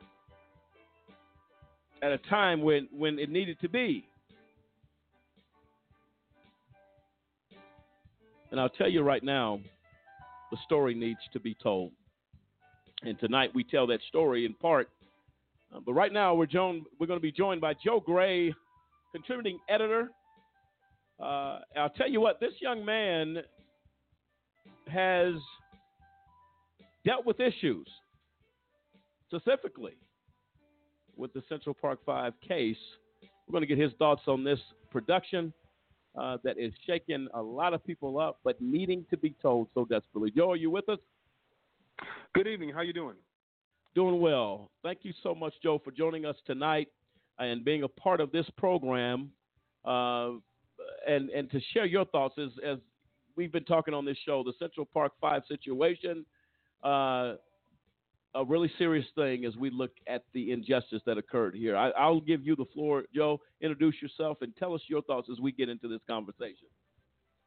[2.03, 4.07] at a time when, when it needed to be.
[8.51, 9.61] And I'll tell you right now,
[10.51, 11.93] the story needs to be told.
[13.03, 14.89] And tonight we tell that story in part.
[15.75, 18.55] Uh, but right now we're, joined, we're going to be joined by Joe Gray,
[19.13, 20.11] contributing editor.
[21.21, 23.39] Uh, I'll tell you what, this young man
[24.89, 25.35] has
[27.05, 27.87] dealt with issues,
[29.29, 29.97] specifically
[31.17, 32.77] with the Central Park 5 case.
[33.47, 34.59] We're going to get his thoughts on this
[34.91, 35.53] production
[36.19, 39.85] uh, that is shaking a lot of people up, but needing to be told so
[39.85, 40.31] desperately.
[40.31, 40.99] Joe, are you with us?
[42.35, 42.71] Good evening.
[42.71, 43.17] How you doing?
[43.95, 44.71] Doing well.
[44.83, 46.89] Thank you so much, Joe, for joining us tonight
[47.39, 49.31] and being a part of this program,
[49.85, 50.33] uh,
[51.07, 52.79] and and to share your thoughts as as
[53.37, 56.25] we've been talking on this show, the Central Park Five situation.
[56.83, 57.35] Uh,
[58.35, 61.75] a really serious thing as we look at the injustice that occurred here.
[61.77, 63.41] I, will give you the floor, Joe.
[63.63, 66.69] Introduce yourself and tell us your thoughts as we get into this conversation.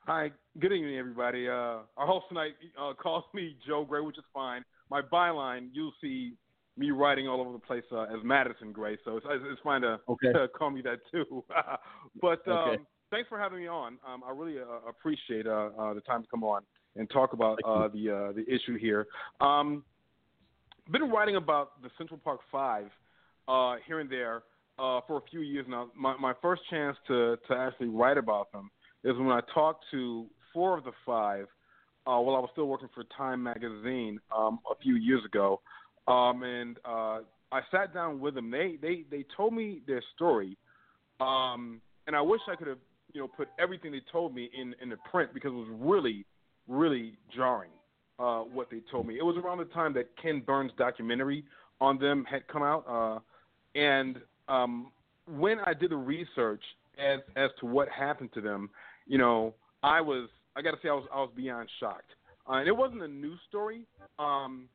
[0.07, 1.47] Hi, good evening, everybody.
[1.47, 4.63] Uh, our host tonight uh, calls me Joe Gray, which is fine.
[4.89, 6.33] My byline, you'll see
[6.75, 9.99] me writing all over the place uh, as Madison Gray, so it's, it's fine to,
[10.09, 10.31] okay.
[10.33, 11.43] to call me that too.
[12.21, 12.83] but um, okay.
[13.11, 13.97] Thanks for having me on.
[14.07, 16.63] Um, I really uh, appreciate uh, uh, the time to come on
[16.95, 19.07] and talk about the the issue here.
[19.41, 19.83] Um,
[20.91, 22.87] been writing about the Central Park Five
[23.47, 24.43] uh, here and there
[24.77, 25.89] uh, for a few years now.
[25.95, 28.71] My, my first chance to, to actually write about them
[29.03, 31.45] is when I talked to four of the five
[32.07, 35.61] uh, while I was still working for Time Magazine um, a few years ago.
[36.07, 37.19] Um, and uh,
[37.51, 38.49] I sat down with them.
[38.49, 40.57] They, they, they told me their story.
[41.19, 42.77] Um, and I wish I could have
[43.13, 46.25] you know put everything they told me in, in the print because it was really,
[46.67, 47.71] really jarring
[48.19, 49.17] uh, what they told me.
[49.17, 51.43] It was around the time that Ken Burns' documentary
[51.81, 53.19] on them had come out, uh,
[53.79, 54.91] and um,
[55.27, 56.63] when I did the research
[56.97, 58.69] as as to what happened to them,
[59.07, 59.53] you know,
[59.83, 62.11] I was I got to say I was I was beyond shocked.
[62.49, 63.85] Uh, and it wasn't a news story.
[64.17, 64.67] Um,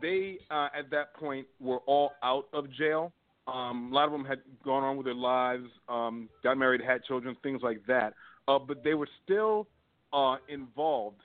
[0.00, 3.12] they uh, at that point were all out of jail.
[3.46, 7.04] Um, a lot of them had gone on with their lives, um, got married, had
[7.04, 8.14] children, things like that.
[8.48, 9.66] Uh, but they were still
[10.12, 11.20] uh, involved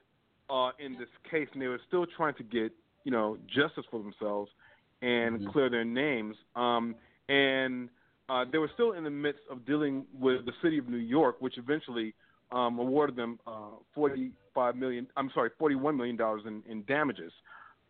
[0.50, 2.72] uh, in this case, and they were still trying to get
[3.04, 4.52] you know justice for themselves
[5.02, 5.50] and Mm-hmm.
[5.52, 6.36] clear their names.
[6.56, 6.96] Um,
[7.30, 7.90] and
[8.30, 11.38] uh, they were still in the midst of dealing with the city of New York,
[11.40, 12.14] which eventually
[12.52, 15.08] um, awarded them uh, 45 million.
[15.16, 17.32] I'm sorry, 41 million dollars in, in damages.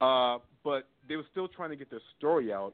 [0.02, 2.74] Uh, but they were still trying to get their story out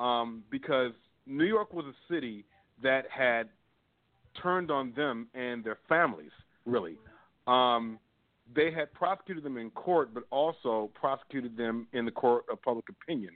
[0.00, 0.92] um, because
[1.26, 2.44] New York was a city
[2.82, 3.48] that had
[4.42, 6.30] turned on them and their families.
[6.66, 6.96] Really,
[7.46, 7.98] um,
[8.54, 12.86] they had prosecuted them in court, but also prosecuted them in the court of public
[12.88, 13.32] opinion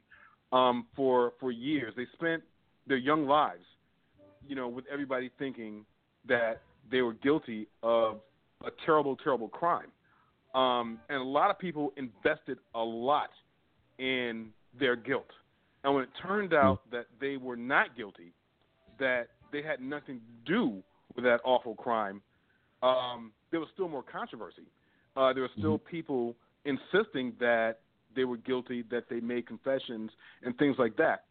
[0.53, 1.93] um, for for years.
[1.97, 2.43] They spent
[2.87, 3.65] their young lives,
[4.47, 5.85] you know, with everybody thinking
[6.27, 8.21] that they were guilty of
[8.65, 9.89] a terrible, terrible crime.
[10.55, 13.31] Um, and a lot of people invested a lot
[13.99, 15.31] in their guilt.
[15.85, 18.33] And when it turned out that they were not guilty,
[18.99, 20.83] that they had nothing to do
[21.15, 22.23] with that awful crime,
[22.83, 24.67] um, there was still more controversy.
[25.17, 26.35] Uh, there were still people
[26.65, 27.81] insisting that
[28.17, 30.11] they were guilty, that they made confessions,
[30.43, 31.25] and things like that.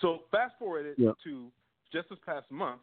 [0.00, 1.12] So fast forward it Yeah.
[1.22, 1.50] to
[1.92, 2.80] just this past month,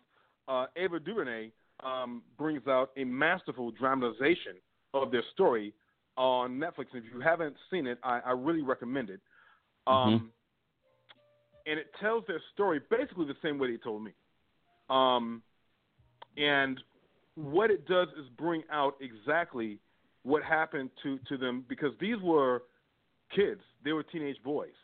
[0.47, 4.55] uh, Ava DuVernay um, brings out a masterful dramatization
[4.93, 5.73] of their story
[6.15, 6.93] on Netflix.
[6.93, 9.19] If you haven't seen it, I, I really recommend it.
[9.87, 10.31] Um,
[11.71, 14.11] And it tells their story basically the same way they told me.
[14.89, 15.41] Um,
[16.35, 16.77] and
[17.35, 19.79] what it does is bring out exactly
[20.23, 22.63] what happened to, to them because these were
[23.33, 24.75] kids, they were teenage boys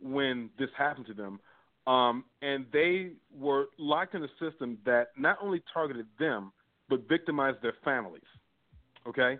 [0.00, 1.40] when this happened to them.
[1.88, 6.52] Um, and they were locked in a system that not only targeted them,
[6.88, 8.22] but victimized their families.
[9.04, 9.36] Okay?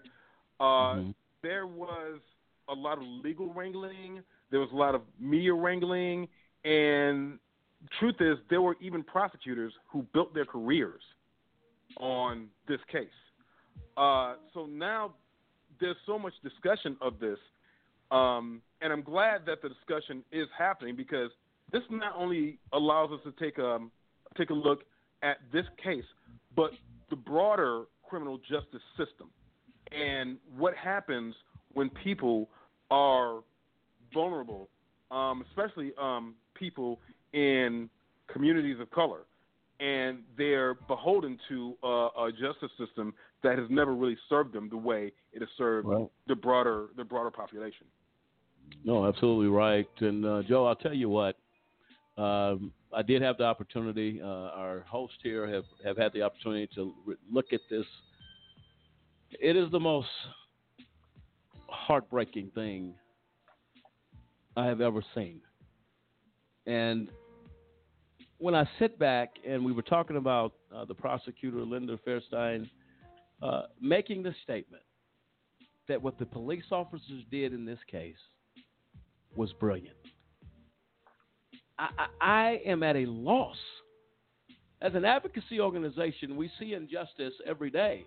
[0.59, 1.13] Uh,
[1.43, 2.19] There was
[2.69, 6.27] a lot of legal wrangling, there was a lot of media wrangling,
[6.65, 7.39] and
[7.99, 11.03] truth is, there were even prosecutors who built their careers
[11.99, 13.09] on this case.
[13.97, 15.15] Uh, so now
[15.81, 17.39] there's so much discussion of this,
[18.11, 21.31] um, and I'm glad that the discussion is happening because
[21.73, 23.79] this not only allows us to take a
[24.37, 24.85] take a look
[25.23, 26.05] at this case,
[26.55, 26.71] but
[27.11, 29.31] the broader criminal justice system
[29.93, 31.35] and what happens
[31.73, 32.49] when people
[32.91, 33.41] are
[34.13, 34.69] vulnerable,
[35.11, 36.99] um, especially um, people
[37.33, 37.89] in
[38.33, 39.21] communities of color,
[39.81, 44.77] and they're beholden to uh, a justice system that has never really served them the
[44.77, 45.89] way it has served
[46.29, 47.87] the broader the broader population.
[48.85, 49.89] No, absolutely right.
[50.01, 51.37] And uh, Joe, I'll tell you what.
[52.17, 54.21] Um, I did have the opportunity.
[54.23, 57.87] Uh, our hosts here have, have had the opportunity to re- look at this.
[59.31, 60.09] It is the most
[61.69, 62.95] heartbreaking thing
[64.57, 65.41] I have ever seen.
[66.67, 67.09] And
[68.39, 72.69] when I sit back and we were talking about uh, the prosecutor, Linda Fairstein,
[73.43, 74.83] uh, making the statement
[75.89, 78.17] that what the police officers did in this case
[79.37, 79.97] was brilliant.
[81.79, 83.57] I, I, I am at a loss.
[84.83, 88.05] As an advocacy organization, we see injustice every day.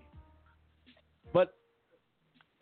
[1.34, 1.56] But,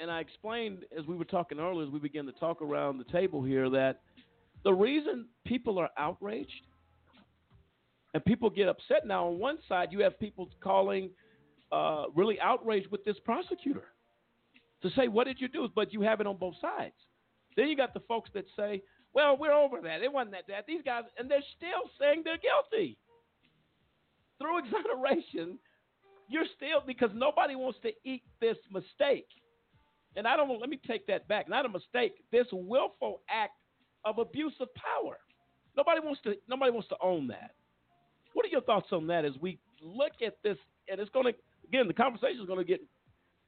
[0.01, 3.11] and I explained as we were talking earlier, as we began to talk around the
[3.11, 4.01] table here, that
[4.63, 6.49] the reason people are outraged
[8.13, 11.11] and people get upset now, on one side, you have people calling
[11.71, 13.83] uh, really outraged with this prosecutor
[14.81, 15.69] to say, What did you do?
[15.73, 16.95] But you have it on both sides.
[17.55, 18.81] Then you got the folks that say,
[19.13, 20.01] Well, we're over that.
[20.01, 20.63] It wasn't that bad.
[20.67, 22.97] These guys, and they're still saying they're guilty.
[24.39, 25.59] Through exoneration,
[26.27, 29.27] you're still, because nobody wants to eat this mistake.
[30.15, 31.47] And I don't want, let me take that back.
[31.47, 33.53] Not a mistake, this willful act
[34.03, 35.17] of abuse of power.
[35.77, 37.51] Nobody wants to, nobody wants to own that.
[38.33, 40.57] What are your thoughts on that as we look at this?
[40.89, 41.33] And it's going to,
[41.67, 42.81] again, the conversation is going to get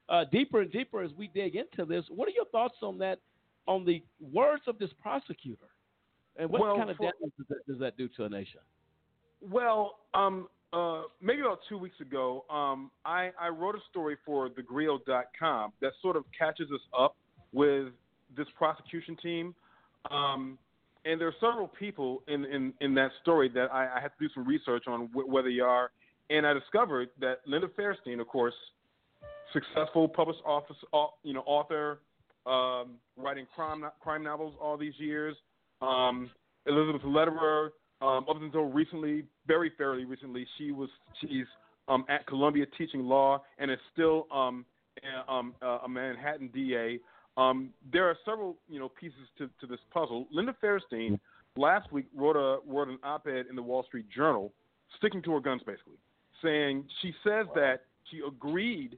[0.09, 2.05] uh, deeper and deeper as we dig into this.
[2.09, 3.19] What are your thoughts on that,
[3.67, 5.67] on the words of this prosecutor?
[6.37, 8.61] And what Well, kind of for- damage does that, does that do to a nation?
[9.41, 14.49] Well, um, uh, maybe about two weeks ago, um, I, I wrote a story for
[14.49, 17.15] thegrio.com that sort of catches us up
[17.51, 17.89] with
[18.35, 19.55] this prosecution team.
[20.09, 20.57] Um,
[21.05, 24.27] and there are several people in, in, in that story that I, I had to
[24.27, 25.91] do some research on wh- where they are.
[26.29, 28.53] And I discovered that Linda Fairstein, of course,
[29.51, 30.77] successful published office,
[31.23, 31.99] you know, author,
[32.45, 35.35] um, writing crime crime novels all these years.
[35.81, 36.31] Um,
[36.65, 40.89] Elizabeth Lederer, um, up until recently, very fairly recently, she was
[41.21, 41.45] she's
[41.87, 44.65] um, at Columbia teaching law and is still um,
[45.27, 46.99] a, um, a Manhattan DA.
[47.35, 50.27] Um, there are several you know pieces to, to this puzzle.
[50.31, 51.19] Linda Fairstein
[51.57, 54.51] last week wrote a wrote an op-ed in the Wall Street Journal,
[54.97, 55.97] sticking to her guns basically,
[56.43, 58.97] saying she says that she agreed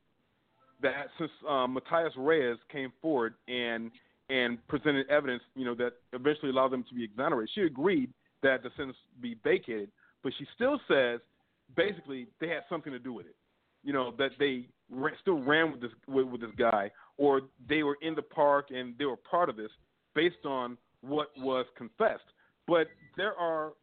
[0.82, 3.92] that since um, Matias Reyes came forward and
[4.30, 8.12] and presented evidence, you know, that eventually allowed them to be exonerated, she agreed
[8.42, 9.90] that the sentence be vacated.
[10.26, 11.20] But she still says,
[11.78, 13.36] basically, they had something to do with it.
[13.84, 17.84] You know, that they ra- still ran with this with, with this guy, or they
[17.84, 19.70] were in the park and they were part of this,
[20.16, 22.24] based on what was confessed.
[22.68, 23.74] But there are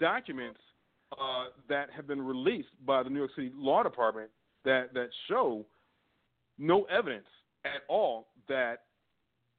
[0.00, 0.58] documents
[1.12, 4.28] uh, that have been released by the New York City Law Department
[4.64, 5.64] that that show
[6.58, 7.28] no evidence
[7.64, 8.82] at all that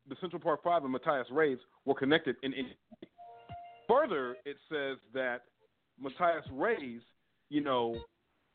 [0.10, 2.76] the Central Park Five and Matias Reyes were connected in any.
[3.88, 5.44] Further, it says that
[6.02, 7.02] Matias Reyes,
[7.50, 7.98] you know,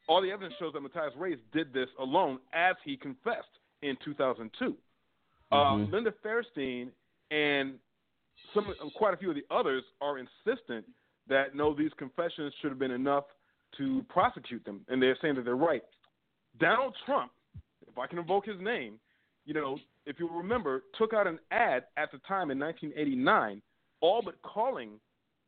[0.08, 3.46] all the evidence shows that Matias Reyes did this alone as he confessed
[3.82, 4.76] in 2002.
[5.52, 6.90] Um, Linda Fairstein
[7.30, 7.74] and
[8.54, 8.66] some,
[8.96, 10.84] quite a few of the others are insistent
[11.28, 13.24] that no, these confessions should have been enough
[13.78, 15.82] to prosecute them, and they're saying that they're right.
[16.58, 17.32] Donald Trump,
[17.86, 18.98] if I can invoke his name,
[19.44, 23.60] you know, if you remember, took out an ad at the time in 1989,
[24.00, 24.90] all but calling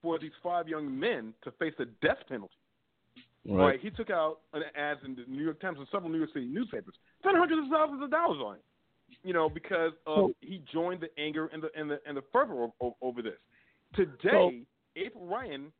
[0.02, 2.54] for these five young men to face the death penalty.
[3.48, 3.80] Right.
[3.80, 6.46] He took out an ad in the New York Times and several New York City
[6.46, 8.62] newspapers, spent hundreds of thousands of dollars on it.
[9.24, 12.64] You know, because of, he joined the anger and the and the and the fervor
[12.64, 13.38] o- o- over this.
[13.94, 14.66] Today,
[14.96, 15.72] April Ryan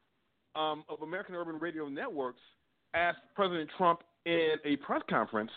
[0.57, 2.41] um, of American Urban Radio Networks
[2.95, 5.51] asked President Trump in a press conference,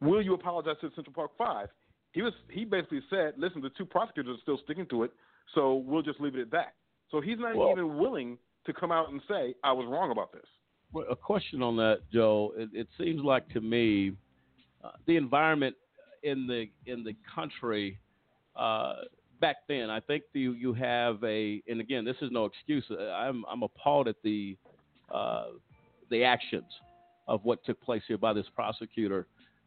[0.00, 1.68] "Will you apologize to the Central Park Five?
[2.10, 5.12] He was he basically said, "Listen, the two prosecutors are still sticking to it,
[5.54, 6.74] so we'll just leave it at that."
[7.12, 10.32] So he's not Well- even willing to come out and say, "I was wrong about
[10.32, 10.46] this."
[10.92, 12.52] Well, a question on that, Joe.
[12.56, 14.16] It, it seems like to me,
[14.82, 15.76] uh, the environment
[16.22, 17.98] in the in the country
[18.56, 18.96] uh,
[19.40, 19.90] back then.
[19.90, 22.84] I think you you have a, and again, this is no excuse.
[22.90, 24.56] Uh, I'm I'm appalled at the
[25.10, 25.48] uh,
[26.10, 26.72] the actions
[27.28, 29.26] of what took place here by this prosecutor.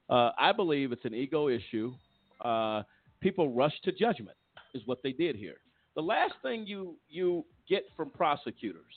[0.10, 1.94] Uh, I believe it's an ego issue.
[2.42, 2.84] Uh,
[3.22, 4.38] people rush to judgment
[4.74, 5.58] is what they did here.
[5.96, 8.94] The last thing you you get from prosecutors,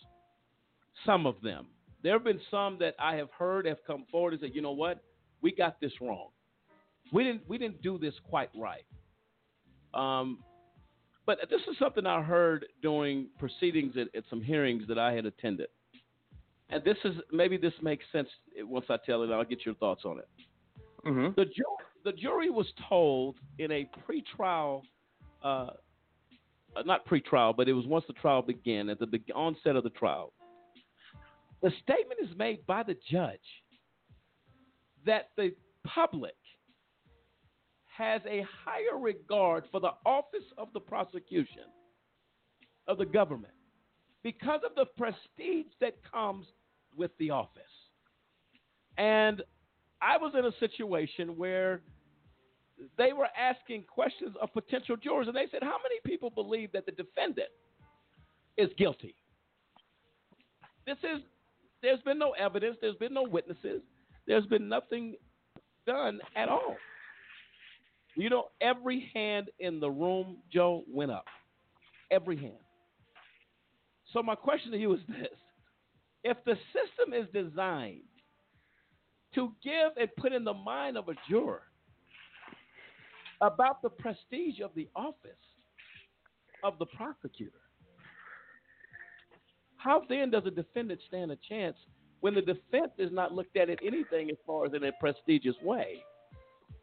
[1.07, 1.67] some of them,
[2.03, 4.73] there have been some that I have heard have come forward and said, you know
[4.73, 5.03] what,
[5.41, 6.29] we got this wrong.
[7.13, 8.85] we didn't we didn't do this quite right.
[9.95, 10.39] Um,
[11.27, 15.27] but this is something I heard during proceedings at, at some hearings that I had
[15.27, 15.69] attended,
[16.71, 18.29] and this is maybe this makes sense
[18.61, 19.31] once I tell it.
[19.31, 20.29] I'll get your thoughts on it.
[21.07, 21.35] Mm-hmm.
[21.37, 24.83] The jury, the jury was told in a pretrial,
[25.43, 25.71] uh,
[26.77, 29.85] uh, not pretrial, but it was once the trial began at the be- onset of
[29.85, 30.33] the trial.
[31.63, 33.41] The statement is made by the judge
[35.07, 35.53] that the
[35.85, 36.35] public
[37.87, 41.65] has a higher regard for the office of the prosecution
[42.87, 43.55] of the government
[44.23, 46.47] because of the prestige that comes
[46.97, 47.63] with the office.
[48.97, 49.43] And
[50.01, 51.81] I was in a situation where
[52.97, 56.87] they were asking questions of potential jurors, and they said, How many people believe that
[56.87, 57.49] the defendant
[58.57, 59.15] is guilty?
[60.87, 61.23] This is,
[61.83, 63.83] there's been no evidence, there's been no witnesses,
[64.27, 65.17] there's been nothing
[65.87, 66.77] done at all.
[68.17, 71.27] You know, every hand in the room, Joe, went up.
[72.11, 72.55] Every hand.
[74.13, 75.29] So, my question to you is this
[76.25, 78.01] if the system is designed
[79.35, 81.63] to give and put in the mind of a juror
[83.41, 85.31] about the prestige of the office
[86.65, 87.61] of the prosecutor,
[89.77, 91.77] how then does a defendant stand a chance
[92.21, 95.55] when the defense is not looked at it anything as far as in a prestigious
[95.63, 96.03] way?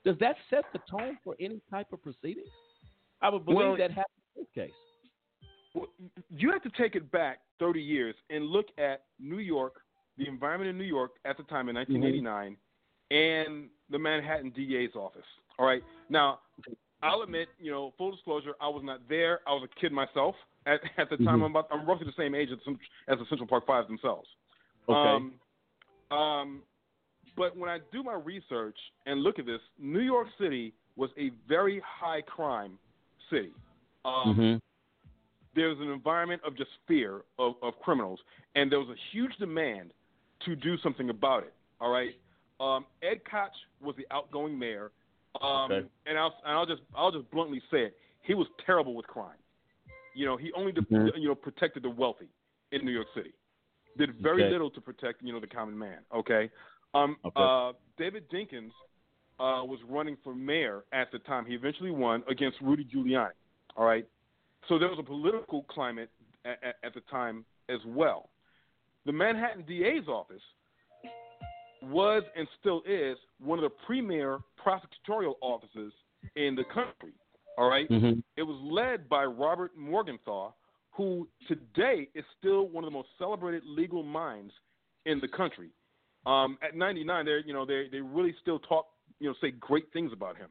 [0.05, 2.47] Does that set the tone for any type of proceedings?
[3.21, 4.73] I would believe Well- that happens in this case.
[5.73, 5.87] Well,
[6.29, 9.81] you have to take it back 30 years and look at New York,
[10.17, 13.15] the environment in New York at the time in 1989, mm-hmm.
[13.15, 15.25] and the Manhattan DA's office.
[15.57, 15.83] All right.
[16.09, 16.39] Now,
[17.01, 19.39] I'll admit, you know, full disclosure, I was not there.
[19.47, 21.39] I was a kid myself at, at the time.
[21.39, 21.45] Mhm.
[21.45, 22.59] I'm, about, I'm roughly the same age as,
[23.07, 24.27] as the Central Park Five themselves.
[24.89, 24.93] Okay.
[26.11, 26.61] Um, um,
[27.35, 31.31] but when I do my research and look at this, New York City was a
[31.47, 32.77] very high crime
[33.29, 33.51] city.
[34.05, 34.61] Um, Mhm.
[35.53, 38.19] There's an environment of just fear of, of criminals,
[38.55, 39.91] and there was a huge demand
[40.41, 41.53] to do something about it.
[41.79, 42.13] All right.
[42.59, 44.91] Um, Ed Koch was the outgoing mayor,
[45.41, 45.87] um, Okay.
[46.05, 47.97] and I'll and I'll just I'll just bluntly say it.
[48.23, 49.37] He was terrible with crime.
[50.13, 51.17] You know, he only de- Mhm.
[51.17, 52.29] you know protected the wealthy
[52.71, 53.33] in New York City.
[53.97, 54.51] Did very Okay.
[54.51, 56.05] little to protect you know the common man.
[56.13, 56.49] Okay.
[56.93, 57.41] Um, Okay.
[57.43, 58.71] Uh, David Dinkins
[59.39, 61.45] uh, was running for mayor at the time.
[61.45, 63.33] He eventually won against Rudy Giuliani.
[63.75, 64.07] All right.
[64.69, 66.09] So there was a political climate
[66.45, 68.29] at, at, at the time as well.
[69.05, 70.41] The Manhattan DA's office
[71.91, 75.93] was and still is one of the premier prosecutorial offices
[76.35, 77.13] in the country.
[77.57, 77.87] All right?
[77.89, 78.23] Mhm.
[78.35, 80.53] It was led by Robert Morgenthau,
[80.91, 84.53] who today is still one of the most celebrated legal minds
[85.05, 85.69] in the country.
[86.25, 88.87] Um, at 99, they you know they they really still talk
[89.19, 90.49] you know say great things about him.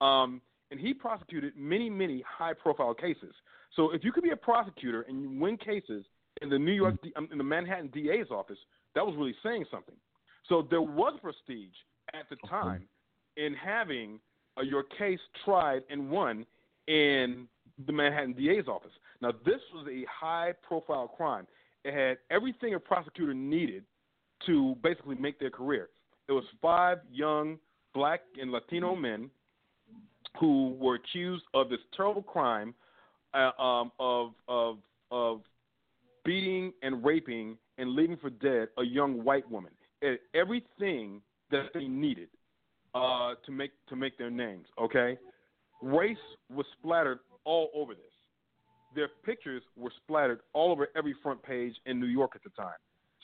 [0.00, 0.40] Um,
[0.70, 3.34] and he prosecuted many many high profile cases.
[3.74, 6.04] So if you could be a prosecutor and you win cases
[6.42, 8.58] in the New York um, in the Manhattan DA's office,
[8.94, 9.96] that was really saying something.
[10.48, 11.74] So there was prestige
[12.14, 12.86] at the time
[13.36, 14.20] in having
[14.56, 16.46] uh, your case tried and won
[16.86, 17.48] in
[17.86, 18.92] the Manhattan DA's office.
[19.20, 21.46] Now, this was a high profile crime.
[21.84, 23.84] It had everything a prosecutor needed
[24.46, 25.88] to basically make their career.
[26.28, 27.58] It was five young
[27.94, 29.30] black and Latino men
[30.38, 32.74] who were accused of this terrible crime
[33.32, 34.78] uh, um, of, of,
[35.10, 35.40] of
[36.24, 39.72] beating and raping and leaving for dead a young white woman.
[40.34, 41.20] Everything
[41.50, 42.28] that they needed
[42.94, 44.66] uh, to make to make their names.
[44.80, 45.18] Okay,
[45.82, 46.16] race
[46.52, 48.04] was splattered all over this.
[48.94, 52.78] Their pictures were splattered all over every front page in New York at the time.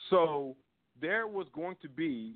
[0.09, 0.55] So
[1.01, 2.35] there was going to be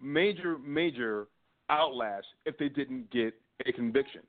[0.00, 1.26] major, major
[1.70, 3.34] outlash if they didn't get
[3.66, 4.22] a conviction.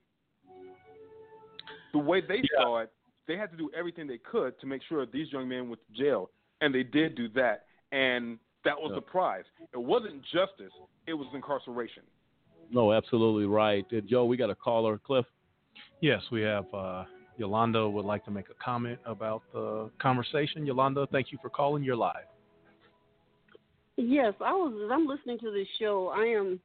[1.93, 2.91] The way they saw it,
[3.27, 6.03] they had to do everything they could to make sure these young men went to
[6.03, 6.29] jail,
[6.61, 7.65] and they did do that.
[7.91, 9.45] And that was the prize.
[9.73, 10.73] It wasn't justice;
[11.07, 12.03] it was incarceration.
[12.71, 13.85] No, absolutely right.
[13.95, 14.97] Uh, Joe, we got a caller.
[14.97, 15.25] Cliff.
[16.01, 17.05] Yes, we have uh,
[17.37, 20.65] Yolanda would like to make a comment about the conversation.
[20.65, 21.83] Yolanda, thank you for calling.
[21.83, 22.25] You're live.
[23.97, 24.89] Yes, I was.
[24.91, 26.11] I'm listening to this show.
[26.15, 26.59] I am,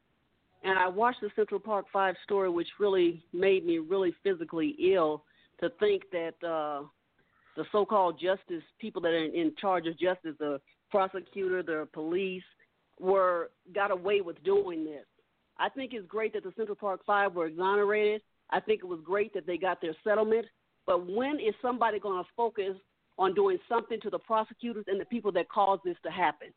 [0.64, 5.24] and I watched the Central Park Five story, which really made me really physically ill
[5.60, 6.82] to think that uh,
[7.56, 10.60] the so-called justice people that are in, in charge of justice, the
[10.90, 12.42] prosecutor, the police,
[12.98, 15.06] were got away with doing this.
[15.58, 18.22] I think it's great that the Central Park Five were exonerated.
[18.50, 20.46] I think it was great that they got their settlement.
[20.86, 22.76] But when is somebody going to focus
[23.18, 26.48] on doing something to the prosecutors and the people that caused this to happen?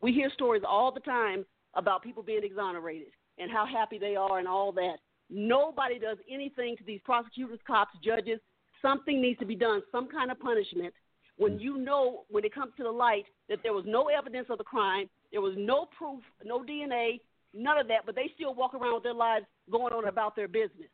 [0.00, 1.44] We hear stories all the time
[1.74, 3.08] about people being exonerated,
[3.38, 4.96] and how happy they are and all that.
[5.30, 8.40] Nobody does anything to these prosecutors, cops, judges.
[8.82, 10.92] Something needs to be done, some kind of punishment.
[11.40, 11.62] When mm.
[11.62, 14.64] you know, when it comes to the light, that there was no evidence of the
[14.64, 17.20] crime, there was no proof, no DNA,
[17.54, 20.48] none of that, but they still walk around with their lives going on about their
[20.48, 20.92] business.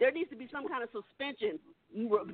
[0.00, 1.58] There needs to be some kind of suspension.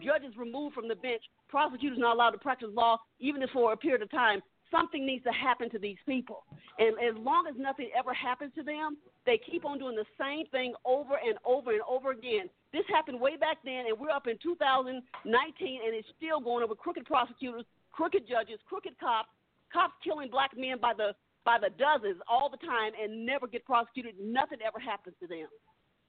[0.01, 3.77] Judges removed from the bench, prosecutors not allowed to practice law, even if for a
[3.77, 4.41] period of time.
[4.71, 6.45] Something needs to happen to these people.
[6.79, 8.97] And as long as nothing ever happens to them,
[9.27, 12.49] they keep on doing the same thing over and over and over again.
[12.75, 16.69] This happened way back then, and we're up in 2019, and it's still going on
[16.69, 17.63] with crooked prosecutors,
[17.95, 19.31] crooked judges, crooked cops,
[19.71, 21.15] cops killing black men by the
[21.47, 24.19] by the dozens all the time and never get prosecuted.
[24.19, 25.47] Nothing ever happens to them.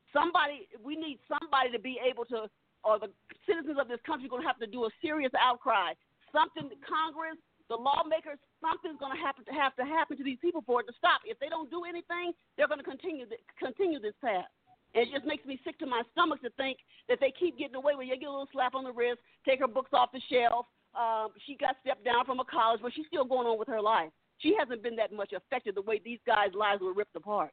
[0.09, 2.47] Somebody, we need somebody to be able to,
[2.87, 3.11] or the
[3.45, 5.91] citizens of this country are going to have to do a serious outcry.
[6.31, 7.35] Something, Congress,
[7.67, 10.87] the lawmakers, something's going to happen to have to happen to these people for it
[10.87, 11.19] to stop.
[11.27, 13.27] If they don't do anything, they're going to continue
[13.59, 14.47] continue this path.
[14.95, 16.77] And it just makes me sick to my stomach to think
[17.09, 18.07] that they keep getting away with.
[18.07, 20.65] You get a little slap on the wrist, take her books off the shelf.
[20.95, 23.81] Um, she got stepped down from a college, but she's still going on with her
[23.81, 24.09] life.
[24.39, 27.51] She hasn't been that much affected the way these guys' lives were ripped apart.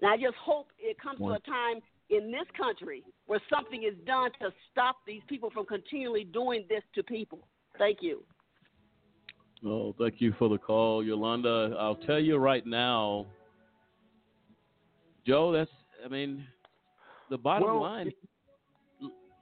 [0.00, 3.94] And I just hope it comes to a time in this country where something is
[4.06, 7.46] done to stop these people from continually doing this to people.
[7.78, 8.22] Thank you.
[9.64, 11.74] Oh, thank you for the call, Yolanda.
[11.78, 13.26] I'll tell you right now,
[15.26, 15.50] Joe.
[15.50, 15.70] That's
[16.06, 16.46] I mean,
[17.30, 18.12] the bottom Well, line.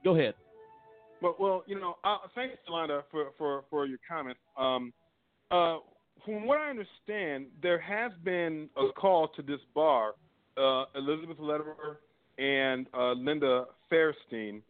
[0.03, 0.33] Go ahead.
[1.21, 4.35] Well, well, you know, uh, thanks, Yolanda, for, for, for your comment.
[4.57, 4.91] Um,
[5.51, 5.77] uh,
[6.25, 10.11] from what I understand, there has been a call to disbar
[10.57, 11.99] uh, Elizabeth Lederer
[12.39, 14.61] and uh, Linda Fairstein.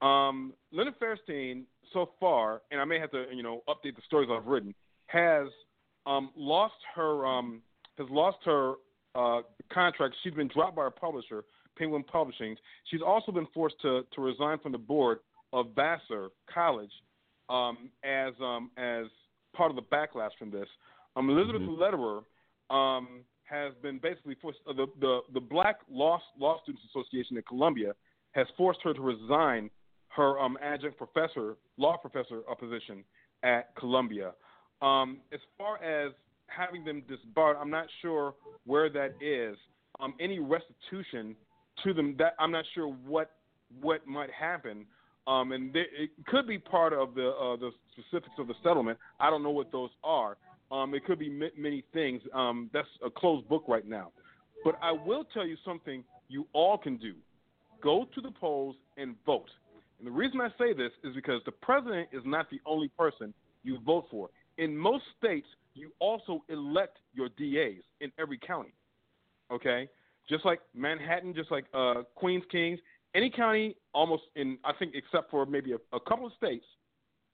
[0.00, 4.30] Um, Linda Fairstein, so far, and I may have to, you know, update the stories
[4.32, 4.74] I've written,
[5.06, 5.48] has
[6.06, 7.60] um, lost her um,
[7.98, 8.74] has lost her
[9.14, 9.40] uh,
[9.72, 10.14] contract.
[10.22, 11.44] She's been dropped by her publisher,
[11.76, 12.56] Penguin Publishing.
[12.90, 15.18] She's also been forced to, to resign from the board
[15.52, 16.90] of Vassar College
[17.48, 19.06] um, as um, as
[19.54, 20.68] part of the backlash from this.
[21.16, 22.20] Um, Elizabeth Lederer
[22.70, 24.58] um, has been basically forced.
[24.68, 27.92] Uh, the, the the Black Law Law Students Association in Columbia
[28.32, 29.70] has forced her to resign
[30.08, 33.04] her um, adjunct professor, law professor uh, position
[33.42, 34.32] at Columbia.
[34.80, 36.12] Um, as far as
[36.46, 38.34] having them disbarred, I'm not sure
[38.66, 39.56] where that is.
[40.00, 41.36] Um, any restitution
[41.84, 43.32] to them, that I'm not sure what
[43.80, 44.84] what might happen.
[45.26, 48.98] Um, and it could be part of the uh, the specifics of the settlement.
[49.20, 50.36] I don't know what those are.
[50.70, 52.22] Um, it could be m- many things.
[52.34, 54.10] Um, that's a closed book right now.
[54.64, 57.14] But I will tell you something you all can do.
[57.82, 59.50] Go to the polls and vote.
[59.98, 63.32] And the reason I say this is because the president is not the only person
[63.62, 64.30] you vote for.
[64.58, 68.74] In most states, you also elect your DAs in every county.
[69.50, 69.88] Okay?
[70.28, 72.78] Just like Manhattan, just like uh, Queens Kings,
[73.14, 76.64] any county, almost in, I think, except for maybe a, a couple of states,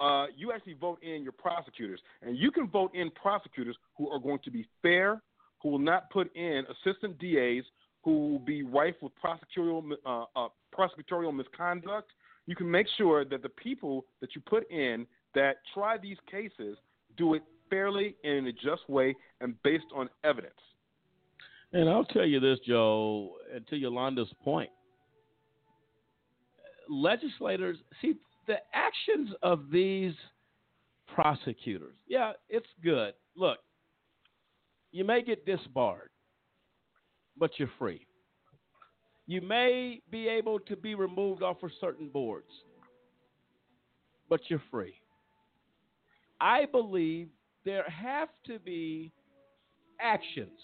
[0.01, 2.01] uh, you actually vote in your prosecutors.
[2.23, 5.21] And you can vote in prosecutors who are going to be fair,
[5.63, 7.65] who will not put in assistant DAs
[8.05, 12.11] who will be rife with prosecutorial, uh, uh, prosecutorial misconduct.
[12.47, 16.79] You can make sure that the people that you put in that try these cases
[17.19, 20.55] do it fairly and in a just way and based on evidence.
[21.73, 24.71] And I'll tell you this, Joe, and to Yolanda's point,
[26.89, 28.15] legislators see
[28.47, 30.15] the actions of these
[31.15, 31.95] prosecutors.
[32.07, 33.13] Yeah, it's good.
[33.37, 33.59] Look,
[34.93, 36.09] you may get disbarred,
[37.37, 38.07] but you're free.
[39.27, 42.49] You may be able to be removed off of certain boards,
[44.31, 44.95] but you're free.
[46.41, 47.29] I believe
[47.65, 49.13] there have to be
[50.01, 50.59] actions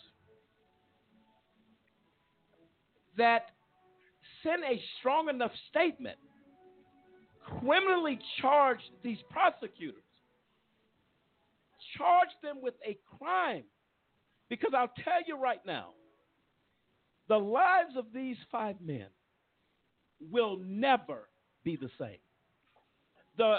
[3.16, 3.50] that
[4.42, 6.18] send a strong enough statement,
[7.60, 10.02] criminally charge these prosecutors,
[11.96, 13.64] charge them with a crime.
[14.48, 15.90] Because I'll tell you right now,
[17.28, 19.06] the lives of these five men
[20.30, 21.28] will never
[21.64, 22.18] be the same.
[23.36, 23.56] The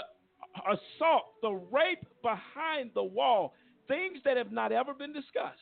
[0.64, 3.54] assault, the rape behind the wall,
[3.88, 5.58] things that have not ever been discussed,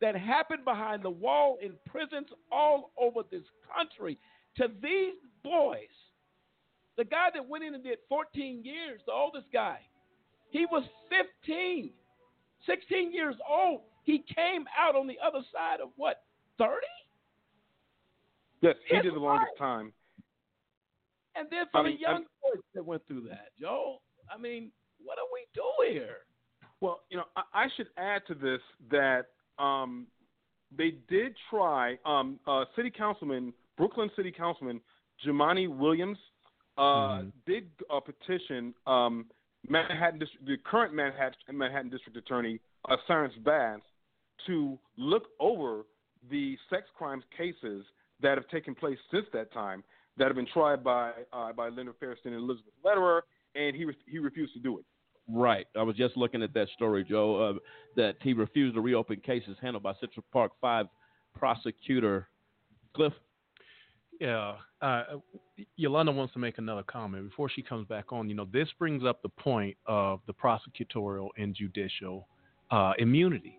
[0.00, 3.44] that happened behind the wall in prisons all over this
[3.76, 4.18] country.
[4.56, 5.14] To these
[5.44, 5.92] boys,
[6.96, 9.78] the guy that went in and did 14 years, the oldest guy,
[10.50, 10.84] he was
[11.44, 11.90] 15,
[12.66, 13.82] 16 years old.
[14.04, 16.22] He came out on the other side of what,
[16.58, 16.72] 30?
[18.60, 19.92] Yes, he Yes, did the longest time.
[21.36, 23.98] And then for I mean, the young I'm- boys that went through that, Joe,
[24.32, 24.70] I mean,
[25.02, 26.18] what do we do here?
[26.80, 29.26] Well, you know, I, I should add to this that
[29.58, 30.06] um,
[30.76, 31.98] they did try.
[32.06, 34.80] Um, uh, City Councilman, Brooklyn City Councilman
[35.26, 36.18] Jumaane Williams,
[36.78, 37.28] uh, Mm-hmm.
[37.46, 39.26] did uh, petition um,
[39.68, 42.58] Manhattan, Dis- the current Manhattan, Manhattan District Attorney,
[42.88, 43.82] uh, Cyrus Vance,
[44.46, 45.84] to look over
[46.30, 47.84] the sex crimes cases
[48.22, 49.82] that have taken place since that time
[50.16, 53.22] that have been tried by uh, by Linda Fairstein and Elizabeth Lederer,
[53.54, 54.84] and he re- he refused to do it.
[55.28, 55.66] Right.
[55.76, 57.52] I was just looking at that story, Joe, uh,
[57.96, 60.86] that he refused to reopen cases handled by Central Park Five
[61.38, 62.28] prosecutor
[62.94, 63.12] Cliff.
[64.20, 65.04] Yeah, uh,
[65.76, 68.28] Yolanda wants to make another comment before she comes back on.
[68.28, 72.28] You know, this brings up the point of the prosecutorial and judicial
[72.70, 73.58] uh, immunity.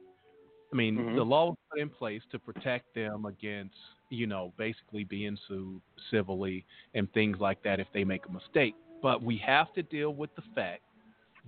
[0.71, 1.15] I mean, Mhm.
[1.15, 3.75] the law was put in place to protect them against,
[4.11, 5.81] you know, basically being sued
[6.11, 8.75] civilly and things like that if they make a mistake.
[9.01, 10.81] But we have to deal with the fact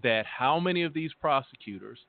[0.02, 2.00] that how many of these prosecutors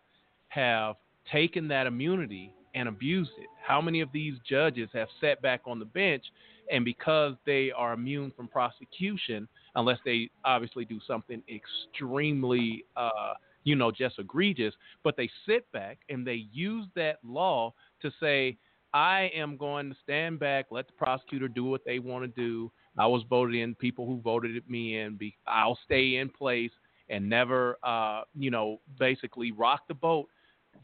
[0.48, 0.96] have
[1.30, 3.48] taken that immunity and abused it?
[3.62, 6.24] How many of these judges have sat back on the bench
[6.70, 13.74] and because they are immune from prosecution, unless they obviously do something extremely, uh, you
[13.74, 17.72] know, just egregious, but they sit back and they use that law
[18.02, 18.56] to say,
[18.94, 22.70] I am going to stand back, let the prosecutor do what they want to do.
[22.96, 26.70] I was voted in, people who voted me in, be, I'll stay in place
[27.10, 30.28] and never, uh, you know, basically rock the boat.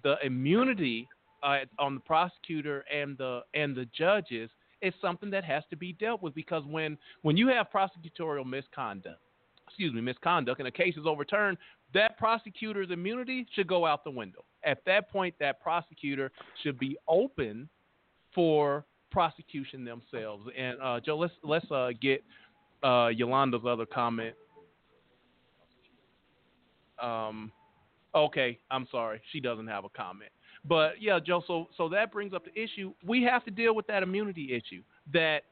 [0.03, 1.09] The immunity
[1.45, 4.51] uh, on the prosecutor and the and the judges
[4.82, 9.20] is something that has to be dealt with because when when you have prosecutorial misconduct,
[9.66, 11.59] excuse me, misconduct, and a case is overturned,
[11.95, 14.45] that prosecutor's immunity should go out the window.
[14.65, 16.31] At that point, that prosecutor
[16.62, 17.69] should be open
[18.35, 20.47] for prosecution themselves.
[20.57, 22.23] And uh, Joe, let's let's uh, get
[22.82, 24.35] uh, Yolanda's other comment.
[27.02, 27.51] Um,
[28.15, 30.31] okay, I'm sorry, she doesn't have a comment.
[30.65, 31.43] But yeah, Joe.
[31.47, 32.93] So so that brings up the issue.
[33.05, 34.82] We have to deal with that immunity issue.
[35.12, 35.43] That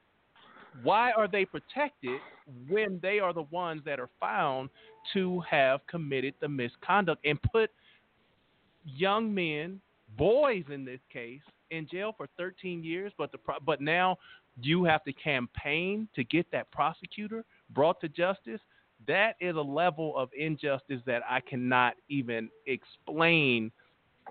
[0.83, 2.21] why are they protected
[2.69, 4.71] when they are the ones that are found
[5.15, 7.71] to have committed the misconduct and put
[8.85, 9.81] young men,
[10.17, 13.13] boys in this case, in jail for 13 years?
[13.19, 14.17] But the but now
[14.61, 18.61] you have to campaign to get that prosecutor brought to justice.
[19.07, 23.71] That is a level of injustice that I cannot even explain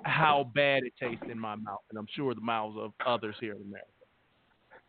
[0.04, 3.54] how bad it tastes in my mouth, and I'm sure the mouths of others here
[3.54, 3.88] in America.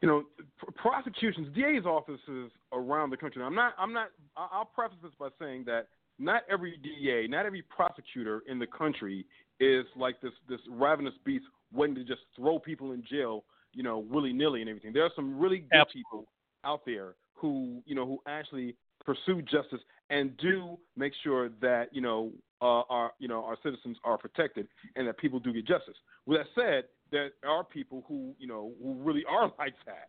[0.03, 0.25] you know,
[0.59, 3.43] pr- prosecutions, DA's offices around the country.
[3.43, 3.75] I'm not.
[3.79, 4.09] I'm not.
[4.37, 5.89] I'll preface this by saying that
[6.19, 9.25] not every DA, not every prosecutor in the country
[9.61, 13.99] is like this this ravenous beast waiting to just throw people in jail, you know,
[13.99, 14.93] willy nilly and everything.
[14.93, 16.27] There are some really good people
[16.65, 18.75] out there who you know who actually
[19.05, 19.81] pursue justice
[20.11, 22.31] and do make sure that you know
[22.61, 24.67] uh, our you know our citizens are protected
[24.97, 25.95] and that people do get justice.
[26.27, 30.09] With that said, there are people who you know who really are like that.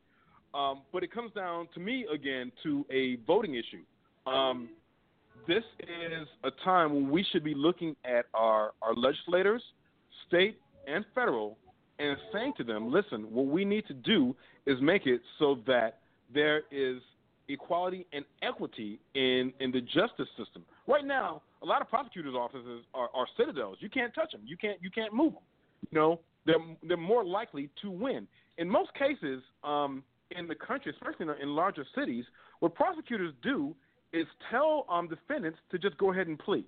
[0.57, 3.83] Um, but it comes down to me again to a voting issue.
[4.25, 4.69] Um,
[5.47, 9.61] this is a time when we should be looking at our, our legislators,
[10.27, 11.57] state and federal,
[11.99, 14.35] and saying to them, listen, what we need to do
[14.65, 15.99] is make it so that
[16.33, 17.01] there is
[17.49, 20.63] equality and equity in, in the justice system.
[20.87, 23.77] Right now, a lot of prosecutors' offices are, are citadels.
[23.79, 24.41] You can't touch them.
[24.45, 25.43] You can't you can't move them.
[25.91, 26.55] You know, they're
[26.87, 28.27] they're more likely to win.
[28.57, 32.25] In most cases, um, in the country, especially in, larger cities,
[32.59, 33.75] what prosecutors do
[34.13, 36.65] is tell um, defendants to just go ahead and plea.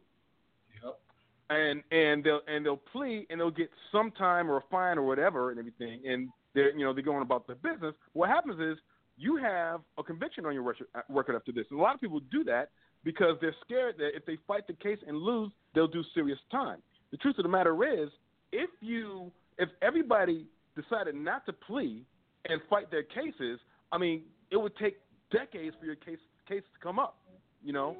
[1.52, 5.02] And and they'll and they'll plea and they'll get some time or a fine or
[5.04, 7.94] whatever and everything, and they're you know they're going about their business.
[8.14, 8.78] What happens is
[9.18, 11.66] you have a conviction on your record after this.
[11.70, 12.70] And a lot of people do that
[13.04, 16.82] because they're scared that if they fight the case and lose, they'll do serious time.
[17.12, 18.10] The truth of the matter is,
[18.52, 22.06] if you if everybody decided not to plea
[22.48, 23.60] and fight their cases,
[23.92, 24.98] I mean, it would take
[25.32, 27.18] decades for your case case to come up.
[27.64, 27.98] You know,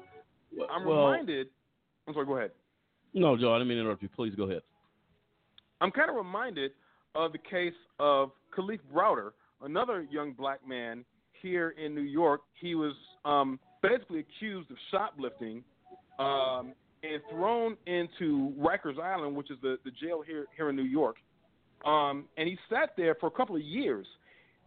[0.70, 1.48] I'm Well- reminded.
[2.08, 2.26] I'm sorry.
[2.26, 2.52] Go ahead.
[3.14, 4.08] No, Joe, I didn't mean to interrupt you.
[4.08, 4.62] Please go ahead.
[5.80, 6.72] I'm kind of reminded
[7.14, 9.32] of the case of Kalief Browder,
[9.62, 11.04] another young black man
[11.42, 12.42] here in New York.
[12.60, 12.94] He was
[13.24, 15.62] um, basically accused of shoplifting
[16.18, 16.72] um,
[17.02, 21.16] and thrown into Rikers Island, which is the, the jail here here in New York.
[21.84, 24.06] Um, and he sat there for a couple of years,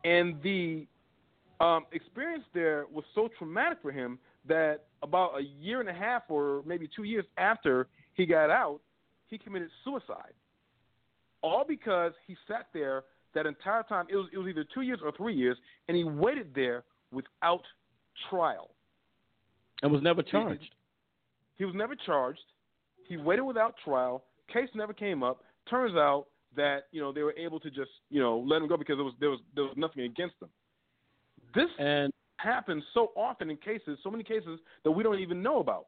[0.04, 0.86] and the
[1.62, 6.24] um, experience there was so traumatic for him that about a year and a half,
[6.28, 8.82] or maybe two years after he got out,
[9.28, 10.34] he committed suicide
[11.46, 13.04] all because he sat there
[13.36, 14.08] that entire time.
[14.10, 17.62] It was it was either two years or three years, and he waited there without
[18.30, 18.72] trial.
[19.84, 20.74] And was never charged.
[21.58, 22.40] He was never charged.
[23.08, 24.24] He waited without trial.
[24.52, 25.44] Case never came up.
[25.70, 26.26] Turns out
[26.56, 29.06] that you know they were able to just you know let him go because there
[29.06, 30.50] was there was there was nothing against them.
[31.54, 35.60] This and happens so often in cases, so many cases that we don't even know
[35.60, 35.88] about.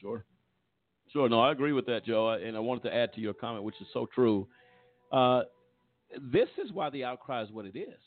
[0.00, 0.24] Sure.
[1.12, 1.28] Sure.
[1.28, 2.30] No, I agree with that, Joe.
[2.30, 4.48] And I wanted to add to your comment, which is so true.
[5.10, 5.42] Uh,
[6.32, 7.98] this is why the outcry is what it is.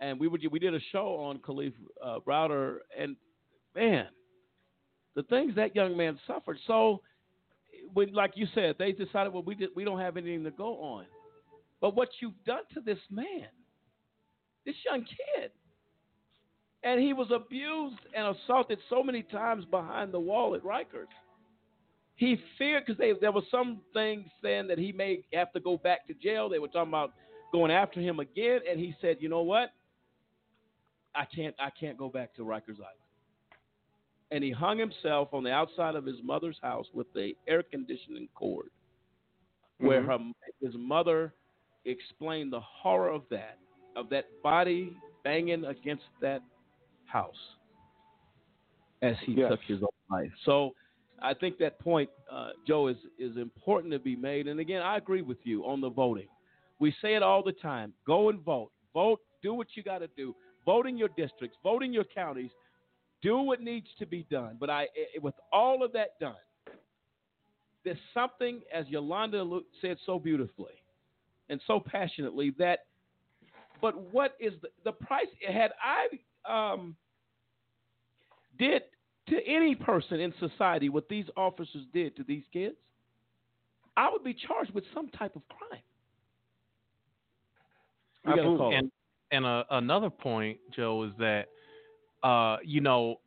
[0.00, 1.72] And we would, we did a show on Kalief
[2.04, 3.16] uh, Browder, and
[3.74, 4.06] man,
[5.14, 6.58] the things that young man suffered.
[6.66, 7.02] So,
[7.92, 10.74] when, like you said, they decided, well, we did, we don't have anything to go
[10.80, 11.06] on.
[11.80, 13.48] But what you've done to this man,
[14.64, 15.50] this young kid,
[16.84, 21.06] and he was abused and assaulted so many times behind the wall at Rikers.
[22.16, 26.06] He feared because there was some things saying that he may have to go back
[26.06, 26.48] to jail.
[26.48, 27.12] They were talking about
[27.52, 29.72] going after him again, and he said, "You know what?
[31.14, 31.54] I can't.
[31.58, 33.02] I can't go back to Rikers Island."
[34.30, 38.28] And he hung himself on the outside of his mother's house with the air conditioning
[38.34, 39.86] cord, mm-hmm.
[39.86, 40.18] where her
[40.60, 41.34] his mother
[41.84, 43.58] explained the horror of that,
[43.96, 46.42] of that body banging against that
[47.06, 47.34] house
[49.02, 49.50] as he yes.
[49.50, 50.30] took his own life.
[50.44, 50.74] So
[51.22, 54.48] I think that point, uh, Joe, is is important to be made.
[54.48, 56.26] And again, I agree with you on the voting.
[56.80, 58.70] We say it all the time: go and vote.
[58.92, 59.20] Vote.
[59.42, 60.34] Do what you got to do.
[60.66, 61.56] Vote in your districts.
[61.62, 62.50] Vote in your counties.
[63.22, 64.56] Do what needs to be done.
[64.58, 64.88] But I,
[65.20, 66.34] with all of that done,
[67.84, 70.72] there's something, as Yolanda said so beautifully
[71.48, 72.80] and so passionately, that.
[73.80, 75.26] But what is the, the price?
[75.46, 76.94] Had I um,
[78.58, 78.82] did
[79.28, 82.76] to any person in society what these officers did to these kids,
[83.96, 85.82] I would be charged with some type of crime.
[88.72, 88.90] And,
[89.30, 91.46] and uh, another point, Joe, is that
[92.22, 93.20] uh, you know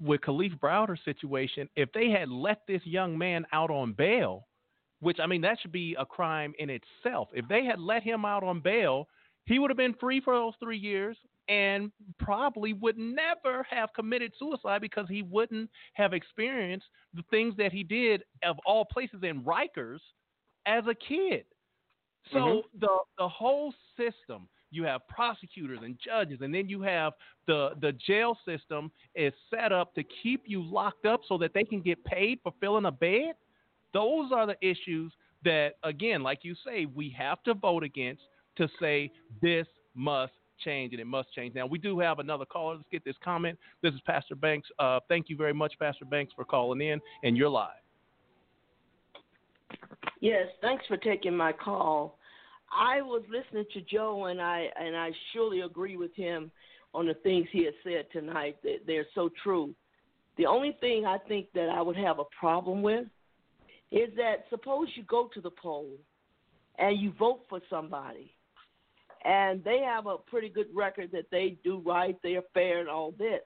[0.00, 4.46] with Kalief Browder's situation, if they had let this young man out on bail,
[5.00, 7.28] which I mean that should be a crime in itself.
[7.32, 9.08] If they had let him out on bail,
[9.46, 11.16] he would have been free for those three years
[11.48, 17.72] and probably would never have committed suicide because he wouldn't have experienced the things that
[17.72, 20.00] he did of all places in Rikers
[20.66, 21.44] as a kid.
[22.32, 22.78] So mm-hmm.
[22.80, 27.12] the the whole system, you have prosecutors and judges, and then you have
[27.46, 31.64] the the jail system is set up to keep you locked up so that they
[31.64, 33.34] can get paid for filling a bed.
[33.92, 35.12] Those are the issues
[35.44, 38.22] that, again, like you say, we have to vote against
[38.56, 40.32] to say this must
[40.64, 41.54] change and it must change.
[41.54, 42.76] Now, we do have another caller.
[42.76, 43.58] Let's get this comment.
[43.82, 44.68] This is Pastor Banks.
[44.78, 47.70] Uh, thank you very much, Pastor Banks, for calling in, and you're live.
[50.20, 52.18] Yes, thanks for taking my call.
[52.72, 56.50] I was listening to Joe, and I and I surely agree with him
[56.94, 58.56] on the things he has said tonight.
[58.62, 59.74] That they're so true.
[60.36, 63.06] The only thing I think that I would have a problem with
[63.90, 65.90] is that suppose you go to the poll
[66.78, 68.35] and you vote for somebody
[69.26, 72.88] and they have a pretty good record that they do right, they are fair, and
[72.88, 73.42] all this.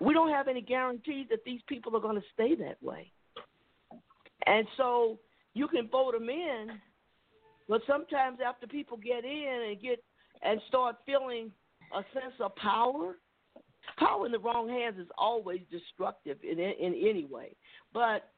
[0.00, 3.10] We don't have any guarantees that these people are going to stay that way.
[4.46, 5.18] And so
[5.52, 6.68] you can vote them in,
[7.68, 10.02] but sometimes after people get in and get
[10.42, 11.50] and start feeling
[11.94, 13.16] a sense of power,
[13.98, 17.56] power in the wrong hands is always destructive in in any way.
[17.92, 18.30] But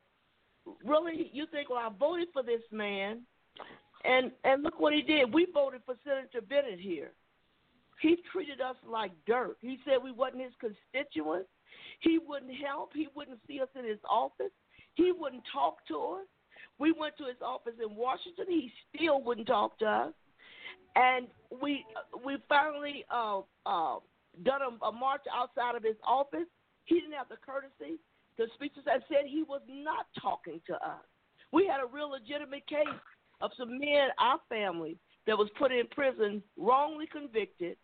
[0.84, 3.22] really, you think, well, I voted for this man,
[4.04, 5.32] and and look what he did.
[5.32, 7.12] We voted for Senator Bennet here.
[8.00, 9.56] He treated us like dirt.
[9.60, 11.48] He said we wasn't his constituents.
[12.00, 12.90] He wouldn't help.
[12.94, 14.50] He wouldn't see us in his office.
[14.94, 16.26] He wouldn't talk to us.
[16.78, 18.46] We went to his office in Washington.
[18.48, 20.12] He still wouldn't talk to us.
[20.96, 21.28] And
[21.62, 21.84] we
[22.24, 23.98] we finally uh, uh,
[24.44, 26.48] done a, a march outside of his office.
[26.84, 28.00] He didn't have the courtesy
[28.36, 31.06] to speak to us and said he was not talking to us.
[31.52, 32.88] We had a real legitimate case
[33.42, 34.96] of some men, our family,
[35.26, 37.76] that was put in prison, wrongly convicted,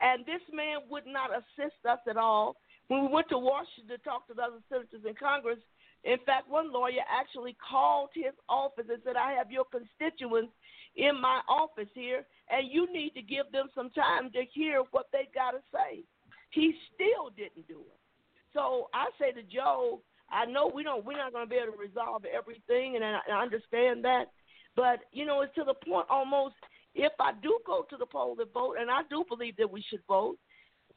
[0.00, 2.56] and this man would not assist us at all.
[2.88, 5.58] When we went to Washington to talk to the other senators in Congress,
[6.04, 10.52] in fact, one lawyer actually called his office and said, I have your constituents
[10.96, 15.06] in my office here, and you need to give them some time to hear what
[15.12, 16.02] they got to say.
[16.50, 18.00] He still didn't do it.
[18.52, 21.74] So I say to Joe, I know we don't, we're not going to be able
[21.74, 24.26] to resolve everything, and I, I understand that.
[24.76, 26.54] But you know, it's to the point almost.
[26.94, 29.82] If I do go to the poll to vote, and I do believe that we
[29.88, 30.36] should vote,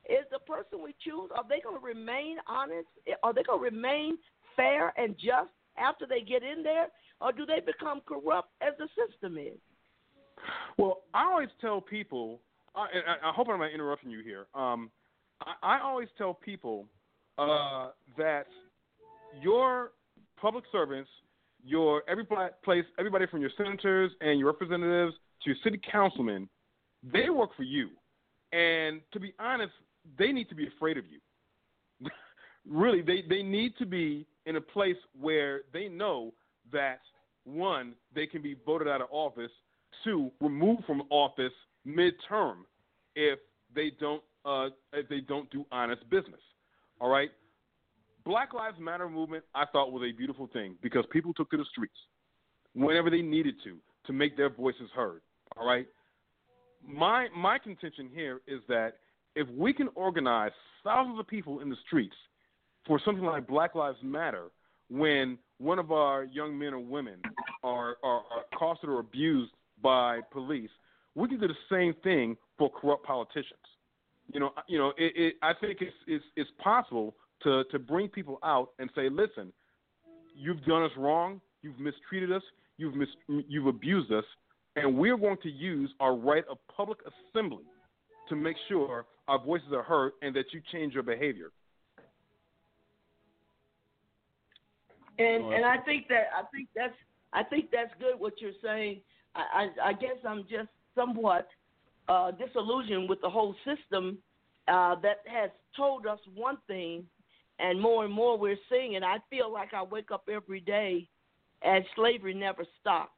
[0.09, 2.87] is the person we choose are they going to remain honest?
[3.23, 4.17] Are they going to remain
[4.55, 6.87] fair and just after they get in there,
[7.21, 9.57] or do they become corrupt as the system is?
[10.77, 12.41] Well, I always tell people,
[12.75, 12.87] I,
[13.23, 14.47] I hope I'm not interrupting you here.
[14.53, 14.91] Um,
[15.41, 16.85] I, I always tell people
[17.37, 18.47] uh, that
[19.41, 19.91] your
[20.39, 21.09] public servants
[21.65, 22.25] your every
[22.63, 26.47] place, everybody from your senators and your representatives to your city councilmen,
[27.03, 27.89] they work for you.
[28.53, 29.73] And to be honest,
[30.17, 32.09] they need to be afraid of you.
[32.69, 36.33] really, they, they need to be in a place where they know
[36.71, 36.99] that
[37.43, 39.51] one, they can be voted out of office,
[40.03, 41.53] two, removed from office
[41.87, 42.57] midterm
[43.15, 43.39] if
[43.73, 46.41] they don't uh, if they don't do honest business.
[46.99, 47.31] All right.
[48.25, 51.65] Black Lives Matter movement, I thought was a beautiful thing because people took to the
[51.71, 51.95] streets
[52.73, 53.77] whenever they needed to
[54.07, 55.21] to make their voices heard.
[55.57, 55.87] All right.
[56.85, 58.97] My my contention here is that
[59.35, 60.51] if we can organize
[60.83, 62.15] thousands of people in the streets
[62.87, 64.45] for something like Black Lives Matter,
[64.89, 67.21] when one of our young men or women
[67.63, 70.69] are, are, are accosted or abused by police,
[71.15, 73.59] we can do the same thing for corrupt politicians.
[74.31, 77.15] You know, you know, it, it, I think it's, it's it's possible
[77.45, 79.53] to to bring people out and say, listen,
[80.35, 82.43] you've done us wrong, you've mistreated us,
[82.77, 84.25] you've mis- you've abused us,
[84.75, 86.99] and we're going to use our right of public
[87.31, 87.63] assembly
[88.27, 91.51] to make sure our voices are heard and that you change your behavior.
[95.17, 96.93] And and I think that I think that's
[97.31, 99.01] I think that's good what you're saying.
[99.35, 101.47] I I, I guess I'm just somewhat
[102.09, 104.17] uh, disillusioned with the whole system
[104.67, 107.05] uh, that has told us one thing,
[107.59, 108.95] and more and more we're seeing.
[108.95, 111.07] And I feel like I wake up every day
[111.61, 113.11] and slavery never stopped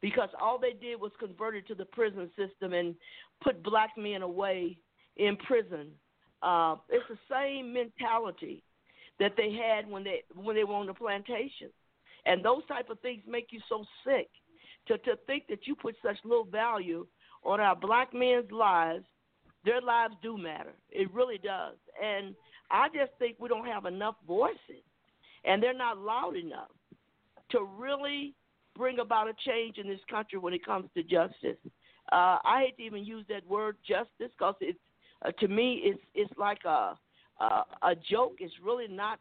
[0.00, 2.94] because all they did was convert it to the prison system and
[3.42, 4.76] put black men away
[5.16, 5.88] in prison.
[6.42, 8.62] Uh, it's the same mentality
[9.20, 11.70] that they had when they when they were on the plantation,
[12.26, 14.28] and those type of things make you so sick
[14.88, 17.06] to to think that you put such little value
[17.44, 19.04] on our black men's lives.
[19.64, 20.74] Their lives do matter.
[20.90, 22.34] It really does, and
[22.72, 24.82] I just think we don't have enough voices,
[25.44, 26.70] and they're not loud enough
[27.50, 28.34] to really
[28.76, 31.58] bring about a change in this country when it comes to justice.
[32.10, 34.78] Uh, I hate to even use that word justice because it's
[35.24, 36.98] uh, to me it's it's like a
[37.40, 38.36] uh, a joke.
[38.38, 39.18] It's really not.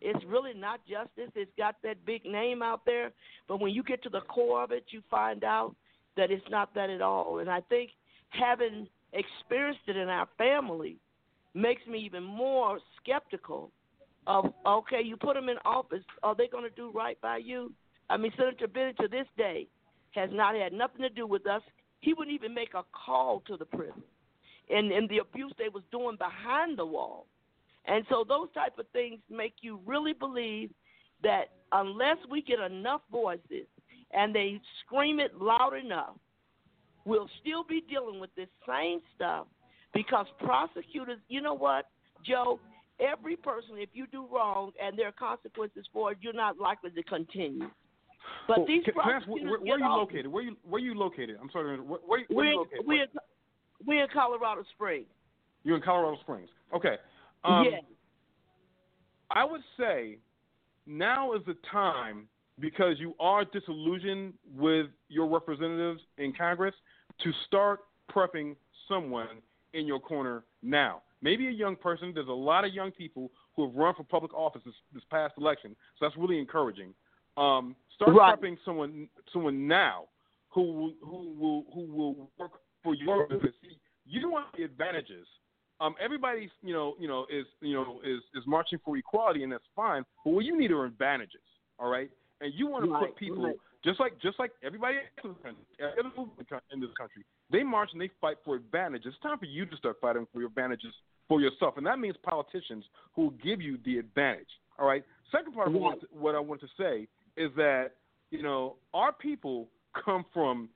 [0.00, 1.30] It's really not justice.
[1.34, 3.12] It's got that big name out there,
[3.48, 5.74] but when you get to the core of it, you find out
[6.16, 7.38] that it's not that at all.
[7.38, 7.90] And I think
[8.30, 10.96] having experienced it in our family
[11.54, 13.70] makes me even more skeptical
[14.26, 17.72] of okay, you put them in office, are they going to do right by you?
[18.10, 19.66] I mean, Senator Bennet to this day
[20.12, 21.62] has not had nothing to do with us.
[22.00, 24.02] He wouldn't even make a call to the prison,
[24.70, 27.26] and and the abuse they was doing behind the wall.
[27.86, 30.70] And so those type of things make you really believe
[31.22, 33.66] that unless we get enough voices
[34.12, 36.16] and they scream it loud enough,
[37.04, 39.46] we'll still be dealing with this same stuff
[39.94, 41.86] because prosecutors, you know what,
[42.26, 42.58] Joe,
[43.00, 46.90] every person, if you do wrong and there are consequences for it, you're not likely
[46.90, 47.68] to continue.
[48.48, 50.26] But well, these can, prosecutors can where, where, are you located?
[50.26, 51.36] Where you where you located?
[51.40, 51.78] I'm sorry.
[51.78, 52.86] Where, where, where we're, you located?
[52.86, 53.06] We're,
[53.86, 55.06] we're in Colorado Springs.
[55.62, 56.48] You're in Colorado Springs.
[56.74, 56.96] Okay.
[57.44, 57.82] Um, yes.
[59.30, 60.18] I would say
[60.86, 62.28] now is the time
[62.60, 66.74] because you are disillusioned with your representatives in Congress
[67.22, 67.80] to start
[68.14, 68.54] prepping
[68.88, 69.42] someone
[69.74, 71.02] in your corner now.
[71.22, 72.12] Maybe a young person.
[72.14, 75.34] There's a lot of young people who have run for public office this, this past
[75.38, 76.94] election, so that's really encouraging.
[77.36, 78.40] Um, start right.
[78.40, 80.04] prepping someone someone now
[80.50, 82.52] who will, who will who will work
[82.82, 83.52] for your business.
[84.06, 85.26] You want the advantages
[85.80, 89.52] um, everybody's you know you know is you know is is marching for equality and
[89.52, 90.04] that's fine.
[90.24, 91.42] But what you need are advantages,
[91.78, 92.10] all right?
[92.40, 93.56] And you want to right, put people right.
[93.84, 97.24] just like just like everybody in this country.
[97.50, 99.12] They march and they fight for advantages.
[99.14, 100.92] It's time for you to start fighting for your advantages
[101.28, 102.84] for yourself, and that means politicians
[103.14, 104.48] who will give you the advantage.
[104.78, 105.02] All right.
[105.32, 107.92] Second part of what, what I want to say is that
[108.30, 109.68] you know our people
[110.04, 110.68] come from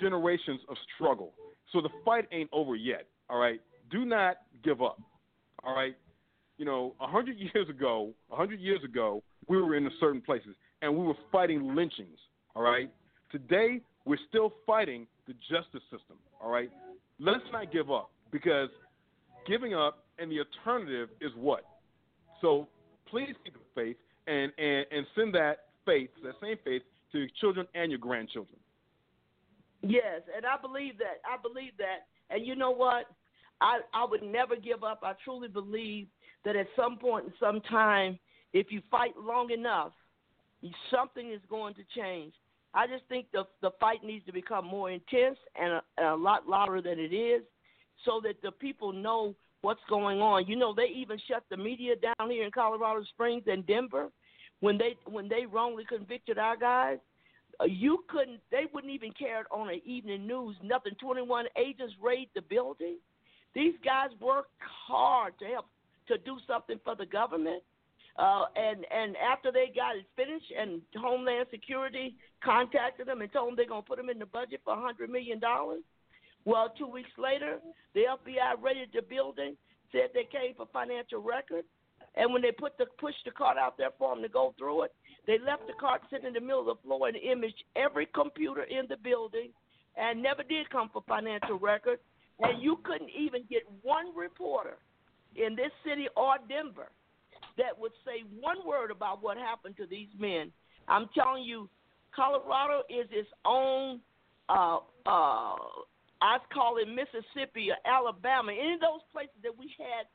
[0.00, 1.32] generations of struggle,
[1.72, 3.06] so the fight ain't over yet.
[3.28, 5.00] All right do not give up.
[5.64, 5.96] All right.
[6.56, 10.54] You know, a hundred years ago, a hundred years ago, we were in certain places
[10.82, 12.18] and we were fighting lynchings.
[12.54, 12.90] All right.
[13.30, 16.16] Today, we're still fighting the justice system.
[16.42, 16.70] All right.
[17.20, 18.70] Let's not give up because
[19.46, 21.64] giving up and the alternative is what?
[22.40, 22.66] So
[23.08, 23.96] please keep the faith
[24.26, 26.82] and, and, and send that faith, that same faith,
[27.12, 28.58] to your children and your grandchildren.
[29.82, 31.20] Yes, and I believe that.
[31.24, 32.06] I believe that.
[32.34, 33.06] And you know what?
[33.60, 35.00] I, I would never give up.
[35.02, 36.08] I truly believe
[36.44, 38.18] that at some point in some time,
[38.52, 39.92] if you fight long enough,
[40.90, 42.32] something is going to change.
[42.74, 46.14] I just think the the fight needs to become more intense and a, and a
[46.14, 47.42] lot louder than it is,
[48.04, 50.46] so that the people know what's going on.
[50.46, 54.10] You know, they even shut the media down here in Colorado Springs and Denver
[54.60, 56.98] when they when they wrongly convicted our guys,
[57.60, 58.40] uh, you couldn't.
[58.50, 60.56] They wouldn't even care it on the evening news.
[60.62, 60.94] Nothing.
[61.00, 62.96] Twenty one agents raid the building.
[63.54, 64.50] These guys worked
[64.86, 65.66] hard to help
[66.08, 67.62] to do something for the government.
[68.18, 73.50] Uh, and and after they got it finished, and Homeland Security contacted them and told
[73.50, 75.82] them they're gonna put them in the budget for a hundred million dollars.
[76.44, 77.60] Well, two weeks later,
[77.94, 79.56] the FBI raided the building,
[79.92, 81.68] said they came for financial records,
[82.16, 84.82] and when they put the pushed the cart out there for them to go through
[84.82, 84.92] it,
[85.28, 88.64] they left the cart sitting in the middle of the floor and imaged every computer
[88.64, 89.50] in the building,
[89.96, 92.02] and never did come for financial records.
[92.40, 94.78] And you couldn't even get one reporter
[95.36, 96.90] in this city or Denver
[97.58, 100.50] that would say one word about what happened to these men.
[100.88, 101.68] I'm telling you,
[102.14, 104.00] Colorado is its own.
[104.48, 105.56] Uh, uh,
[106.20, 108.52] I call it Mississippi or Alabama.
[108.52, 110.06] Any of those places that we had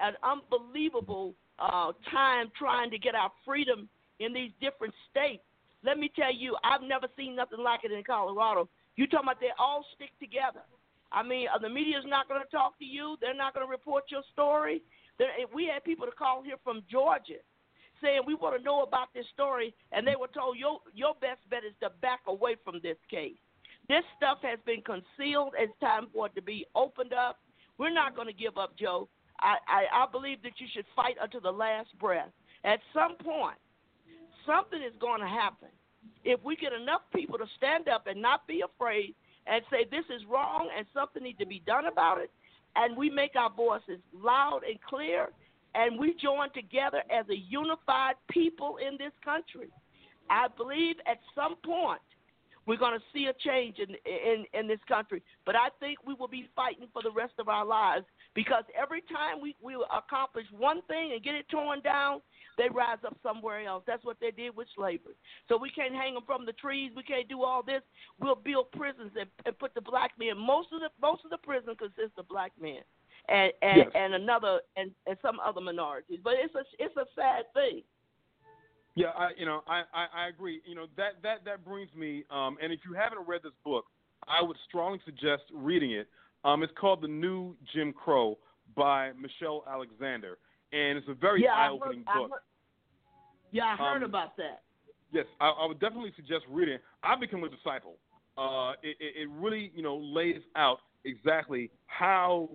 [0.00, 3.88] an unbelievable uh, time trying to get our freedom
[4.18, 5.42] in these different states.
[5.84, 8.68] Let me tell you, I've never seen nothing like it in Colorado.
[8.96, 10.62] You talking about they all stick together.
[11.10, 13.16] I mean, uh, the media's not going to talk to you.
[13.20, 14.82] They're not going to report your story.
[15.18, 17.40] There, eh, we had people to call here from Georgia
[18.02, 21.40] saying we want to know about this story, and they were told your your best
[21.50, 23.38] bet is to back away from this case.
[23.88, 25.54] This stuff has been concealed.
[25.58, 27.38] It's time for it to be opened up.
[27.78, 29.08] We're not going to give up, Joe.
[29.40, 32.30] I, I, I believe that you should fight until the last breath.
[32.64, 33.58] At some point,
[34.46, 35.68] something is going to happen.
[36.24, 39.14] If we get enough people to stand up and not be afraid
[39.46, 42.30] and say this is wrong and something needs to be done about it,
[42.76, 45.28] and we make our voices loud and clear,
[45.74, 49.68] and we join together as a unified people in this country,
[50.30, 52.00] I believe at some point
[52.66, 55.22] we're going to see a change in, in in this country.
[55.44, 58.04] But I think we will be fighting for the rest of our lives
[58.34, 62.20] because every time we we accomplish one thing and get it torn down,
[62.58, 63.82] they rise up somewhere else.
[63.86, 65.14] That's what they did with slavery.
[65.48, 66.92] So we can't hang them from the trees.
[66.96, 67.82] We can't do all this.
[68.20, 70.38] We'll build prisons and, and put the black men.
[70.38, 72.82] Most of the most of the prison consists of black men,
[73.28, 73.88] and and, yes.
[73.94, 76.20] and another and, and some other minorities.
[76.22, 77.82] But it's a it's a sad thing.
[78.94, 80.60] Yeah, I you know I, I, I agree.
[80.66, 82.24] You know that that that brings me.
[82.30, 83.86] Um, and if you haven't read this book,
[84.28, 86.08] I would strongly suggest reading it.
[86.44, 88.36] Um, it's called The New Jim Crow
[88.76, 90.38] by Michelle Alexander
[90.72, 92.30] and it's a very yeah, eye-opening heard, book.
[92.30, 92.40] I heard,
[93.52, 94.62] yeah, I heard Um, about that.
[95.12, 96.78] Yes, I, I would definitely suggest reading.
[97.02, 97.96] I become a disciple.
[98.38, 102.48] Uh, it, it, it really, you know, lays out exactly how,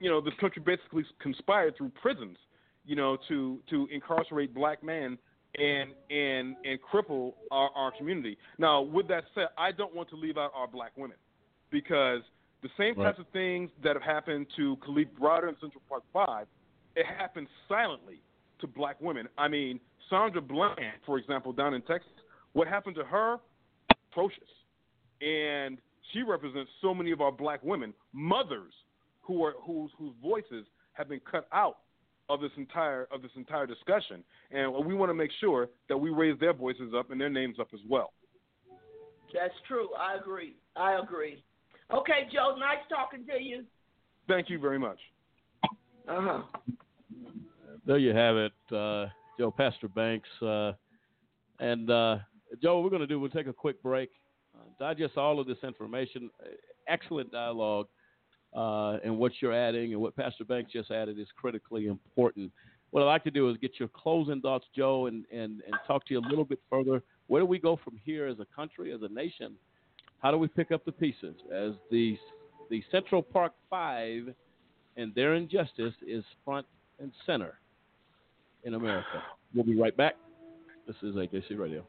[0.00, 2.36] you know, this country basically conspired through prisons,
[2.84, 5.16] you know, to to incarcerate black men
[5.56, 8.36] and and and cripple our, our community.
[8.58, 11.16] Now, with that said, I don't want to leave out our black women
[11.70, 12.22] because
[12.62, 13.06] the same Right.
[13.06, 16.48] types of things that have happened to Kalief Browder in Central Park Five,
[16.96, 18.22] it happened silently
[18.60, 19.28] to black women.
[19.38, 22.12] I mean, Sandra Bland, for example, down in Texas,
[22.52, 23.38] what happened to her?
[24.10, 24.42] Atrocious.
[25.20, 25.78] And
[26.12, 28.72] she represents so many of our black women, mothers
[29.22, 31.78] who are whose whose voices have been cut out
[32.28, 34.22] of this entire of this entire discussion.
[34.50, 37.56] And we want to make sure that we raise their voices up and their names
[37.60, 38.12] up as well.
[39.32, 39.88] That's true.
[39.98, 40.56] I agree.
[40.76, 41.42] I agree.
[41.92, 42.56] Okay, Joe.
[42.58, 43.64] Nice talking to you.
[44.28, 44.98] Thank you very much.
[46.08, 46.42] Uh huh.
[47.86, 49.06] There you have it, uh,
[49.38, 50.28] Joe Pastor Banks.
[50.40, 50.72] Uh,
[51.58, 52.18] and uh,
[52.62, 54.10] Joe, we're going to do, we'll take a quick break,
[54.54, 56.30] uh, digest all of this information.
[56.88, 57.86] Excellent dialogue.
[58.54, 62.52] Uh, and what you're adding and what Pastor Banks just added is critically important.
[62.90, 66.06] What I'd like to do is get your closing thoughts, Joe, and, and, and talk
[66.06, 67.02] to you a little bit further.
[67.28, 69.54] Where do we go from here as a country, as a nation?
[70.18, 72.18] How do we pick up the pieces as the
[72.70, 74.34] the Central Park Five
[74.96, 76.66] and their injustice is front
[77.00, 77.54] and center
[78.64, 79.22] in America?
[79.54, 80.14] We'll be right back.
[80.86, 81.84] This is AJC Radio.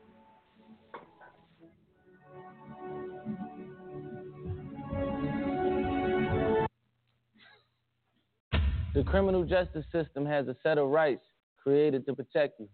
[8.94, 11.24] The criminal justice system has a set of rights
[11.62, 12.70] created to protect you.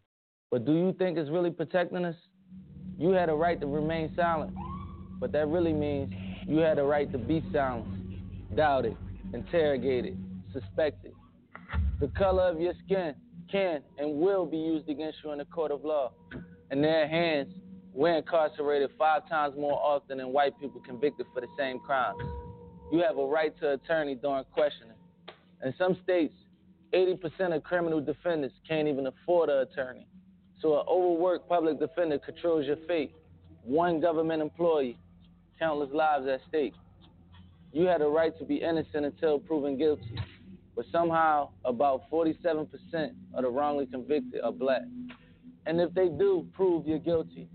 [0.51, 2.15] But do you think it's really protecting us?
[2.97, 4.53] You had a right to remain silent,
[5.19, 6.13] but that really means
[6.45, 7.85] you had a right to be silent.
[8.55, 8.97] Doubt doubted,
[9.33, 10.17] interrogated,
[10.53, 11.13] suspected.
[11.99, 13.13] The color of your skin
[13.51, 16.11] can and will be used against you in a court of law.
[16.71, 17.53] In their hands,
[17.93, 22.19] we're incarcerated five times more often than white people convicted for the same crimes.
[22.91, 24.95] You have a right to attorney during questioning.
[25.63, 26.33] In some states,
[26.93, 30.07] 80% of criminal defendants can't even afford an attorney.
[30.61, 33.13] So an overworked public defender controls your fate.
[33.63, 34.97] One government employee,
[35.59, 36.73] countless lives at stake.
[37.71, 40.15] You had a right to be innocent until proven guilty.
[40.75, 42.67] But somehow, about 47%
[43.33, 44.81] of the wrongly convicted are black.
[45.65, 47.49] And if they do prove you're guilty,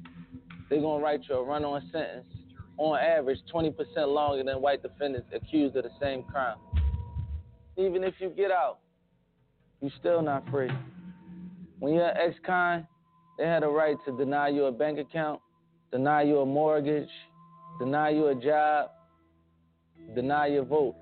[0.68, 2.26] they're going to write you a run on sentence,
[2.76, 3.74] on average, 20%
[4.06, 6.58] longer than white defendants accused of the same crime.
[7.76, 8.78] Even if you get out,
[9.80, 10.70] you're still not free.
[11.78, 12.86] When you're an ex con,
[13.38, 15.40] they had a right to deny you a bank account,
[15.90, 17.08] deny you a mortgage,
[17.80, 18.90] deny you a job,
[20.14, 20.94] deny your vote.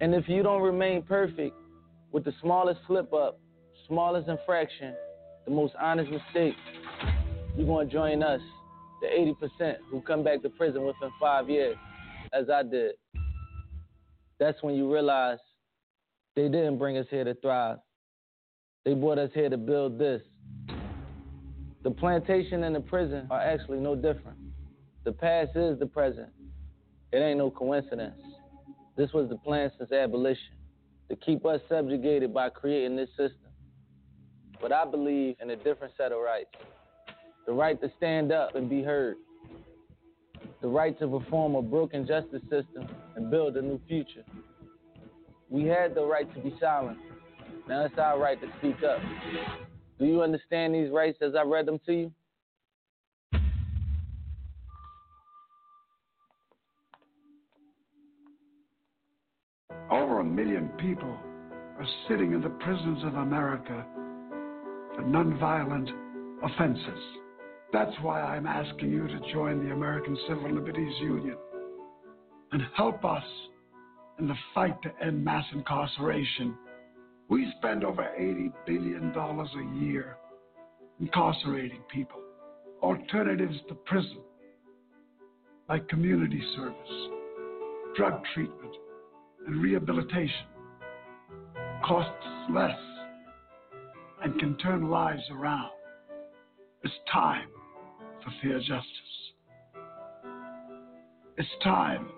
[0.00, 1.54] And if you don't remain perfect
[2.12, 3.40] with the smallest slip up,
[3.86, 4.94] smallest infraction,
[5.44, 6.54] the most honest mistake,
[7.56, 8.40] you're going to join us,
[9.00, 11.76] the 80% who come back to prison within five years,
[12.32, 12.92] as I did.
[14.38, 15.38] That's when you realize
[16.36, 17.78] they didn't bring us here to thrive.
[18.84, 20.22] They brought us here to build this.
[21.82, 24.38] The plantation and the prison are actually no different.
[25.04, 26.28] The past is the present.
[27.12, 28.20] It ain't no coincidence.
[28.96, 30.54] This was the plan since abolition
[31.08, 33.50] to keep us subjugated by creating this system.
[34.60, 36.50] But I believe in a different set of rights
[37.46, 39.16] the right to stand up and be heard,
[40.60, 42.86] the right to reform a broken justice system
[43.16, 44.22] and build a new future.
[45.48, 46.98] We had the right to be silent.
[47.66, 49.00] Now it's our right to speak up.
[49.98, 52.12] Do you understand these rights as I read them to you?
[60.18, 61.16] A million people
[61.78, 63.86] are sitting in the prisons of America
[64.96, 65.88] for nonviolent
[66.42, 67.02] offenses.
[67.72, 71.36] That's why I'm asking you to join the American Civil Liberties Union
[72.50, 73.22] and help us
[74.18, 76.56] in the fight to end mass incarceration.
[77.28, 80.16] We spend over $80 billion a year
[80.98, 82.20] incarcerating people.
[82.82, 84.18] Alternatives to prison,
[85.68, 87.08] like community service,
[87.96, 88.74] drug treatment,
[89.48, 90.46] and rehabilitation,
[91.82, 92.78] costs less
[94.22, 95.70] and can turn lives around.
[96.84, 97.48] It's time
[98.22, 98.84] for fair justice.
[101.38, 102.08] It's time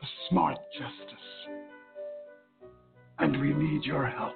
[0.00, 1.24] for smart justice.
[3.20, 4.34] And we need your help.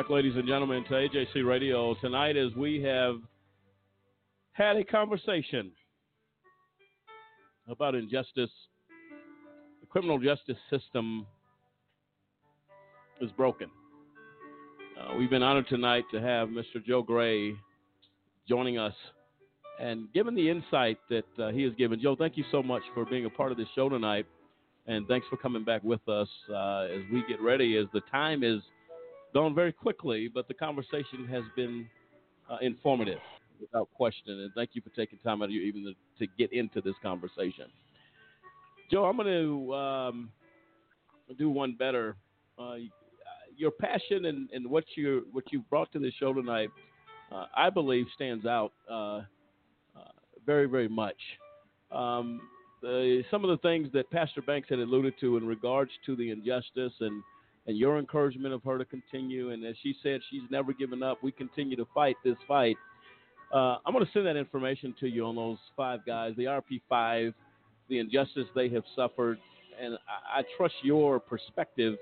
[0.00, 3.16] Back, ladies and gentlemen, to AJC Radio tonight as we have
[4.52, 5.72] had a conversation
[7.68, 8.48] about injustice.
[9.82, 11.26] The criminal justice system
[13.20, 13.68] is broken.
[14.98, 16.82] Uh, we've been honored tonight to have Mr.
[16.82, 17.52] Joe Gray
[18.48, 18.94] joining us
[19.78, 22.00] and given the insight that uh, he has given.
[22.00, 24.24] Joe, thank you so much for being a part of this show tonight.
[24.86, 28.42] And thanks for coming back with us uh, as we get ready, as the time
[28.42, 28.62] is
[29.32, 31.86] gone very quickly, but the conversation has been
[32.50, 33.18] uh, informative
[33.60, 34.40] without question.
[34.40, 36.94] And thank you for taking time out of your evening to, to get into this
[37.02, 37.66] conversation.
[38.90, 40.30] Joe, I'm going to um,
[41.38, 42.16] do one better.
[42.58, 42.76] Uh,
[43.56, 46.70] your passion and, and what you what you brought to the show tonight,
[47.30, 49.22] uh, I believe, stands out uh, uh,
[50.46, 51.16] very very much.
[51.92, 52.40] Um,
[52.82, 56.30] the, some of the things that Pastor Banks had alluded to in regards to the
[56.30, 57.22] injustice and
[57.66, 59.50] and your encouragement of her to continue.
[59.50, 61.22] And as she said, she's never given up.
[61.22, 62.76] We continue to fight this fight.
[63.52, 67.34] Uh, I'm going to send that information to you on those five guys, the RP5,
[67.88, 69.38] the injustice they have suffered,
[69.80, 71.96] and I, I trust your perspective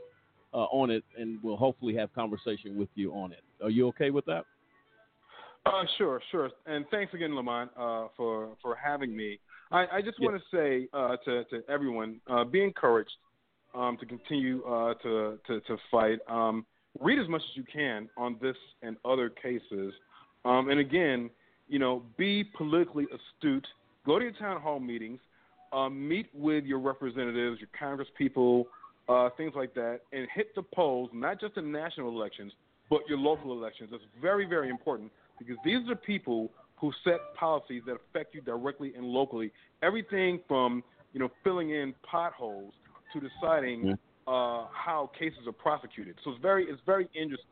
[0.52, 3.42] uh, on it, and we'll hopefully have conversation with you on it.
[3.62, 4.44] Are you okay with that?
[5.64, 6.50] Uh, sure, sure.
[6.66, 9.38] And thanks again, Lamont, uh, for for having me.
[9.70, 13.10] I, I just want to say uh, to to everyone, uh, be encouraged
[13.74, 16.18] um, to continue uh, to, to, to fight.
[16.28, 16.64] Um,
[17.00, 19.92] read as much as you can on this and other cases.
[20.44, 21.30] Um, and again,
[21.68, 23.66] you know, be politically astute.
[24.06, 25.20] Go to your town hall meetings.
[25.70, 28.64] Um, meet with your representatives, your congresspeople,
[29.06, 32.52] uh, things like that, and hit the polls, not just in national elections,
[32.88, 33.90] but your local elections.
[33.92, 38.94] That's very, very important because these are people who set policies that affect you directly
[38.96, 39.52] and locally.
[39.82, 40.82] Everything from,
[41.12, 42.72] you know, filling in potholes–
[43.12, 46.16] to deciding uh, how cases are prosecuted.
[46.24, 47.44] So it's very it's very interest,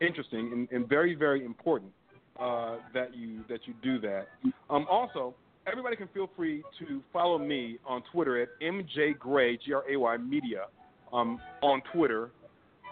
[0.00, 1.92] interesting and, and, very very important
[2.40, 4.28] uh, that you that you do that.
[4.70, 5.34] Um, also,
[5.66, 9.96] everybody can feel free to follow me on Twitter at MJ Gray G R A
[9.96, 10.66] Y Media
[11.12, 12.30] um, on Twitter,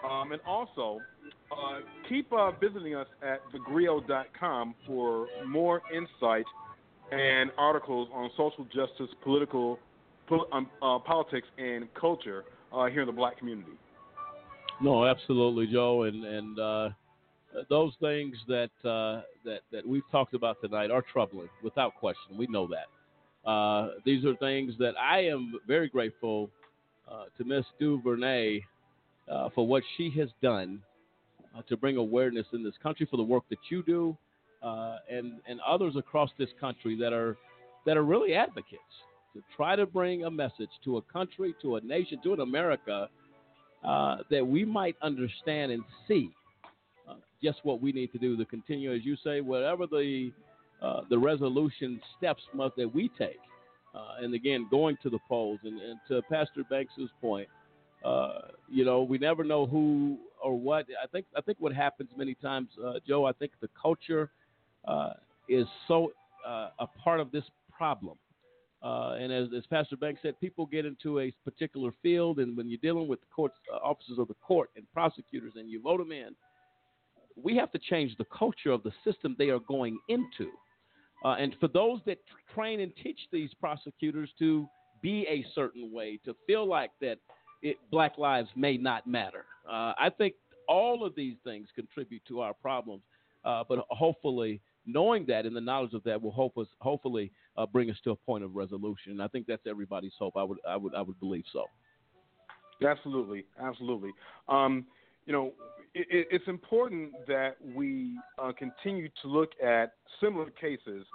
[0.09, 0.99] um, and also.
[1.51, 6.45] Uh, keep uh, visiting us at thegrio.com for more insight
[7.11, 9.79] and articles on social justice, political pol-
[10.31, 13.71] um, uh, politics and culture uh, here in the black community.
[14.81, 16.89] No, absolutely, Joe, and and uh,
[17.69, 22.37] those things that uh, that that we've talked about tonight are troubling, without question.
[22.37, 23.49] We know that.
[23.49, 26.49] Uh, these are things that I am very grateful
[27.11, 28.61] uh, to Miss DuVernay
[29.55, 30.81] for what she has done
[31.67, 34.17] to bring awareness in this country, for the work that you do,
[34.63, 37.37] and and others across this country that are
[37.85, 38.81] that are really advocates
[39.33, 43.09] to try to bring a message to a country, to a nation, to an America
[43.83, 46.29] uh, that we might understand and see
[47.09, 50.31] uh, just what we need to do to continue, as you say, whatever the
[50.81, 53.39] uh, the resolution steps must that we take.
[53.93, 57.47] Uh, and again, going to the polls and, and to Pastor Banks's point,
[58.03, 60.87] uh, you know, we never know who or what.
[61.01, 63.25] I think I think what happens many times, uh, Joe.
[63.25, 64.29] I think the culture
[65.47, 66.11] is so
[66.45, 68.17] a part of this problem
[68.83, 72.67] uh, and as, as, Pastor Banks said, people get into a particular field, and when
[72.67, 75.99] you're dealing with the courts, uh, officers of the court and prosecutors, and you vote
[75.99, 76.35] them in,
[77.35, 80.49] we have to change the culture of the system they are going into.
[81.23, 82.17] Uh, and for those that
[82.55, 84.67] train and teach these prosecutors to
[85.01, 87.17] be a certain way, to feel like that
[87.61, 90.33] it, black lives may not matter, uh, I think
[90.67, 93.03] all of these things contribute to our problems.
[93.43, 97.65] Uh, but hopefully, knowing that and the knowledge of that will hope us, hopefully uh,
[97.65, 99.11] bring us to a point of resolution.
[99.11, 100.37] And I think that's everybody's hope.
[100.37, 101.65] I would, I would, I would believe so.
[102.85, 104.11] Absolutely, absolutely.
[104.49, 104.85] Um,
[105.25, 105.53] you know,
[105.93, 111.05] it, it's important that we uh, continue to look at similar cases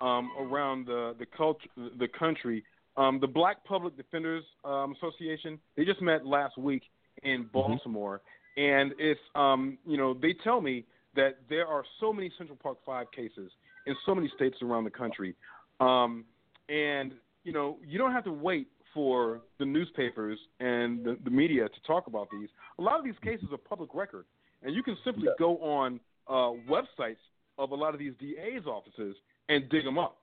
[0.00, 2.64] um, around the the culture, the country.
[2.96, 6.82] Um, the Black Public Defenders um, Association they just met last week
[7.22, 7.52] in mm-hmm.
[7.52, 8.20] Baltimore,
[8.58, 8.62] mm-hmm.
[8.62, 12.78] and it's um, you know they tell me that there are so many Central Park
[12.84, 13.50] Five cases
[13.86, 15.34] in so many states around the country,
[15.80, 16.24] um,
[16.68, 17.12] and
[17.44, 21.82] you know you don't have to wait for the newspapers and the, the, media to
[21.86, 22.48] talk about these.
[22.78, 24.26] A lot of these cases are public record,
[24.62, 25.98] and you can simply go on
[26.28, 27.16] uh, websites
[27.58, 29.16] of a lot of these DA's offices
[29.48, 30.18] and dig them up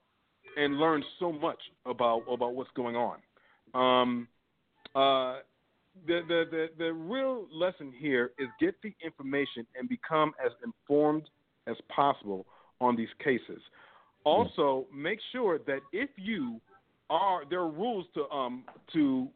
[0.57, 3.17] and learn so much about about what's going on.
[3.73, 4.27] Um,
[4.95, 5.39] uh,
[6.07, 11.29] the, the, the, real lesson here is get the information and become as informed
[11.67, 12.45] as possible
[12.81, 13.61] on these cases.
[14.23, 16.59] Also, make sure that if you
[17.09, 18.63] are there are rules to um
[18.93, 19.27] to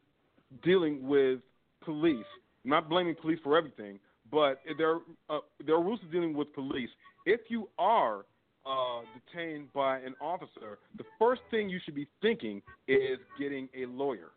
[0.63, 1.39] dealing with
[1.83, 2.25] police.
[2.63, 3.99] I'm not blaming police for everything,
[4.31, 4.97] but there
[5.29, 6.89] uh, there are rules to dealing with police.
[7.25, 8.25] If you are
[8.65, 9.01] uh,
[9.33, 14.31] detained by an officer, the first thing you should be thinking is getting a lawyer.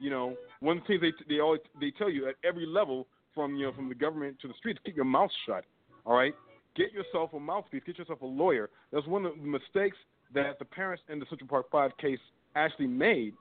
[0.00, 3.06] You know, one of the things they they always they tell you at every level
[3.34, 5.64] from you know from the government to the streets, keep your mouth shut.
[6.06, 6.34] All right,
[6.76, 8.70] get yourself a mouthpiece, get yourself a lawyer.
[8.92, 9.96] That's one of the mistakes
[10.34, 12.18] that the parents in the Central Park Five case
[12.56, 13.34] actually made.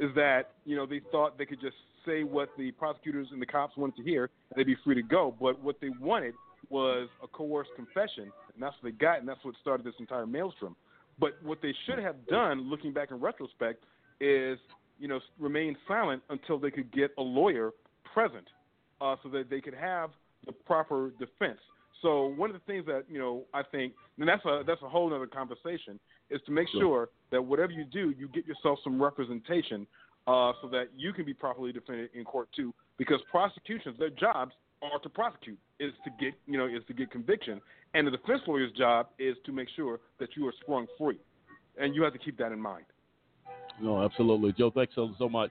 [0.00, 3.46] Is that you know they thought they could just say what the prosecutors and the
[3.46, 5.34] cops wanted to hear, and they'd be free to go.
[5.40, 6.34] But what they wanted
[6.70, 10.26] was a coerced confession, and that's what they got, and that's what started this entire
[10.26, 10.74] maelstrom.
[11.18, 13.84] But what they should have done, looking back in retrospect,
[14.20, 14.58] is
[14.98, 17.70] you know, remain silent until they could get a lawyer
[18.12, 18.46] present,
[19.00, 20.10] uh, so that they could have
[20.46, 21.58] the proper defense.
[22.02, 24.88] So one of the things that you know I think, and that's a that's a
[24.88, 26.00] whole other conversation,
[26.30, 29.86] is to make sure that whatever you do, you get yourself some representation,
[30.26, 32.74] uh, so that you can be properly defended in court too.
[32.98, 34.52] Because prosecutions, their jobs
[34.82, 37.60] are to prosecute, is to get you know is to get conviction,
[37.94, 41.18] and the defense lawyer's job is to make sure that you are sprung free,
[41.78, 42.84] and you have to keep that in mind.
[43.80, 44.52] No, absolutely.
[44.52, 45.50] Joe, thanks so, so much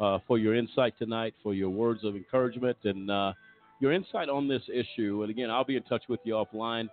[0.00, 3.32] uh, for your insight tonight, for your words of encouragement, and uh,
[3.80, 5.22] your insight on this issue.
[5.22, 6.88] And again, I'll be in touch with you offline.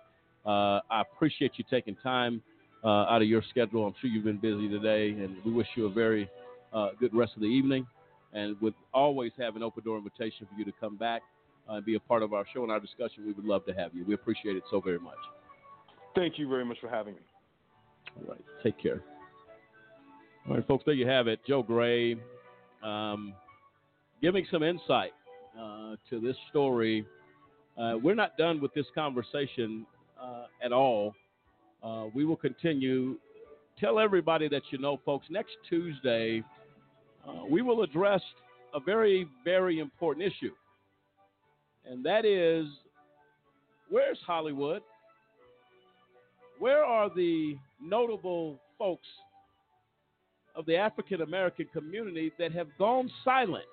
[0.46, 2.42] Uh, I appreciate you taking time
[2.84, 3.86] uh, out of your schedule.
[3.86, 6.30] I'm sure you've been busy today, and we wish you a very
[6.72, 7.86] uh, good rest of the evening.
[8.32, 11.22] And with always have an open door invitation for you to come back
[11.68, 13.72] uh, and be a part of our show and our discussion, we would love to
[13.72, 14.04] have you.
[14.04, 15.18] We appreciate it so very much.
[16.14, 17.20] Thank you very much for having me.
[18.16, 18.44] All right.
[18.62, 19.02] Take care.
[20.48, 21.40] All right, folks, there you have it.
[21.46, 22.16] Joe Gray
[22.82, 23.34] um,
[24.22, 25.12] giving some insight
[25.58, 27.06] uh, to this story.
[27.78, 29.86] Uh, we're not done with this conversation
[30.20, 31.14] uh, at all.
[31.82, 33.16] Uh, we will continue.
[33.78, 36.42] Tell everybody that you know, folks, next Tuesday,
[37.28, 38.22] uh, we will address
[38.74, 40.52] a very, very important issue.
[41.86, 42.66] And that is
[43.90, 44.82] where's Hollywood?
[46.58, 49.06] Where are the notable folks
[50.60, 53.64] of the African American community that have gone silent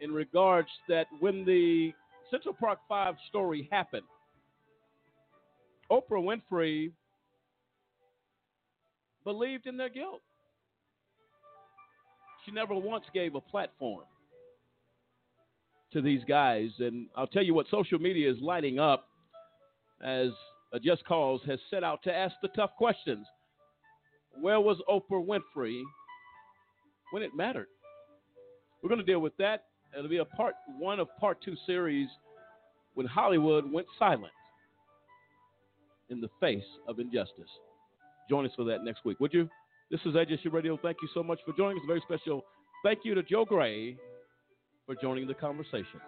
[0.00, 1.92] in regards that when the
[2.30, 4.06] Central Park 5 story happened,
[5.90, 6.92] Oprah Winfrey
[9.24, 10.22] believed in their guilt.
[12.46, 14.04] she never once gave a platform
[15.92, 16.70] to these guys.
[16.78, 19.08] And I'll tell you what, social media is lighting up
[20.02, 20.28] as
[20.72, 23.26] a Just Cause has set out to ask the tough questions.
[24.38, 25.82] Where was Oprah Winfrey
[27.12, 27.68] when it mattered?
[28.82, 29.64] We're going to deal with that.
[29.96, 32.08] It'll be a part one of part two series
[32.94, 34.32] when Hollywood went silent
[36.08, 37.50] in the face of injustice.
[38.28, 39.48] Join us for that next week, would you?
[39.90, 40.78] This is AJC Radio.
[40.80, 41.84] Thank you so much for joining us.
[41.86, 42.44] Very special
[42.84, 43.96] thank you to Joe Gray
[44.86, 46.00] for joining the conversation.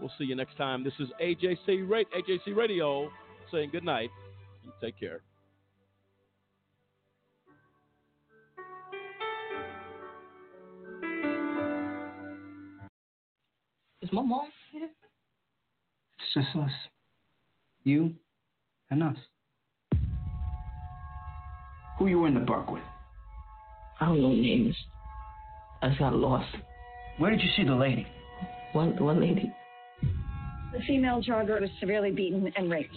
[0.00, 0.82] We'll see you next time.
[0.82, 3.10] This is AJC, AJC Radio
[3.52, 4.10] saying good night
[4.62, 5.20] and take care.
[14.14, 14.88] Is my mom here?
[16.20, 16.70] It's just us.
[17.82, 18.12] You
[18.88, 19.16] and us.
[21.98, 22.84] Who you were in the park with?
[24.00, 24.76] I don't know names.
[25.82, 26.46] I just got lost.
[27.18, 28.06] Where did you see the lady?
[28.72, 29.52] One one lady.
[30.72, 32.94] The female jogger was severely beaten and raped.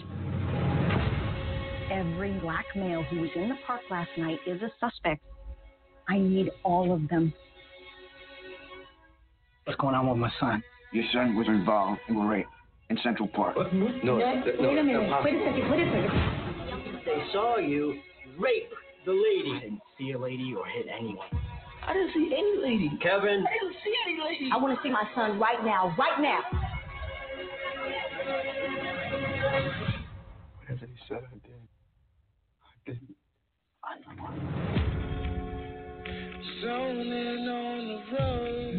[1.90, 5.24] Every black male who was in the park last night is a suspect.
[6.08, 7.32] I need all of them.
[9.64, 10.62] What's going on with my son?
[10.92, 12.46] Your son was involved in a rape
[12.88, 13.56] in Central Park.
[13.72, 15.22] No, no, wait a minute.
[15.22, 15.70] Wait a second.
[15.70, 16.10] Wait a second.
[17.04, 18.00] They saw you
[18.38, 18.70] rape
[19.04, 19.52] the lady.
[19.56, 21.26] I didn't see a lady or hit anyone.
[21.86, 22.90] I didn't see any lady.
[23.02, 23.44] Kevin.
[23.46, 24.50] I didn't see any lady.
[24.52, 25.94] I want to see my son right now.
[25.98, 26.40] Right now.
[30.60, 31.68] Whatever he said, I did.
[32.64, 33.14] I didn't.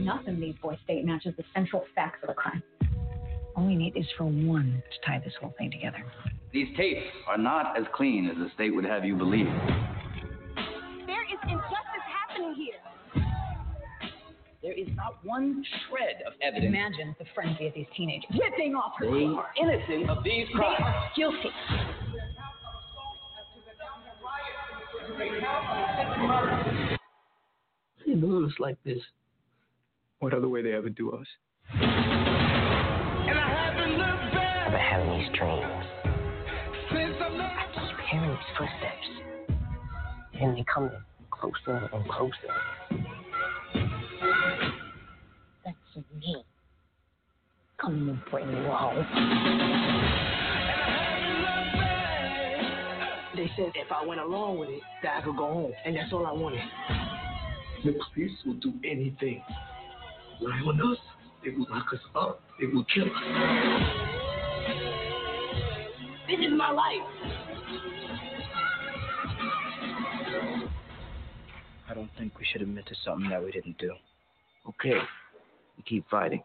[0.05, 2.63] Nothing in these boys' state matches the central facts of the crime.
[3.55, 6.03] All we need is for one to tie this whole thing together.
[6.53, 9.45] These tapes are not as clean as the state would have you believe.
[11.05, 13.23] There is injustice happening here.
[14.61, 16.67] There is not one shred of evidence.
[16.75, 19.37] Imagine the frenzy of these teenagers ripping off her They clothes.
[19.37, 20.77] are innocent of these crimes.
[20.77, 20.95] They crimes.
[20.95, 21.49] are guilty.
[28.05, 28.99] They doing us like this.
[30.19, 31.25] What other way they ever do us?
[31.71, 31.79] I've
[34.69, 35.85] been having these dreams.
[36.91, 39.07] I keep hearing these footsteps.
[40.41, 40.91] And they coming
[41.31, 42.33] closer and closer.
[45.63, 45.77] That's
[46.17, 46.43] me.
[47.79, 49.05] Coming to bring you home.
[53.37, 55.71] They said if I went along with it, that I could go home.
[55.85, 56.59] And that's all I wanted.
[57.85, 59.41] The police will do anything.
[60.41, 60.97] Lie on us.
[61.43, 62.41] They will lock us up.
[62.59, 63.11] They will kill us.
[66.29, 67.07] This is my life.
[71.89, 73.91] I don't think we should admit to something that we didn't do.
[74.67, 74.99] Okay,
[75.75, 76.43] we keep fighting.